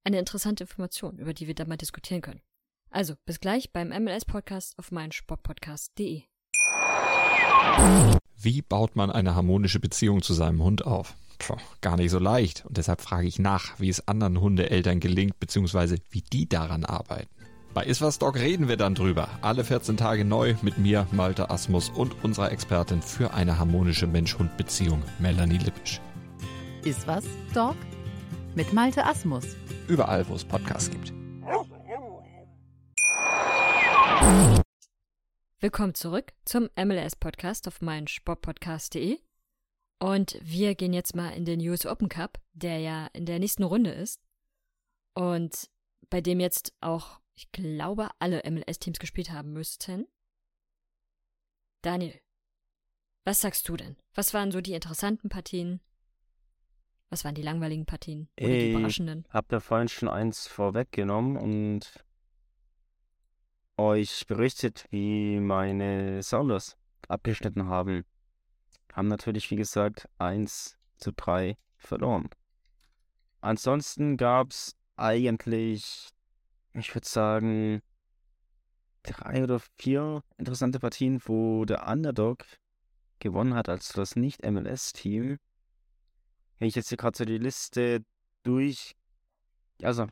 eine 0.03 0.19
interessante 0.19 0.65
Information, 0.65 1.17
über 1.17 1.33
die 1.33 1.47
wir 1.47 1.55
da 1.55 1.65
mal 1.65 1.75
diskutieren 1.75 2.21
können. 2.21 2.41
Also, 2.91 3.15
bis 3.25 3.39
gleich 3.39 3.73
beim 3.73 3.89
MLS 3.89 4.25
Podcast 4.25 4.77
auf 4.77 4.91
meinsportpodcast.de. 4.91 6.25
Wie 8.35 8.61
baut 8.61 8.95
man 8.95 9.09
eine 9.09 9.33
harmonische 9.33 9.79
Beziehung 9.79 10.21
zu 10.21 10.35
seinem 10.35 10.61
Hund 10.61 10.85
auf? 10.85 11.15
Puh, 11.39 11.57
gar 11.81 11.97
nicht 11.97 12.11
so 12.11 12.19
leicht. 12.19 12.65
Und 12.67 12.77
deshalb 12.77 13.01
frage 13.01 13.27
ich 13.27 13.39
nach, 13.39 13.79
wie 13.79 13.89
es 13.89 14.07
anderen 14.07 14.39
Hundeeltern 14.39 14.99
gelingt, 14.99 15.39
beziehungsweise 15.39 15.97
wie 16.11 16.21
die 16.21 16.47
daran 16.47 16.85
arbeiten. 16.85 17.38
Bei 17.71 17.83
Iswas 17.85 18.17
Dog 18.17 18.35
reden 18.35 18.67
wir 18.67 18.77
dann 18.77 18.95
drüber. 18.95 19.29
Alle 19.41 19.63
14 19.63 19.95
Tage 19.95 20.25
neu 20.25 20.55
mit 20.63 20.79
mir, 20.79 21.05
Malte 21.11 21.51
Asmus 21.51 21.89
und 21.89 22.23
unserer 22.23 22.51
Expertin 22.51 23.03
für 23.03 23.31
eine 23.35 23.59
harmonische 23.59 24.07
Mensch-Hund-Beziehung, 24.07 25.03
Melanie 25.19 25.59
Lippisch. 25.59 26.01
Ist 26.83 27.05
was, 27.05 27.25
Dog? 27.53 27.75
Mit 28.55 28.73
Malte 28.73 29.05
Asmus. 29.05 29.45
Überall, 29.87 30.27
wo 30.27 30.33
es 30.33 30.43
Podcasts 30.43 30.89
gibt. 30.89 31.13
Willkommen 35.59 35.93
zurück 35.93 36.33
zum 36.45 36.69
MLS-Podcast 36.75 37.67
auf 37.67 37.81
meinsportpodcast.de. 37.81 39.19
Und 39.99 40.39
wir 40.41 40.73
gehen 40.73 40.93
jetzt 40.93 41.15
mal 41.15 41.29
in 41.31 41.45
den 41.45 41.59
US 41.69 41.85
Open 41.85 42.09
Cup, 42.09 42.39
der 42.53 42.79
ja 42.79 43.07
in 43.13 43.27
der 43.27 43.37
nächsten 43.37 43.63
Runde 43.63 43.91
ist. 43.91 44.19
Und 45.13 45.69
bei 46.09 46.19
dem 46.19 46.39
jetzt 46.39 46.73
auch, 46.81 47.19
ich 47.39 47.53
glaube, 47.53 48.09
alle 48.19 48.41
MLS-Teams 48.45 48.99
gespielt 48.99 49.31
haben 49.31 49.53
müssten. 49.53 50.05
Daniel, 51.81 52.19
was 53.23 53.39
sagst 53.39 53.69
du 53.69 53.77
denn? 53.77 53.95
Was 54.13 54.33
waren 54.33 54.51
so 54.51 54.59
die 54.59 54.73
interessanten 54.73 55.29
Partien? 55.29 55.79
Was 57.09 57.23
waren 57.23 57.35
die 57.35 57.41
langweiligen 57.41 57.85
Partien? 57.85 58.27
Oder 58.41 58.49
die 58.49 58.55
Ey, 58.55 58.71
überraschenden? 58.73 59.25
Hab 59.29 59.47
da 59.47 59.61
vorhin 59.61 59.87
schon 59.87 60.09
eins 60.09 60.47
vorweggenommen 60.47 61.37
und 61.37 62.03
euch 63.77 64.27
berichtet, 64.27 64.85
wie 64.89 65.39
meine 65.39 66.21
Sounders 66.21 66.77
abgeschnitten 67.07 67.67
haben. 67.67 68.03
Haben 68.91 69.07
natürlich, 69.07 69.49
wie 69.49 69.55
gesagt, 69.55 70.09
1 70.17 70.77
zu 70.97 71.13
3 71.13 71.57
verloren. 71.77 72.29
Ansonsten 73.39 74.17
gab's 74.17 74.75
eigentlich, 74.97 76.09
ich 76.73 76.93
würde 76.93 77.07
sagen, 77.07 77.81
drei 79.03 79.43
oder 79.43 79.59
vier 79.77 80.23
interessante 80.37 80.79
Partien, 80.79 81.21
wo 81.25 81.65
der 81.65 81.87
Underdog 81.87 82.45
gewonnen 83.19 83.53
hat, 83.53 83.69
also 83.69 83.93
das 83.95 84.15
Nicht-MLS-Team. 84.15 85.37
Wenn 86.57 86.67
ich 86.67 86.75
jetzt 86.75 86.89
hier 86.89 86.97
gerade 86.97 87.17
so 87.17 87.25
die 87.25 87.37
Liste 87.37 88.03
durch. 88.43 88.95
Also, 89.81 90.07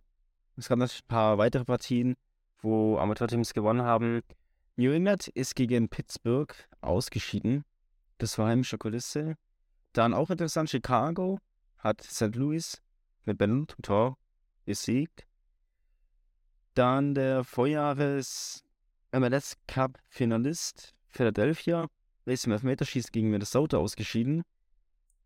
es 0.56 0.70
gab 0.70 0.80
natürlich 0.80 1.04
ein 1.04 1.08
paar 1.08 1.38
weitere 1.38 1.66
Partien, 1.66 2.16
wo 2.62 2.98
Amateurteams 2.98 3.54
gewonnen 3.54 3.82
haben. 3.82 4.22
New 4.76 4.92
England 4.92 5.28
ist 5.30 5.56
gegen 5.56 5.90
Pittsburgh 5.90 6.54
ausgeschieden. 6.82 7.66
Das 8.18 8.38
war 8.38 8.48
heimische 8.48 8.78
Kulisse. 8.78 9.36
Dann 9.94 10.14
auch 10.14 10.30
interessant, 10.30 10.70
Chicago 10.70 11.40
hat 11.78 12.02
St. 12.02 12.36
Louis 12.36 12.82
mit 13.26 13.38
Ben 13.38 13.68
Tor 13.82 14.18
besiegt. 14.66 15.27
Dann 16.78 17.16
der 17.16 17.44
Vorjahres 17.44 18.64
MLS 19.12 19.58
Cup 19.66 19.98
Finalist 20.10 20.94
Philadelphia 21.08 21.88
ist 22.26 22.46
im 22.46 22.52
Elfmeterschießen 22.52 23.10
gegen 23.12 23.32
Minnesota 23.32 23.80
ausgeschieden. 23.80 24.44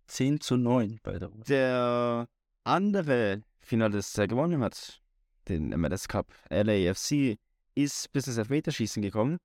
10 0.07 0.39
zu 0.39 0.55
9 0.55 1.01
bei 1.03 1.19
der 1.19 1.29
Uhr. 1.29 1.43
Der 1.43 2.29
andere 2.63 3.43
Finalist, 3.59 4.17
der 4.17 4.29
gewonnen 4.29 4.63
hat, 4.63 5.01
den 5.49 5.77
MLS 5.77 6.07
Cup, 6.07 6.33
LAFC, 6.49 7.37
ist 7.75 8.09
bis 8.13 8.27
ins 8.27 8.37
Elfmeterschießen 8.37 9.01
gekommen, 9.01 9.37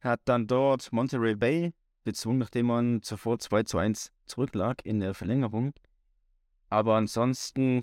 hat 0.00 0.22
dann 0.24 0.46
dort 0.46 0.94
Monterey 0.94 1.34
Bay 1.34 1.74
bezwungen, 2.04 2.38
nachdem 2.38 2.68
man 2.68 3.02
zuvor 3.02 3.38
2 3.38 3.64
zu 3.64 3.76
1 3.76 4.12
zurücklag 4.24 4.80
in 4.86 5.00
der 5.00 5.12
Verlängerung. 5.12 5.74
Aber 6.70 6.96
ansonsten, 6.96 7.82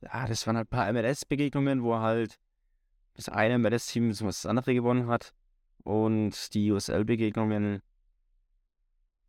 ja, 0.00 0.26
das 0.26 0.44
waren 0.48 0.56
halt 0.56 0.66
ein 0.66 0.76
paar 0.76 0.92
MLS-Begegnungen, 0.92 1.84
wo 1.84 1.94
halt 1.98 2.36
das 3.18 3.28
eine 3.28 3.62
was 4.26 4.42
das 4.42 4.46
andere 4.46 4.74
gewonnen 4.74 5.08
hat. 5.08 5.34
Und 5.82 6.54
die 6.54 6.70
USL-Begegnungen, 6.70 7.82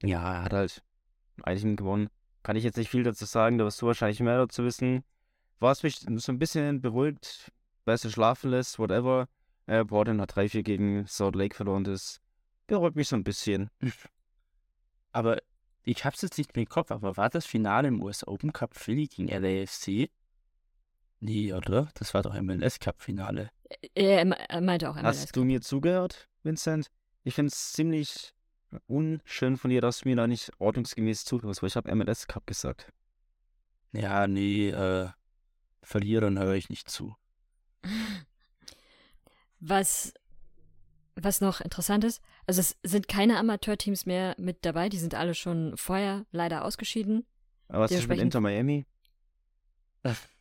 ja, 0.03 0.43
hat 0.43 0.53
halt 0.53 0.83
Team 1.43 1.75
gewonnen. 1.75 2.09
Kann 2.43 2.55
ich 2.55 2.63
jetzt 2.63 2.77
nicht 2.77 2.89
viel 2.89 3.03
dazu 3.03 3.25
sagen, 3.25 3.57
da 3.57 3.65
wirst 3.65 3.81
du 3.81 3.87
wahrscheinlich 3.87 4.19
mehr 4.19 4.37
dazu 4.37 4.63
wissen. 4.63 5.03
Was 5.59 5.83
mich 5.83 5.99
so 5.99 6.31
ein 6.31 6.39
bisschen 6.39 6.81
beruhigt, 6.81 7.51
besser 7.83 8.09
schlafen 8.11 8.51
lässt, 8.51 8.77
whatever. 8.77 9.27
Äh, 9.65 9.83
Portland 9.83 10.21
hat 10.21 10.37
3-4 10.37 10.61
gegen 10.61 11.05
Salt 11.07 11.35
Lake 11.35 11.55
verloren, 11.55 11.83
das 11.83 12.21
beruhigt 12.67 12.95
mich 12.95 13.07
so 13.07 13.15
ein 13.15 13.23
bisschen. 13.23 13.69
Aber 15.11 15.39
ich 15.83 16.05
hab's 16.05 16.21
jetzt 16.21 16.37
nicht 16.37 16.55
mehr 16.55 16.63
im 16.63 16.69
Kopf, 16.69 16.91
aber 16.91 17.17
war 17.17 17.31
das 17.31 17.47
Finale 17.47 17.87
im 17.87 18.03
US 18.03 18.27
Open 18.27 18.53
Cup 18.53 18.75
Philly 18.75 19.07
gegen 19.07 19.27
LAFC? 19.27 20.11
Nee, 21.19 21.51
oder? 21.51 21.89
Das 21.95 22.13
war 22.13 22.21
doch 22.21 22.39
MLS 22.39 22.79
Cup 22.79 23.01
Finale. 23.01 23.49
Er, 23.93 24.25
er 24.27 24.61
meinte 24.61 24.89
auch 24.89 24.95
MLS. 24.95 25.03
Hast 25.03 25.35
du 25.35 25.43
mir 25.43 25.61
zugehört, 25.61 26.27
Vincent? 26.43 26.89
Ich 27.23 27.35
finde 27.35 27.51
es 27.51 27.73
ziemlich 27.73 28.33
unschön 28.87 29.57
von 29.57 29.69
dir, 29.69 29.81
dass 29.81 29.99
du 29.99 30.09
mir 30.09 30.15
da 30.15 30.27
nicht 30.27 30.51
ordnungsgemäß 30.59 31.25
zuhörst, 31.25 31.61
weil 31.61 31.67
ich 31.67 31.75
habe 31.75 31.93
MLS 31.95 32.27
Cup 32.27 32.47
gesagt. 32.47 32.91
Ja, 33.91 34.27
nee, 34.27 34.69
äh, 34.69 35.09
Verlierern 35.81 36.37
höre 36.37 36.55
ich 36.55 36.69
nicht 36.69 36.89
zu. 36.89 37.15
Was, 39.61 40.13
was 41.15 41.41
noch 41.41 41.59
interessant 41.59 42.05
ist, 42.05 42.21
also 42.47 42.61
es 42.61 42.77
sind 42.81 43.09
keine 43.09 43.37
Amateurteams 43.37 44.05
mehr 44.05 44.33
mit 44.37 44.63
dabei, 44.63 44.87
die 44.87 44.97
sind 44.97 45.15
alle 45.15 45.35
schon 45.35 45.75
vorher 45.75 46.25
leider 46.31 46.63
ausgeschieden. 46.63 47.25
Aber 47.67 47.83
was 47.83 47.91
ist 47.91 48.07
mit 48.07 48.19
Inter 48.19 48.39
Miami? 48.39 48.85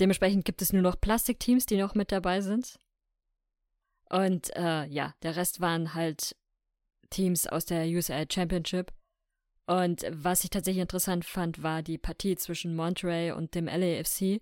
Dementsprechend 0.00 0.44
gibt 0.44 0.62
es 0.62 0.72
nur 0.72 0.82
noch 0.82 1.00
Plastikteams, 1.00 1.66
die 1.66 1.76
noch 1.76 1.94
mit 1.94 2.12
dabei 2.12 2.40
sind. 2.40 2.78
Und 4.10 4.54
äh, 4.56 4.86
ja, 4.86 5.14
der 5.22 5.36
Rest 5.36 5.60
waren 5.60 5.94
halt 5.94 6.36
Teams 7.10 7.46
aus 7.46 7.64
der 7.64 7.86
USL 7.86 8.26
Championship. 8.30 8.92
Und 9.66 10.06
was 10.10 10.44
ich 10.44 10.50
tatsächlich 10.50 10.80
interessant 10.80 11.24
fand, 11.24 11.62
war 11.62 11.82
die 11.82 11.98
Partie 11.98 12.36
zwischen 12.36 12.74
Monterey 12.74 13.32
und 13.32 13.54
dem 13.54 13.66
LAFC. 13.66 14.40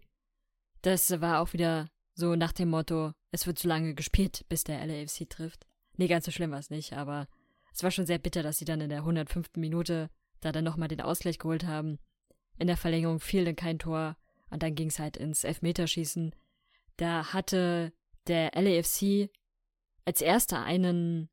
Das 0.83 1.21
war 1.21 1.41
auch 1.41 1.53
wieder 1.53 1.89
so 2.15 2.37
nach 2.37 2.53
dem 2.53 2.71
Motto, 2.71 3.13
es 3.33 3.47
wird 3.47 3.59
zu 3.59 3.67
lange 3.67 3.95
gespielt, 3.95 4.45
bis 4.49 4.63
der 4.63 4.87
LAFC 4.87 5.29
trifft. 5.29 5.67
Nee, 5.97 6.07
ganz 6.07 6.27
so 6.27 6.31
schlimm 6.31 6.53
war 6.53 6.61
es 6.61 6.71
nicht, 6.71 6.93
aber 6.93 7.27
es 7.73 7.83
war 7.83 7.91
schon 7.91 8.07
sehr 8.07 8.19
bitter, 8.19 8.43
dass 8.43 8.59
sie 8.59 8.65
dann 8.65 8.81
in 8.81 8.91
der 8.91 9.01
105. 9.01 9.57
Minute 9.57 10.11
da 10.41 10.53
dann 10.53 10.65
nochmal 10.65 10.89
den 10.89 11.01
Ausgleich 11.01 11.39
geholt 11.39 11.65
haben. 11.65 11.99
In 12.59 12.69
der 12.69 12.77
Verlängerung 12.77 13.19
fiel 13.19 13.45
dann 13.45 13.57
kein 13.57 13.79
Tor 13.79 14.17
und 14.51 14.63
dann 14.63 14.75
ging 14.75 14.89
es 14.89 14.99
halt 14.99 15.17
ins 15.17 15.45
Elfmeterschießen. 15.45 16.35
Da 16.97 17.33
hatte 17.33 17.93
der 18.27 18.53
LAFC 18.55 19.31
als 20.05 20.21
erster 20.21 20.63
einen, 20.63 21.29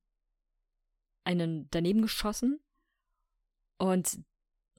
einen 1.23 1.69
daneben 1.71 2.01
geschossen 2.01 2.59
und 3.77 4.19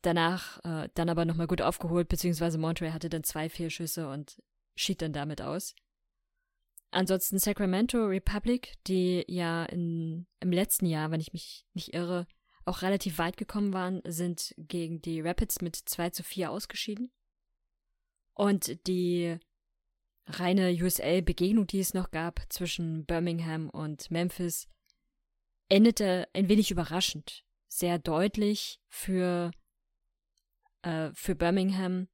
danach 0.02 0.62
äh, 0.64 0.88
dann 0.94 1.08
aber 1.08 1.24
nochmal 1.24 1.46
gut 1.46 1.62
aufgeholt, 1.62 2.08
beziehungsweise 2.08 2.58
Montreal 2.58 2.92
hatte 2.92 3.08
dann 3.08 3.24
zwei 3.24 3.48
Fehlschüsse 3.48 4.08
und 4.08 4.42
schied 4.76 5.00
dann 5.02 5.12
damit 5.12 5.40
aus. 5.40 5.74
Ansonsten 6.90 7.38
Sacramento 7.38 8.04
Republic, 8.04 8.74
die 8.86 9.24
ja 9.26 9.64
in, 9.64 10.26
im 10.40 10.52
letzten 10.52 10.86
Jahr, 10.86 11.10
wenn 11.10 11.20
ich 11.20 11.32
mich 11.32 11.66
nicht 11.72 11.92
irre, 11.92 12.26
auch 12.64 12.82
relativ 12.82 13.18
weit 13.18 13.36
gekommen 13.36 13.72
waren, 13.72 14.00
sind 14.06 14.54
gegen 14.56 15.02
die 15.02 15.20
Rapids 15.20 15.60
mit 15.60 15.76
2 15.76 16.10
zu 16.10 16.22
4 16.22 16.50
ausgeschieden. 16.50 17.10
Und 18.34 18.86
die 18.86 19.38
reine 20.26 20.70
USL-Begegnung, 20.72 21.66
die 21.66 21.80
es 21.80 21.94
noch 21.94 22.10
gab 22.10 22.40
zwischen 22.48 23.04
Birmingham 23.06 23.70
und 23.70 24.10
Memphis, 24.10 24.68
endete 25.68 26.28
ein 26.32 26.48
wenig 26.48 26.70
überraschend. 26.70 27.44
Sehr 27.68 27.98
deutlich 27.98 28.80
für, 28.88 29.50
äh, 30.82 31.10
für 31.14 31.34
Birmingham. 31.34 32.08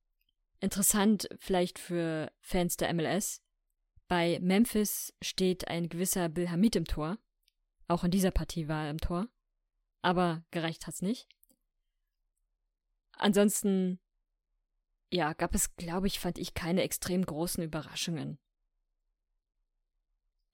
Interessant 0.60 1.28
vielleicht 1.38 1.78
für 1.78 2.32
Fans 2.40 2.76
der 2.76 2.92
MLS. 2.92 3.42
Bei 4.08 4.38
Memphis 4.40 5.14
steht 5.22 5.68
ein 5.68 5.88
gewisser 5.88 6.28
Bill 6.28 6.50
Hamid 6.50 6.76
im 6.76 6.84
Tor. 6.84 7.18
Auch 7.88 8.04
in 8.04 8.10
dieser 8.10 8.30
Partie 8.30 8.68
war 8.68 8.84
er 8.84 8.90
im 8.90 8.98
Tor. 8.98 9.28
Aber 10.02 10.42
gereicht 10.50 10.86
hat's 10.86 11.02
nicht. 11.02 11.28
Ansonsten, 13.12 14.00
ja, 15.10 15.32
gab 15.32 15.54
es, 15.54 15.74
glaube 15.76 16.06
ich, 16.06 16.20
fand 16.20 16.38
ich 16.38 16.54
keine 16.54 16.82
extrem 16.82 17.24
großen 17.24 17.62
Überraschungen. 17.62 18.38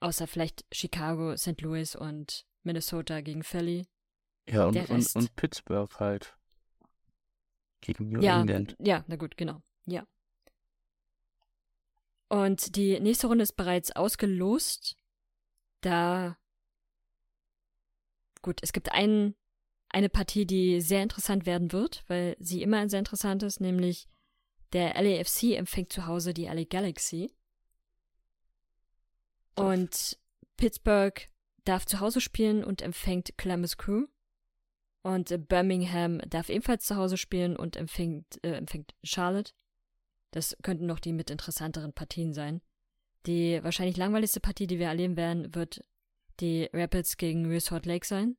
Außer 0.00 0.26
vielleicht 0.26 0.64
Chicago, 0.72 1.36
St. 1.36 1.60
Louis 1.60 1.94
und 1.94 2.46
Minnesota 2.62 3.20
gegen 3.20 3.42
Philly. 3.42 3.86
Ja, 4.48 4.66
und, 4.66 4.76
und, 4.88 5.16
und 5.16 5.36
Pittsburgh 5.36 5.92
halt. 5.98 6.36
Gegen 7.80 8.08
New 8.08 8.20
ja, 8.20 8.40
England. 8.40 8.76
ja, 8.80 9.04
na 9.06 9.16
gut, 9.16 9.36
genau. 9.36 9.62
Ja. 9.86 10.06
Und 12.28 12.76
die 12.76 12.98
nächste 13.00 13.26
Runde 13.28 13.42
ist 13.42 13.56
bereits 13.56 13.92
ausgelost. 13.92 14.96
Da. 15.80 16.36
Gut, 18.42 18.60
es 18.62 18.72
gibt 18.72 18.92
ein, 18.92 19.34
eine 19.88 20.08
Partie, 20.08 20.46
die 20.46 20.80
sehr 20.80 21.02
interessant 21.02 21.46
werden 21.46 21.72
wird, 21.72 22.04
weil 22.08 22.36
sie 22.38 22.62
immer 22.62 22.88
sehr 22.88 23.00
interessant 23.00 23.42
ist, 23.42 23.60
nämlich 23.60 24.08
der 24.72 25.00
LAFC 25.00 25.56
empfängt 25.56 25.92
zu 25.92 26.06
Hause 26.06 26.34
die 26.34 26.46
LA 26.46 26.64
Galaxy. 26.64 27.32
Und 29.54 30.18
Pittsburgh 30.56 31.28
darf 31.64 31.86
zu 31.86 32.00
Hause 32.00 32.20
spielen 32.20 32.64
und 32.64 32.82
empfängt 32.82 33.36
Columbus 33.38 33.76
Crew. 33.76 34.06
Und 35.02 35.48
Birmingham 35.48 36.18
darf 36.28 36.48
ebenfalls 36.48 36.84
zu 36.84 36.96
Hause 36.96 37.16
spielen 37.16 37.56
und 37.56 37.76
empfängt, 37.76 38.42
äh, 38.44 38.54
empfängt 38.54 38.94
Charlotte. 39.04 39.52
Das 40.32 40.56
könnten 40.62 40.86
noch 40.86 40.98
die 40.98 41.12
mit 41.12 41.30
interessanteren 41.30 41.92
Partien 41.92 42.34
sein. 42.34 42.60
Die 43.26 43.62
wahrscheinlich 43.62 43.96
langweiligste 43.96 44.40
Partie, 44.40 44.66
die 44.66 44.78
wir 44.78 44.86
erleben 44.88 45.16
werden, 45.16 45.54
wird 45.54 45.84
die 46.40 46.68
Rapids 46.72 47.16
gegen 47.16 47.46
Real 47.46 47.60
Salt 47.60 47.86
Lake 47.86 48.06
sein. 48.06 48.36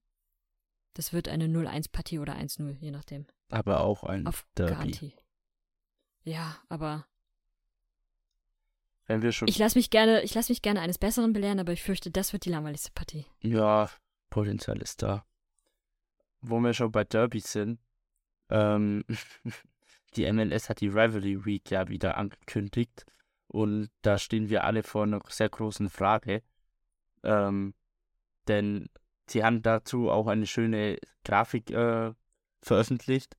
Das 0.94 1.14
wird 1.14 1.28
eine 1.28 1.46
0-1-Partie 1.46 2.20
oder 2.20 2.36
1-0, 2.36 2.78
je 2.80 2.92
nachdem. 2.92 3.28
Aber 3.50 3.82
auch 3.82 4.04
ein 4.04 4.28
Auf 4.28 4.46
Derby. 4.56 4.72
Garantie. 4.74 5.14
Ja, 6.28 6.58
aber 6.68 7.08
Wenn 9.06 9.22
wir 9.22 9.32
schon. 9.32 9.48
ich 9.48 9.58
lasse 9.58 9.78
mich 9.78 9.90
gerne, 9.90 10.24
ich 10.24 10.34
lasse 10.34 10.52
mich 10.52 10.62
gerne 10.62 10.82
eines 10.82 10.98
Besseren 10.98 11.32
belehren, 11.32 11.58
aber 11.58 11.72
ich 11.72 11.82
fürchte, 11.82 12.12
das 12.12 12.34
wird 12.34 12.44
die 12.44 12.50
langweiligste 12.50 12.92
Partie. 12.92 13.26
Ja, 13.40 13.90
Potenzial 14.30 14.82
ist 14.82 15.02
da. 15.02 15.26
Wo 16.42 16.60
wir 16.60 16.74
schon 16.74 16.92
bei 16.92 17.06
Derby 17.06 17.40
sind, 17.40 17.80
ähm, 18.50 19.06
die 20.18 20.30
MLS 20.30 20.68
hat 20.68 20.82
die 20.82 20.90
Rivalry 20.90 21.46
Week 21.46 21.72
ja 21.72 21.88
wieder 21.88 22.18
angekündigt 22.18 23.06
und 23.48 23.90
da 24.02 24.18
stehen 24.18 24.50
wir 24.50 24.66
alle 24.66 24.84
vor 24.84 25.04
einer 25.04 25.22
sehr 25.30 25.48
großen 25.48 25.90
Frage. 25.90 26.44
Ähm, 27.24 27.74
denn 28.50 28.90
sie 29.28 29.46
haben 29.46 29.62
dazu 29.62 30.12
auch 30.12 30.28
eine 30.28 30.46
schöne 30.46 30.98
Grafik 31.24 31.72
äh, 31.72 32.12
veröffentlicht 32.62 33.38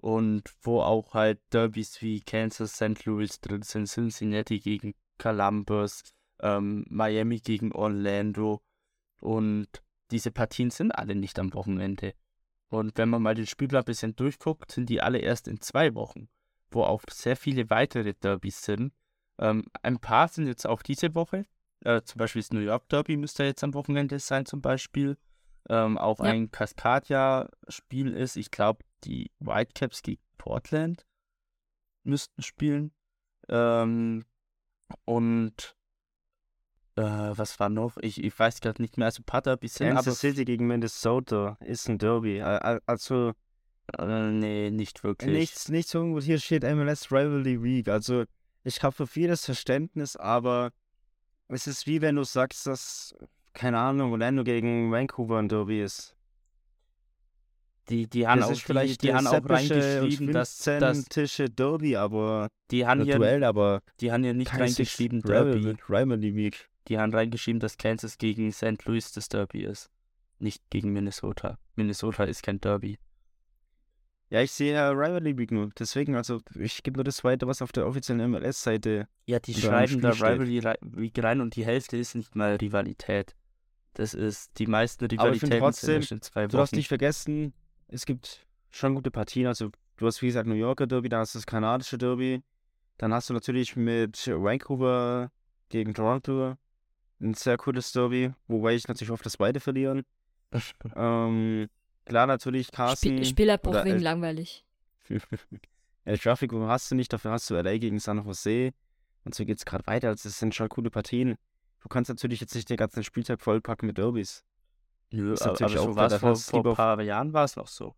und 0.00 0.44
wo 0.62 0.80
auch 0.80 1.12
halt 1.14 1.40
Derbys 1.52 2.00
wie 2.00 2.20
Kansas, 2.20 2.74
St. 2.74 3.04
Louis 3.04 3.40
drin 3.40 3.62
sind, 3.62 3.86
Cincinnati 3.86 4.58
gegen 4.58 4.94
Columbus, 5.18 6.02
ähm, 6.40 6.84
Miami 6.88 7.40
gegen 7.40 7.72
Orlando 7.72 8.62
und 9.20 9.68
diese 10.10 10.30
Partien 10.30 10.70
sind 10.70 10.90
alle 10.92 11.14
nicht 11.14 11.38
am 11.38 11.52
Wochenende. 11.52 12.14
Und 12.68 12.96
wenn 12.96 13.10
man 13.10 13.22
mal 13.22 13.34
den 13.34 13.46
Spielplan 13.46 13.82
ein 13.82 13.84
bisschen 13.84 14.16
durchguckt, 14.16 14.72
sind 14.72 14.88
die 14.88 15.02
alle 15.02 15.18
erst 15.18 15.48
in 15.48 15.60
zwei 15.60 15.94
Wochen, 15.94 16.28
wo 16.70 16.84
auch 16.84 17.02
sehr 17.10 17.36
viele 17.36 17.68
weitere 17.68 18.14
Derbys 18.14 18.62
sind. 18.62 18.92
Ähm, 19.38 19.64
ein 19.82 19.98
paar 19.98 20.28
sind 20.28 20.46
jetzt 20.46 20.66
auch 20.66 20.82
diese 20.82 21.14
Woche. 21.14 21.44
Äh, 21.84 22.02
zum 22.02 22.18
Beispiel 22.18 22.42
das 22.42 22.52
New 22.52 22.60
York 22.60 22.88
Derby 22.88 23.16
müsste 23.16 23.44
jetzt 23.44 23.64
am 23.64 23.74
Wochenende 23.74 24.18
sein, 24.18 24.46
zum 24.46 24.62
Beispiel. 24.62 25.18
Ähm, 25.68 25.98
auch 25.98 26.20
Ja. 26.20 26.26
ein 26.26 26.50
Cascadia-Spiel 26.50 28.12
ist. 28.14 28.36
Ich 28.36 28.50
glaube, 28.50 28.84
die 29.04 29.30
Whitecaps 29.38 30.02
gegen 30.02 30.22
Portland 30.38 31.06
müssten 32.04 32.42
spielen. 32.42 32.92
Ähm, 33.48 34.24
und 35.04 35.76
äh, 36.96 37.02
was 37.02 37.60
war 37.60 37.68
noch? 37.68 37.96
Ich, 37.98 38.22
ich 38.22 38.38
weiß 38.38 38.60
gerade 38.60 38.82
nicht 38.82 38.96
mehr. 38.96 39.06
Also 39.06 39.22
sind, 39.22 39.88
aber 39.88 39.94
Kansas 39.96 40.20
City 40.20 40.44
gegen 40.44 40.66
Minnesota 40.66 41.56
ist 41.60 41.88
ein 41.88 41.98
Derby. 41.98 42.42
Also 42.42 43.34
Äh, 43.98 44.30
nee, 44.30 44.70
nicht 44.70 45.02
wirklich. 45.04 45.30
nichts, 45.30 45.68
nichts 45.68 45.94
irgendwo 45.94 46.20
hier 46.20 46.38
steht 46.38 46.62
MLS 46.62 47.10
Rivalry 47.10 47.62
Week. 47.62 47.88
Also 47.88 48.24
ich 48.62 48.82
habe 48.82 48.94
für 48.94 49.06
vieles 49.06 49.44
Verständnis, 49.44 50.16
aber 50.16 50.70
es 51.48 51.66
ist 51.66 51.86
wie 51.86 52.00
wenn 52.00 52.16
du 52.16 52.24
sagst, 52.24 52.66
dass, 52.66 53.14
keine 53.52 53.78
Ahnung, 53.78 54.12
Orlando 54.12 54.44
gegen 54.44 54.92
Vancouver 54.92 55.38
ein 55.38 55.48
Derby 55.48 55.82
ist. 55.82 56.16
Die, 57.90 58.06
die 58.06 58.26
haben 58.26 58.40
das 58.40 58.50
auch, 58.50 58.54
die, 58.82 58.96
die 58.98 59.08
das 59.08 59.16
haben 59.16 59.26
auch 59.26 59.50
reingeschrieben, 59.50 60.32
dass, 60.32 60.62
15. 60.64 61.54
Derby, 61.56 61.96
aber 61.96 62.48
die 62.70 62.86
haben 62.86 63.02
hier, 63.02 63.16
Duell, 63.16 63.42
aber 63.44 63.82
die 64.00 64.12
haben 64.12 64.22
hier 64.22 64.34
nicht 64.34 64.52
reingeschrieben 64.56 65.22
Derby. 65.22 65.76
Rivalry. 65.88 66.52
Die 66.88 66.98
haben 66.98 67.12
reingeschrieben, 67.12 67.60
dass 67.60 67.76
Kansas 67.76 68.16
gegen 68.18 68.52
St. 68.52 68.84
Louis 68.86 69.12
das 69.12 69.28
Derby 69.28 69.64
ist. 69.64 69.90
Nicht 70.38 70.62
gegen 70.70 70.92
Minnesota. 70.92 71.58
Minnesota 71.74 72.24
ist 72.24 72.42
kein 72.42 72.60
Derby. 72.60 72.98
Ja, 74.30 74.40
ich 74.42 74.52
sehe 74.52 74.74
ja 74.74 74.90
Rivalry 74.90 75.36
Week 75.36 75.50
nur. 75.50 75.70
Deswegen, 75.78 76.14
also 76.14 76.40
ich 76.54 76.84
gebe 76.84 76.96
nur 76.98 77.04
das 77.04 77.24
weiter, 77.24 77.48
was 77.48 77.62
auf 77.62 77.72
der 77.72 77.86
offiziellen 77.86 78.30
MLS-Seite. 78.30 79.08
Ja, 79.26 79.40
die 79.40 79.54
schreiben 79.54 80.00
da. 80.00 80.10
Rivalry 80.10 80.60
Ri- 80.60 80.78
Week 80.82 81.22
rein 81.22 81.40
und 81.40 81.56
die 81.56 81.64
Hälfte 81.64 81.96
ist 81.96 82.14
nicht 82.14 82.36
mal 82.36 82.54
Rivalität. 82.54 83.34
Das 83.94 84.14
ist, 84.14 84.56
die 84.58 84.66
meisten 84.68 85.04
Aber 85.06 85.12
ich 85.14 85.42
Rivalitäten 85.42 85.48
finde 85.50 85.72
sind 85.72 85.94
trotzdem, 85.96 86.16
in 86.16 86.22
zwei 86.22 86.46
Du 86.46 86.56
darfst 86.56 86.72
Wochen. 86.72 86.78
nicht 86.78 86.88
vergessen, 86.88 87.52
es 87.90 88.06
gibt 88.06 88.46
schon 88.70 88.94
gute 88.94 89.10
Partien. 89.10 89.46
Also 89.46 89.70
du 89.96 90.06
hast 90.06 90.22
wie 90.22 90.26
gesagt 90.26 90.48
New 90.48 90.54
Yorker 90.54 90.86
Derby, 90.86 91.08
dann 91.08 91.20
hast 91.20 91.34
du 91.34 91.38
das 91.38 91.46
kanadische 91.46 91.98
Derby. 91.98 92.42
Dann 92.98 93.12
hast 93.14 93.30
du 93.30 93.34
natürlich 93.34 93.76
mit 93.76 94.26
Vancouver 94.26 95.30
gegen 95.68 95.94
Toronto 95.94 96.56
ein 97.20 97.34
sehr 97.34 97.56
cooles 97.56 97.92
Derby, 97.92 98.32
wobei 98.46 98.74
ich 98.74 98.88
natürlich 98.88 99.10
hoffe, 99.10 99.24
dass 99.24 99.36
beide 99.36 99.60
verlieren. 99.60 100.04
Ähm, 100.96 101.68
klar, 102.04 102.26
natürlich 102.26 102.70
Carsten. 102.72 103.08
Spiel, 103.10 103.24
Spielabbruch 103.24 103.70
oder 103.72 103.84
wegen 103.84 103.96
El- 103.96 104.02
langweilig. 104.02 104.64
El 106.04 106.18
Trafico 106.18 106.66
hast 106.66 106.90
du 106.90 106.94
nicht, 106.94 107.12
dafür 107.12 107.32
hast 107.32 107.48
du 107.50 107.54
LA 107.54 107.78
gegen 107.78 107.98
San 107.98 108.24
Jose. 108.24 108.72
Und 109.24 109.34
so 109.34 109.44
geht's 109.44 109.64
gerade 109.66 109.86
weiter. 109.86 110.08
Also, 110.08 110.28
es 110.28 110.38
sind 110.38 110.54
schon 110.54 110.68
coole 110.70 110.90
Partien. 110.90 111.36
Du 111.82 111.88
kannst 111.88 112.08
natürlich 112.08 112.40
jetzt 112.40 112.54
nicht 112.54 112.70
den 112.70 112.76
ganzen 112.78 113.04
Spieltag 113.04 113.40
vollpacken 113.40 113.86
mit 113.86 113.98
Derbys. 113.98 114.44
Nö, 115.12 115.32
ist 115.32 115.42
aber, 115.42 115.52
natürlich 115.52 115.76
aber 115.78 115.82
auch 115.82 115.92
so 115.92 115.96
war 115.96 116.06
es 116.06 116.46
vor, 116.46 116.62
vor 116.62 116.70
ein 116.70 116.76
paar 116.76 117.02
Jahren 117.02 117.32
war 117.32 117.44
es 117.44 117.56
noch 117.56 117.66
so. 117.66 117.94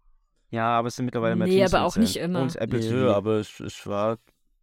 Ja, 0.50 0.78
aber 0.78 0.88
es 0.88 0.96
sind 0.96 1.06
mittlerweile 1.06 1.36
mehr 1.36 1.46
Nee, 1.46 1.56
Teams 1.58 1.74
aber 1.74 1.84
und 1.84 1.92
auch 1.92 1.96
nicht 1.96 2.16
immer. 2.16 2.42
Und 2.42 2.56
Apple 2.56 2.80
Nö, 2.80 3.06
TV. 3.06 3.14
aber 3.14 3.32
es, 3.38 3.58
es 3.60 3.86
war 3.86 4.18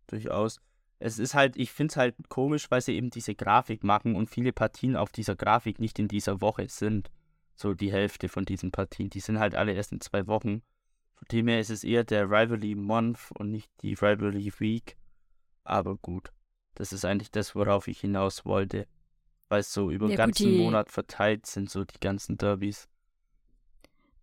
durchaus. 0.07 0.59
Es 0.99 1.17
ist 1.17 1.33
halt, 1.33 1.55
ich 1.57 1.71
finde 1.71 1.91
es 1.91 1.97
halt 1.97 2.15
komisch, 2.29 2.69
weil 2.69 2.81
sie 2.81 2.95
eben 2.95 3.09
diese 3.09 3.33
Grafik 3.33 3.83
machen 3.83 4.15
und 4.15 4.29
viele 4.29 4.51
Partien 4.51 4.95
auf 4.95 5.11
dieser 5.11 5.35
Grafik 5.35 5.79
nicht 5.79 5.97
in 5.97 6.07
dieser 6.07 6.41
Woche 6.41 6.67
sind. 6.69 7.09
So 7.55 7.73
die 7.73 7.91
Hälfte 7.91 8.29
von 8.29 8.45
diesen 8.45 8.71
Partien. 8.71 9.09
Die 9.09 9.19
sind 9.19 9.39
halt 9.39 9.55
alle 9.55 9.73
erst 9.73 9.91
in 9.91 10.01
zwei 10.01 10.27
Wochen. 10.27 10.61
Von 11.15 11.27
dem 11.31 11.47
her 11.47 11.59
ist 11.59 11.69
es 11.69 11.83
eher 11.83 12.03
der 12.03 12.29
Rivalry 12.29 12.75
Month 12.75 13.31
und 13.37 13.51
nicht 13.51 13.69
die 13.81 13.93
Rivalry 13.93 14.51
Week. 14.59 14.95
Aber 15.63 15.95
gut. 15.97 16.31
Das 16.75 16.93
ist 16.93 17.03
eigentlich 17.03 17.31
das, 17.31 17.55
worauf 17.55 17.87
ich 17.87 17.99
hinaus 17.99 18.45
wollte. 18.45 18.87
Weil 19.49 19.59
es 19.61 19.73
so 19.73 19.89
über 19.91 20.05
den 20.07 20.11
Ja, 20.11 20.15
gut, 20.17 20.35
ganzen 20.35 20.51
die- 20.51 20.57
Monat 20.57 20.89
verteilt 20.91 21.45
sind, 21.45 21.69
so 21.69 21.83
die 21.83 21.99
ganzen 21.99 22.37
Derbys. 22.37 22.87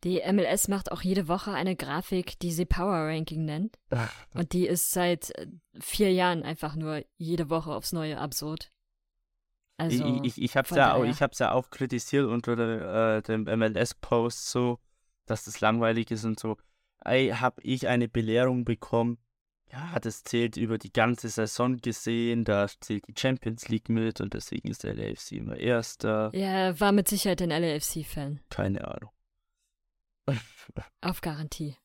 Die 0.05 0.20
MLS 0.20 0.68
macht 0.68 0.93
auch 0.93 1.03
jede 1.03 1.27
Woche 1.27 1.53
eine 1.53 1.74
Grafik, 1.74 2.39
die 2.39 2.53
sie 2.53 2.64
Power 2.64 3.09
Ranking 3.09 3.45
nennt. 3.45 3.77
Und 4.35 4.53
die 4.53 4.66
ist 4.66 4.93
seit 4.93 5.37
äh, 5.37 5.49
vier 5.81 6.12
Jahren 6.12 6.43
einfach 6.45 6.77
nur 6.77 7.03
jede 7.16 7.51
Woche 7.51 7.72
aufs 7.74 7.93
Neue 7.93 8.18
absurd. 8.18 8.70
Also, 9.79 10.05
ich, 10.22 10.37
ich, 10.39 10.43
ich 10.43 10.57
hab's 10.57 10.68
von 10.68 10.79
ja 10.79 10.95
auch, 10.95 11.05
ich 11.05 11.20
hab's 11.22 11.39
ja 11.39 11.53
auch 11.53 11.70
kritisiert 11.70 12.27
unter 12.27 12.55
der, 12.57 13.16
äh, 13.16 13.22
dem 13.22 13.45
MLS-Post 13.45 14.49
so, 14.51 14.79
dass 15.27 15.45
das 15.45 15.61
langweilig 15.61 16.11
ist 16.11 16.24
und 16.24 16.39
so. 16.39 16.57
Ey, 17.05 17.31
hab 17.31 17.59
ich 17.62 17.89
eine 17.89 18.09
Belehrung 18.09 18.64
bekommen? 18.64 19.18
Ja, 19.73 19.99
das 19.99 20.23
zählt 20.23 20.57
über 20.57 20.79
die 20.79 20.93
ganze 20.93 21.29
Saison 21.29 21.77
gesehen, 21.77 22.45
da 22.45 22.69
zählt 22.81 23.09
die 23.09 23.14
Champions 23.19 23.69
League 23.69 23.89
mit 23.89 24.21
und 24.21 24.35
deswegen 24.35 24.69
ist 24.69 24.85
der 24.85 24.95
LAFC 24.95 25.33
immer 25.33 25.57
Erster. 25.57 26.31
ja, 26.35 26.49
er 26.49 26.81
war 26.81 26.93
mit 26.93 27.09
Sicherheit 27.09 27.43
ein 27.43 27.51
LAFC-Fan. 27.51 28.41
Keine 28.49 28.87
Ahnung. 28.87 29.11
Auf 31.01 31.21
Garantie. 31.21 31.77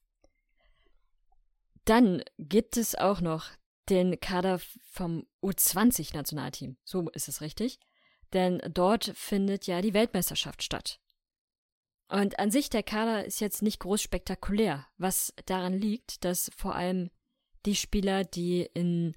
Dann 1.85 2.23
gibt 2.37 2.77
es 2.77 2.95
auch 2.95 3.21
noch 3.21 3.47
den 3.89 4.19
Kader 4.19 4.59
vom 4.91 5.25
U20-Nationalteam. 5.41 6.77
So 6.83 7.09
ist 7.09 7.27
es 7.27 7.41
richtig. 7.41 7.79
Denn 8.33 8.61
dort 8.73 9.11
findet 9.15 9.67
ja 9.67 9.81
die 9.81 9.93
Weltmeisterschaft 9.93 10.63
statt. 10.63 10.99
Und 12.07 12.39
an 12.39 12.51
sich 12.51 12.69
der 12.69 12.83
Kader 12.83 13.25
ist 13.25 13.39
jetzt 13.39 13.61
nicht 13.61 13.79
groß 13.79 14.01
spektakulär, 14.01 14.85
was 14.97 15.33
daran 15.45 15.73
liegt, 15.73 16.23
dass 16.23 16.51
vor 16.55 16.75
allem 16.75 17.09
die 17.65 17.75
Spieler, 17.75 18.23
die 18.23 18.67
in 18.73 19.15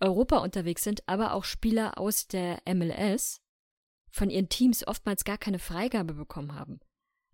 Europa 0.00 0.38
unterwegs 0.38 0.82
sind, 0.82 1.06
aber 1.08 1.34
auch 1.34 1.44
Spieler 1.44 1.98
aus 1.98 2.26
der 2.26 2.60
MLS 2.66 3.40
von 4.10 4.30
ihren 4.30 4.48
Teams 4.48 4.86
oftmals 4.86 5.24
gar 5.24 5.38
keine 5.38 5.58
Freigabe 5.58 6.14
bekommen 6.14 6.54
haben. 6.54 6.80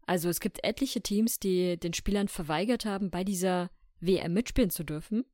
Also 0.07 0.29
es 0.29 0.41
gibt 0.41 0.65
etliche 0.65 1.03
Teams, 1.03 1.39
die 1.39 1.79
den 1.79 1.93
Spielern 1.93 2.29
verweigert 2.29 2.85
haben, 2.85 3.11
bei 3.11 3.25
dieser 3.25 3.71
WM 4.01 4.33
mitspielen 4.33 4.71
zu 4.71 4.85
dürfen. 4.85 5.25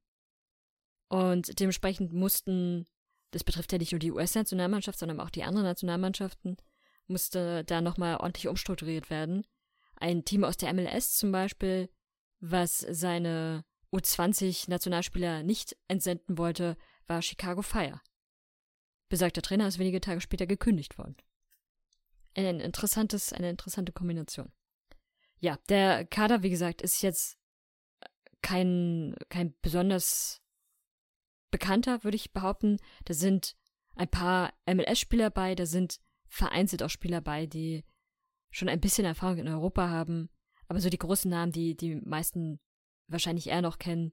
Und 1.08 1.60
dementsprechend 1.60 2.12
mussten, 2.12 2.86
das 3.30 3.44
betrifft 3.44 3.72
ja 3.72 3.78
nicht 3.78 3.92
nur 3.92 3.98
die 3.98 4.10
US-Nationalmannschaft, 4.10 4.98
sondern 4.98 5.20
auch 5.20 5.30
die 5.30 5.44
anderen 5.44 5.66
Nationalmannschaften, 5.66 6.56
musste 7.06 7.64
da 7.64 7.80
nochmal 7.80 8.16
ordentlich 8.16 8.48
umstrukturiert 8.48 9.10
werden. 9.10 9.46
Ein 9.96 10.24
Team 10.24 10.44
aus 10.44 10.56
der 10.56 10.72
MLS 10.72 11.16
zum 11.16 11.30
Beispiel, 11.30 11.88
was 12.40 12.78
seine 12.78 13.64
U20-Nationalspieler 13.94 15.42
nicht 15.42 15.76
entsenden 15.88 16.38
wollte, 16.38 16.76
war 17.06 17.22
Chicago 17.22 17.62
Fire. 17.62 18.00
Besagter 19.08 19.42
Trainer 19.42 19.68
ist 19.68 19.78
wenige 19.78 20.00
Tage 20.00 20.20
später 20.20 20.46
gekündigt 20.46 20.98
worden. 20.98 21.16
Ein 22.36 22.60
interessantes, 22.60 23.32
eine 23.32 23.50
interessante 23.50 23.92
Kombination. 23.92 24.52
Ja, 25.38 25.58
der 25.68 26.04
Kader, 26.04 26.42
wie 26.42 26.50
gesagt, 26.50 26.82
ist 26.82 27.02
jetzt 27.02 27.38
kein, 28.42 29.14
kein 29.28 29.54
besonders 29.62 30.42
bekannter, 31.50 32.02
würde 32.02 32.16
ich 32.16 32.32
behaupten. 32.32 32.78
Da 33.04 33.14
sind 33.14 33.56
ein 33.94 34.08
paar 34.08 34.52
MLS-Spieler 34.66 35.30
bei, 35.30 35.54
da 35.54 35.66
sind 35.66 36.00
vereinzelt 36.26 36.82
auch 36.82 36.90
Spieler 36.90 37.20
bei, 37.20 37.46
die 37.46 37.84
schon 38.50 38.68
ein 38.68 38.80
bisschen 38.80 39.04
Erfahrung 39.04 39.38
in 39.38 39.48
Europa 39.48 39.88
haben. 39.88 40.30
Aber 40.66 40.80
so 40.80 40.88
die 40.88 40.98
großen 40.98 41.30
Namen, 41.30 41.52
die 41.52 41.76
die 41.76 41.96
meisten 41.96 42.58
wahrscheinlich 43.08 43.48
eher 43.48 43.62
noch 43.62 43.78
kennen, 43.78 44.12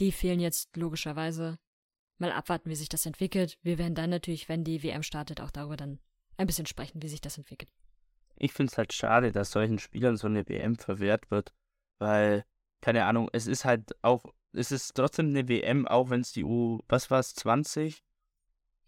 die 0.00 0.12
fehlen 0.12 0.40
jetzt 0.40 0.76
logischerweise. 0.76 1.58
Mal 2.18 2.32
abwarten, 2.32 2.68
wie 2.68 2.74
sich 2.74 2.88
das 2.88 3.06
entwickelt. 3.06 3.58
Wir 3.62 3.78
werden 3.78 3.94
dann 3.94 4.10
natürlich, 4.10 4.48
wenn 4.48 4.64
die 4.64 4.82
WM 4.82 5.04
startet, 5.04 5.40
auch 5.40 5.52
darüber 5.52 5.76
dann 5.76 6.00
ein 6.36 6.46
bisschen 6.46 6.66
sprechen, 6.66 7.00
wie 7.02 7.08
sich 7.08 7.20
das 7.20 7.38
entwickelt. 7.38 7.70
ich 8.36 8.52
finde 8.52 8.70
es 8.70 8.78
halt 8.78 8.92
schade, 8.92 9.32
dass 9.32 9.52
solchen 9.52 9.78
Spielern 9.78 10.16
so 10.16 10.26
eine 10.26 10.48
WM 10.48 10.76
verwehrt 10.76 11.30
wird, 11.30 11.52
weil, 11.98 12.44
keine 12.80 13.04
Ahnung, 13.04 13.28
es 13.32 13.46
ist 13.46 13.64
halt 13.64 13.92
auch, 14.02 14.24
es 14.52 14.72
ist 14.72 14.94
trotzdem 14.94 15.28
eine 15.28 15.48
WM, 15.48 15.86
auch 15.86 16.10
wenn 16.10 16.20
es 16.20 16.32
die 16.32 16.44
U, 16.44 16.80
was 16.88 17.10
war 17.10 17.20
es, 17.20 17.34
20? 17.34 18.02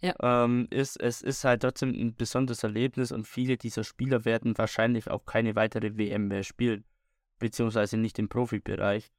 Ja. 0.00 0.14
Ähm, 0.22 0.66
ist, 0.70 0.98
es 1.00 1.20
ist 1.20 1.44
halt 1.44 1.62
trotzdem 1.62 1.90
ein 1.90 2.14
besonderes 2.14 2.62
Erlebnis 2.62 3.12
und 3.12 3.26
viele 3.26 3.58
dieser 3.58 3.84
Spieler 3.84 4.24
werden 4.24 4.56
wahrscheinlich 4.56 5.10
auch 5.10 5.26
keine 5.26 5.54
weitere 5.56 5.96
WM 5.98 6.28
mehr 6.28 6.42
spielen, 6.42 6.84
beziehungsweise 7.40 7.96
nicht 7.96 8.18
im 8.20 8.28
Profibereich. 8.28 9.10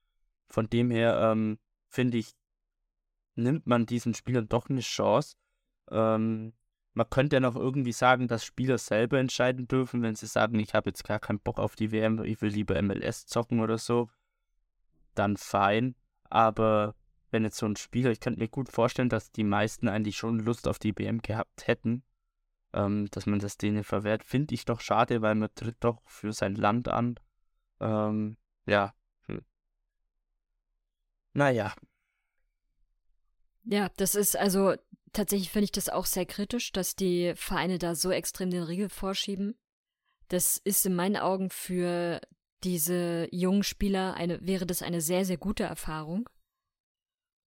Von 0.47 0.69
dem 0.69 0.89
her, 0.89 1.19
ähm, 1.21 1.59
finde 1.89 2.17
ich, 2.17 2.31
nimmt 3.35 3.67
man 3.67 3.85
diesen 3.85 4.13
Spielern 4.13 4.47
doch 4.47 4.69
eine 4.69 4.81
Chance. 4.81 5.35
Ähm, 5.89 6.53
man 6.93 7.09
könnte 7.09 7.37
ja 7.37 7.39
noch 7.39 7.55
irgendwie 7.55 7.91
sagen, 7.91 8.27
dass 8.27 8.45
Spieler 8.45 8.77
selber 8.77 9.19
entscheiden 9.19 9.67
dürfen, 9.67 10.01
wenn 10.01 10.15
sie 10.15 10.27
sagen, 10.27 10.59
ich 10.59 10.73
habe 10.73 10.89
jetzt 10.89 11.03
gar 11.03 11.19
keinen 11.19 11.39
Bock 11.39 11.59
auf 11.59 11.75
die 11.75 11.91
WM, 11.91 12.23
ich 12.23 12.41
will 12.41 12.51
lieber 12.51 12.81
MLS 12.81 13.25
zocken 13.25 13.59
oder 13.59 13.77
so. 13.77 14.09
Dann 15.15 15.37
fein. 15.37 15.95
Aber 16.29 16.95
wenn 17.31 17.43
jetzt 17.43 17.57
so 17.57 17.65
ein 17.65 17.77
Spieler, 17.77 18.11
ich 18.11 18.19
könnte 18.19 18.39
mir 18.39 18.49
gut 18.49 18.69
vorstellen, 18.69 19.09
dass 19.09 19.31
die 19.31 19.43
meisten 19.43 19.87
eigentlich 19.87 20.17
schon 20.17 20.39
Lust 20.39 20.67
auf 20.67 20.79
die 20.79 20.97
WM 20.97 21.21
gehabt 21.21 21.67
hätten, 21.67 22.03
ähm, 22.73 23.07
dass 23.11 23.25
man 23.25 23.39
das 23.39 23.57
denen 23.57 23.83
verwehrt, 23.83 24.23
finde 24.23 24.53
ich 24.53 24.65
doch 24.65 24.81
schade, 24.81 25.21
weil 25.21 25.35
man 25.35 25.49
tritt 25.55 25.77
doch 25.79 26.01
für 26.05 26.33
sein 26.33 26.55
Land 26.55 26.89
an. 26.89 27.15
Ähm, 27.81 28.37
ja. 28.65 28.93
Hm. 29.25 29.43
Naja. 31.33 31.73
Ja, 33.63 33.89
das 33.97 34.15
ist 34.15 34.37
also 34.37 34.75
tatsächlich 35.13 35.49
finde 35.49 35.65
ich 35.65 35.71
das 35.71 35.89
auch 35.89 36.05
sehr 36.05 36.25
kritisch, 36.25 36.71
dass 36.71 36.95
die 36.95 37.33
Vereine 37.35 37.77
da 37.77 37.95
so 37.95 38.11
extrem 38.11 38.49
den 38.49 38.63
Riegel 38.63 38.89
vorschieben. 38.89 39.57
Das 40.29 40.57
ist 40.57 40.85
in 40.85 40.95
meinen 40.95 41.17
Augen 41.17 41.49
für 41.49 42.21
diese 42.63 43.27
jungen 43.31 43.63
Spieler 43.63 44.13
eine, 44.13 44.39
wäre 44.45 44.65
das 44.65 44.81
eine 44.81 45.01
sehr, 45.01 45.25
sehr 45.25 45.37
gute 45.37 45.63
Erfahrung. 45.63 46.29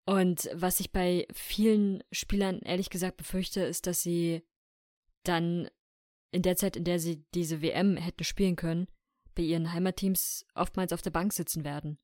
Und 0.05 0.49
was 0.53 0.79
ich 0.79 0.91
bei 0.91 1.27
vielen 1.31 2.03
Spielern 2.11 2.59
ehrlich 2.59 2.89
gesagt 2.89 3.17
befürchte, 3.17 3.61
ist, 3.61 3.85
dass 3.85 4.01
sie 4.01 4.43
dann 5.23 5.69
in 6.31 6.41
der 6.41 6.55
Zeit, 6.55 6.75
in 6.75 6.85
der 6.85 6.99
sie 6.99 7.23
diese 7.35 7.61
WM 7.61 7.97
hätten 7.97 8.23
spielen 8.23 8.55
können, 8.55 8.87
bei 9.35 9.43
ihren 9.43 9.71
Heimatteams 9.73 10.45
oftmals 10.55 10.93
auf 10.93 11.01
der 11.01 11.11
Bank 11.11 11.33
sitzen 11.33 11.63
werden. 11.63 11.97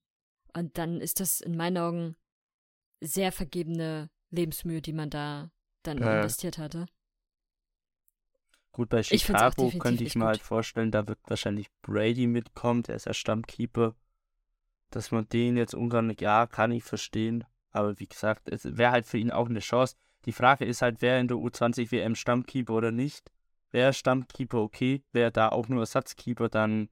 Und 0.54 0.78
dann 0.78 1.02
ist 1.02 1.20
das 1.20 1.42
in 1.42 1.56
meinen 1.56 1.78
Augen 1.78 2.16
sehr 3.02 3.32
vergebene 3.32 4.10
Lebensmühe, 4.32 4.82
die 4.82 4.94
man 4.94 5.10
da 5.10 5.52
dann 5.84 5.98
Ja. 6.00 6.20
investiert 6.20 6.58
hatte. 6.58 6.88
Gut, 8.72 8.90
bei 8.90 9.00
Ich 9.00 9.08
Chicago 9.08 9.50
definitiv 9.64 9.80
könnte 9.80 10.04
ich 10.04 10.16
mir 10.16 10.22
gut. 10.22 10.28
halt 10.30 10.42
vorstellen, 10.42 10.92
da 10.92 11.08
wird 11.08 11.20
wahrscheinlich 11.28 11.68
Brady 11.82 12.28
mitkommen, 12.28 12.84
der 12.84 12.96
ist 12.96 13.06
ja 13.06 13.14
Stammkeeper. 13.14 13.96
Dass 14.92 15.12
man 15.12 15.28
den 15.30 15.58
jetzt 15.58 15.74
Ungarn, 15.74 16.16
ja, 16.20 16.48
kann 16.48 16.72
ich 16.72 16.84
verstehen. 16.84 17.44
Aber 17.72 18.00
wie 18.00 18.08
gesagt, 18.08 18.48
es 18.50 18.78
wäre 18.78 18.92
halt 18.92 19.06
für 19.06 19.18
ihn 19.18 19.32
auch 19.32 19.50
eine 19.50 19.60
Chance. 19.60 19.96
Die 20.26 20.32
Frage 20.32 20.66
ist 20.66 20.82
halt, 20.82 21.02
wer 21.02 21.20
in 21.20 21.28
der 21.28 21.38
U20 21.38 21.92
WM 21.92 22.16
Stammkeeper 22.16 22.74
oder 22.74 22.92
nicht. 22.92 23.32
Wäre 23.72 23.94
Stammkeeper 23.94 24.60
okay, 24.60 25.04
wäre 25.12 25.32
da 25.32 25.50
auch 25.50 25.68
nur 25.68 25.82
Ersatzkeeper, 25.82 26.48
dann 26.48 26.90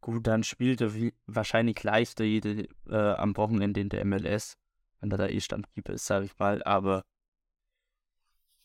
gut, 0.00 0.26
dann 0.26 0.42
spielt 0.42 0.80
er 0.80 0.94
wie, 0.94 1.14
wahrscheinlich 1.26 1.82
leichter 1.82 2.24
jede, 2.24 2.68
äh, 2.88 2.96
am 3.14 3.36
Wochenende 3.36 3.80
in 3.80 3.88
der 3.88 4.04
MLS, 4.04 4.56
wenn 5.00 5.10
er 5.10 5.18
da 5.18 5.26
eh 5.28 5.40
Stammkeeper 5.40 5.92
ist, 5.94 6.06
sage 6.06 6.26
ich 6.26 6.38
mal. 6.38 6.62
Aber 6.64 7.04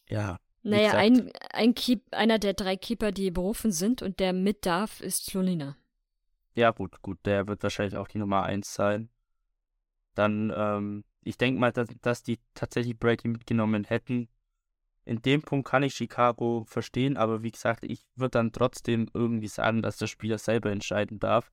ja, 0.07 0.39
Naja, 0.63 0.93
ein, 0.93 1.31
ein 1.51 1.75
Keep, 1.75 2.01
einer 2.11 2.39
der 2.39 2.53
drei 2.53 2.75
Keeper, 2.75 3.11
die 3.11 3.31
berufen 3.31 3.71
sind 3.71 4.01
und 4.01 4.19
der 4.19 4.33
mit 4.33 4.65
darf, 4.65 5.01
ist 5.01 5.25
Slonina. 5.27 5.77
Ja, 6.55 6.71
gut, 6.71 7.01
gut, 7.01 7.19
der 7.25 7.47
wird 7.47 7.61
wahrscheinlich 7.63 7.97
auch 7.97 8.07
die 8.07 8.17
Nummer 8.17 8.43
1 8.43 8.73
sein. 8.73 9.09
Dann, 10.15 10.53
ähm, 10.55 11.03
ich 11.21 11.37
denke 11.37 11.59
mal, 11.59 11.71
dass, 11.71 11.89
dass 12.01 12.23
die 12.23 12.39
tatsächlich 12.53 12.97
Brady 12.97 13.27
mitgenommen 13.27 13.83
hätten. 13.83 14.29
In 15.05 15.21
dem 15.21 15.43
Punkt 15.43 15.67
kann 15.67 15.83
ich 15.83 15.93
Chicago 15.93 16.65
verstehen, 16.67 17.15
aber 17.15 17.43
wie 17.43 17.51
gesagt, 17.51 17.83
ich 17.83 18.03
würde 18.15 18.31
dann 18.31 18.51
trotzdem 18.51 19.07
irgendwie 19.13 19.47
sagen, 19.47 19.83
dass 19.83 19.97
der 19.97 20.07
Spieler 20.07 20.39
selber 20.39 20.71
entscheiden 20.71 21.19
darf. 21.19 21.51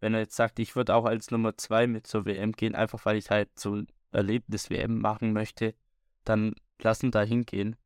Wenn 0.00 0.12
er 0.12 0.20
jetzt 0.20 0.36
sagt, 0.36 0.58
ich 0.58 0.76
würde 0.76 0.94
auch 0.94 1.06
als 1.06 1.30
Nummer 1.30 1.56
2 1.56 1.86
mit 1.86 2.06
zur 2.06 2.26
WM 2.26 2.52
gehen, 2.52 2.74
einfach 2.74 3.06
weil 3.06 3.16
ich 3.16 3.30
halt 3.30 3.58
so 3.58 3.74
ein 3.74 3.86
Erlebnis-WM 4.12 4.98
machen 4.98 5.32
möchte, 5.32 5.74
dann 6.24 6.54
lassen 6.78 7.10
da 7.10 7.22
hingehen. 7.22 7.76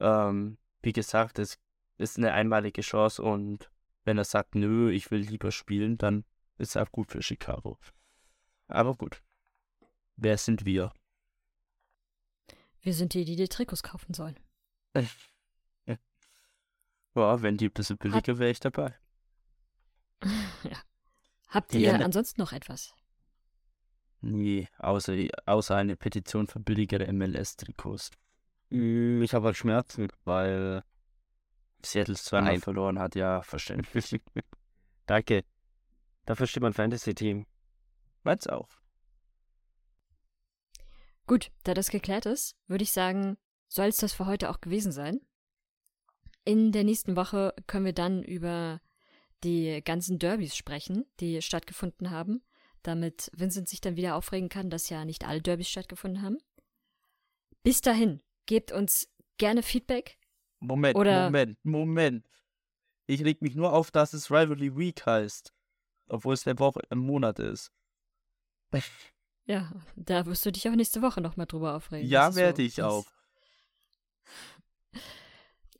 Ähm, 0.00 0.58
wie 0.82 0.92
gesagt, 0.92 1.38
es 1.38 1.60
ist 1.96 2.18
eine 2.18 2.32
einmalige 2.32 2.82
Chance 2.82 3.22
und 3.22 3.70
wenn 4.04 4.18
er 4.18 4.24
sagt, 4.24 4.56
nö, 4.56 4.90
ich 4.90 5.10
will 5.12 5.20
lieber 5.20 5.52
spielen, 5.52 5.98
dann 5.98 6.24
ist 6.56 6.74
er 6.74 6.82
auch 6.82 6.90
gut 6.92 7.12
für 7.12 7.22
Chicago. 7.22 7.78
Aber 8.66 8.96
gut. 8.96 9.22
Wer 10.16 10.36
sind 10.36 10.64
wir? 10.64 10.92
Wir 12.80 12.94
sind 12.94 13.14
die, 13.14 13.24
die 13.24 13.36
die 13.36 13.48
Trikots 13.48 13.82
kaufen 13.82 14.14
sollen. 14.14 14.38
Ja, 17.14 17.42
wenn 17.42 17.56
die 17.56 17.66
ein 17.66 17.72
bisschen 17.72 17.98
billiger 17.98 18.38
wäre 18.38 18.50
ich 18.50 18.60
dabei. 18.60 18.94
ja. 20.64 20.78
Habt 21.48 21.74
Ja, 21.74 21.80
ihr 21.92 21.98
ne- 21.98 22.04
ansonsten 22.04 22.40
noch 22.40 22.52
etwas? 22.52 22.94
Nee, 24.20 24.68
außer, 24.78 25.14
außer 25.46 25.76
eine 25.76 25.96
Petition 25.96 26.48
für 26.48 26.58
billigere 26.60 27.06
MLS-Trikots. 27.06 28.10
Mm, 28.70 29.22
Ich 29.22 29.34
habe 29.34 29.46
halt 29.46 29.56
Schmerzen, 29.56 30.08
weil. 30.24 30.82
Seattle 31.84 32.16
zweimal 32.16 32.60
verloren 32.60 32.98
hat, 32.98 33.14
ja, 33.14 33.42
verständlich. 33.42 34.20
Danke. 35.06 35.44
Dafür 36.26 36.46
steht 36.46 36.62
mein 36.62 36.74
Fantasy-Team. 36.74 37.46
Meins 38.24 38.46
auch. 38.48 38.68
Gut, 41.26 41.50
da 41.64 41.74
das 41.74 41.90
geklärt 41.90 42.26
ist, 42.26 42.56
würde 42.66 42.82
ich 42.84 42.92
sagen, 42.92 43.36
soll 43.68 43.86
es 43.86 43.98
das 43.98 44.12
für 44.12 44.26
heute 44.26 44.50
auch 44.50 44.60
gewesen 44.60 44.92
sein. 44.92 45.20
In 46.44 46.72
der 46.72 46.84
nächsten 46.84 47.16
Woche 47.16 47.54
können 47.66 47.84
wir 47.84 47.92
dann 47.92 48.22
über 48.22 48.80
die 49.44 49.82
ganzen 49.84 50.18
Derbys 50.18 50.56
sprechen, 50.56 51.04
die 51.20 51.42
stattgefunden 51.42 52.10
haben, 52.10 52.42
damit 52.82 53.30
Vincent 53.34 53.68
sich 53.68 53.80
dann 53.80 53.96
wieder 53.96 54.16
aufregen 54.16 54.48
kann, 54.48 54.70
dass 54.70 54.88
ja 54.88 55.04
nicht 55.04 55.26
alle 55.26 55.42
Derbys 55.42 55.68
stattgefunden 55.68 56.22
haben. 56.22 56.38
Bis 57.62 57.80
dahin, 57.80 58.22
gebt 58.46 58.72
uns 58.72 59.08
gerne 59.36 59.62
Feedback. 59.62 60.18
Moment, 60.60 60.96
Oder- 60.96 61.24
Moment, 61.24 61.58
Moment. 61.64 62.26
Ich 63.06 63.24
reg 63.24 63.42
mich 63.42 63.54
nur 63.54 63.72
auf, 63.72 63.90
dass 63.90 64.12
es 64.12 64.30
Rivalry 64.30 64.76
Week 64.76 65.04
heißt. 65.06 65.54
Obwohl 66.08 66.34
es 66.34 66.46
eine 66.46 66.58
Woche, 66.58 66.80
ein 66.90 66.98
Monat 66.98 67.38
ist. 67.38 67.72
Ja, 69.50 69.72
da 69.96 70.26
wirst 70.26 70.44
du 70.44 70.52
dich 70.52 70.68
auch 70.68 70.74
nächste 70.74 71.00
Woche 71.00 71.22
nochmal 71.22 71.46
drüber 71.46 71.74
aufregen. 71.74 72.06
Ja, 72.06 72.28
ist 72.28 72.34
so 72.34 72.40
werde 72.42 72.60
ich 72.60 72.82
auch. 72.82 73.06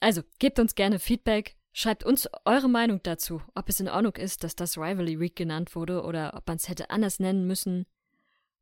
Also, 0.00 0.22
gebt 0.38 0.58
uns 0.58 0.74
gerne 0.74 0.98
Feedback. 0.98 1.56
Schreibt 1.72 2.04
uns 2.04 2.28
eure 2.44 2.68
Meinung 2.68 3.02
dazu, 3.02 3.42
ob 3.54 3.68
es 3.68 3.80
in 3.80 3.88
Ordnung 3.88 4.16
ist, 4.16 4.42
dass 4.42 4.56
das 4.56 4.76
Rivalry 4.78 5.20
Week 5.20 5.36
genannt 5.36 5.74
wurde 5.76 6.02
oder 6.02 6.34
ob 6.34 6.46
man 6.46 6.56
es 6.56 6.68
hätte 6.68 6.90
anders 6.90 7.20
nennen 7.20 7.46
müssen. 7.46 7.86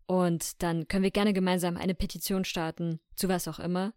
Und 0.07 0.62
dann 0.62 0.87
können 0.89 1.03
wir 1.03 1.11
gerne 1.11 1.32
gemeinsam 1.32 1.76
eine 1.76 1.95
Petition 1.95 2.45
starten, 2.45 3.01
zu 3.14 3.28
was 3.28 3.49
auch 3.49 3.59
immer. 3.59 3.95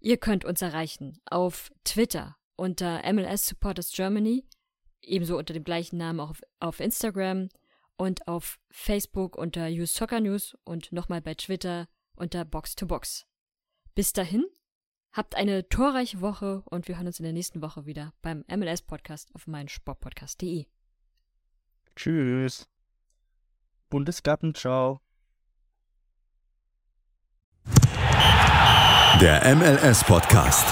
Ihr 0.00 0.16
könnt 0.16 0.44
uns 0.44 0.62
erreichen 0.62 1.18
auf 1.26 1.72
Twitter 1.84 2.36
unter 2.56 3.02
MLS 3.12 3.46
Supporters 3.46 3.92
Germany, 3.92 4.46
ebenso 5.02 5.36
unter 5.36 5.54
dem 5.54 5.64
gleichen 5.64 5.98
Namen 5.98 6.20
auch 6.20 6.34
auf, 6.60 6.80
Instagram 6.80 7.48
und 7.96 8.28
auf 8.28 8.58
Facebook 8.70 9.36
unter 9.36 9.66
Use 9.68 9.94
Soccer 9.94 10.20
News 10.20 10.56
und 10.64 10.92
nochmal 10.92 11.20
bei 11.20 11.34
Twitter 11.34 11.88
unter 12.14 12.44
Box 12.44 12.76
to 12.76 12.86
Box. 12.86 13.26
Bis 13.94 14.12
dahin, 14.12 14.44
habt 15.16 15.34
eine 15.34 15.68
torreiche 15.68 16.20
Woche 16.20 16.62
und 16.66 16.88
wir 16.88 16.96
hören 16.96 17.06
uns 17.06 17.18
in 17.18 17.24
der 17.24 17.32
nächsten 17.32 17.62
Woche 17.62 17.86
wieder 17.86 18.12
beim 18.22 18.44
MLS 18.54 18.82
Podcast 18.82 19.34
auf 19.34 19.46
meinsportpodcast.de. 19.46 20.66
Tschüss. 21.96 22.68
Bundesgarten, 23.88 24.54
ciao. 24.54 25.00
Der 29.20 29.56
MLS-Podcast. 29.56 30.66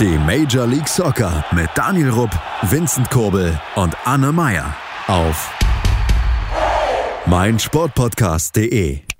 Die 0.00 0.18
Major 0.18 0.66
League 0.66 0.88
Soccer 0.88 1.44
mit 1.52 1.68
Daniel 1.74 2.08
Rupp, 2.08 2.30
Vincent 2.62 3.10
Kurbel 3.10 3.60
und 3.74 3.94
Anne 4.06 4.32
Meyer 4.32 4.74
auf 5.08 5.52
meinsportpodcast.de. 7.26 9.11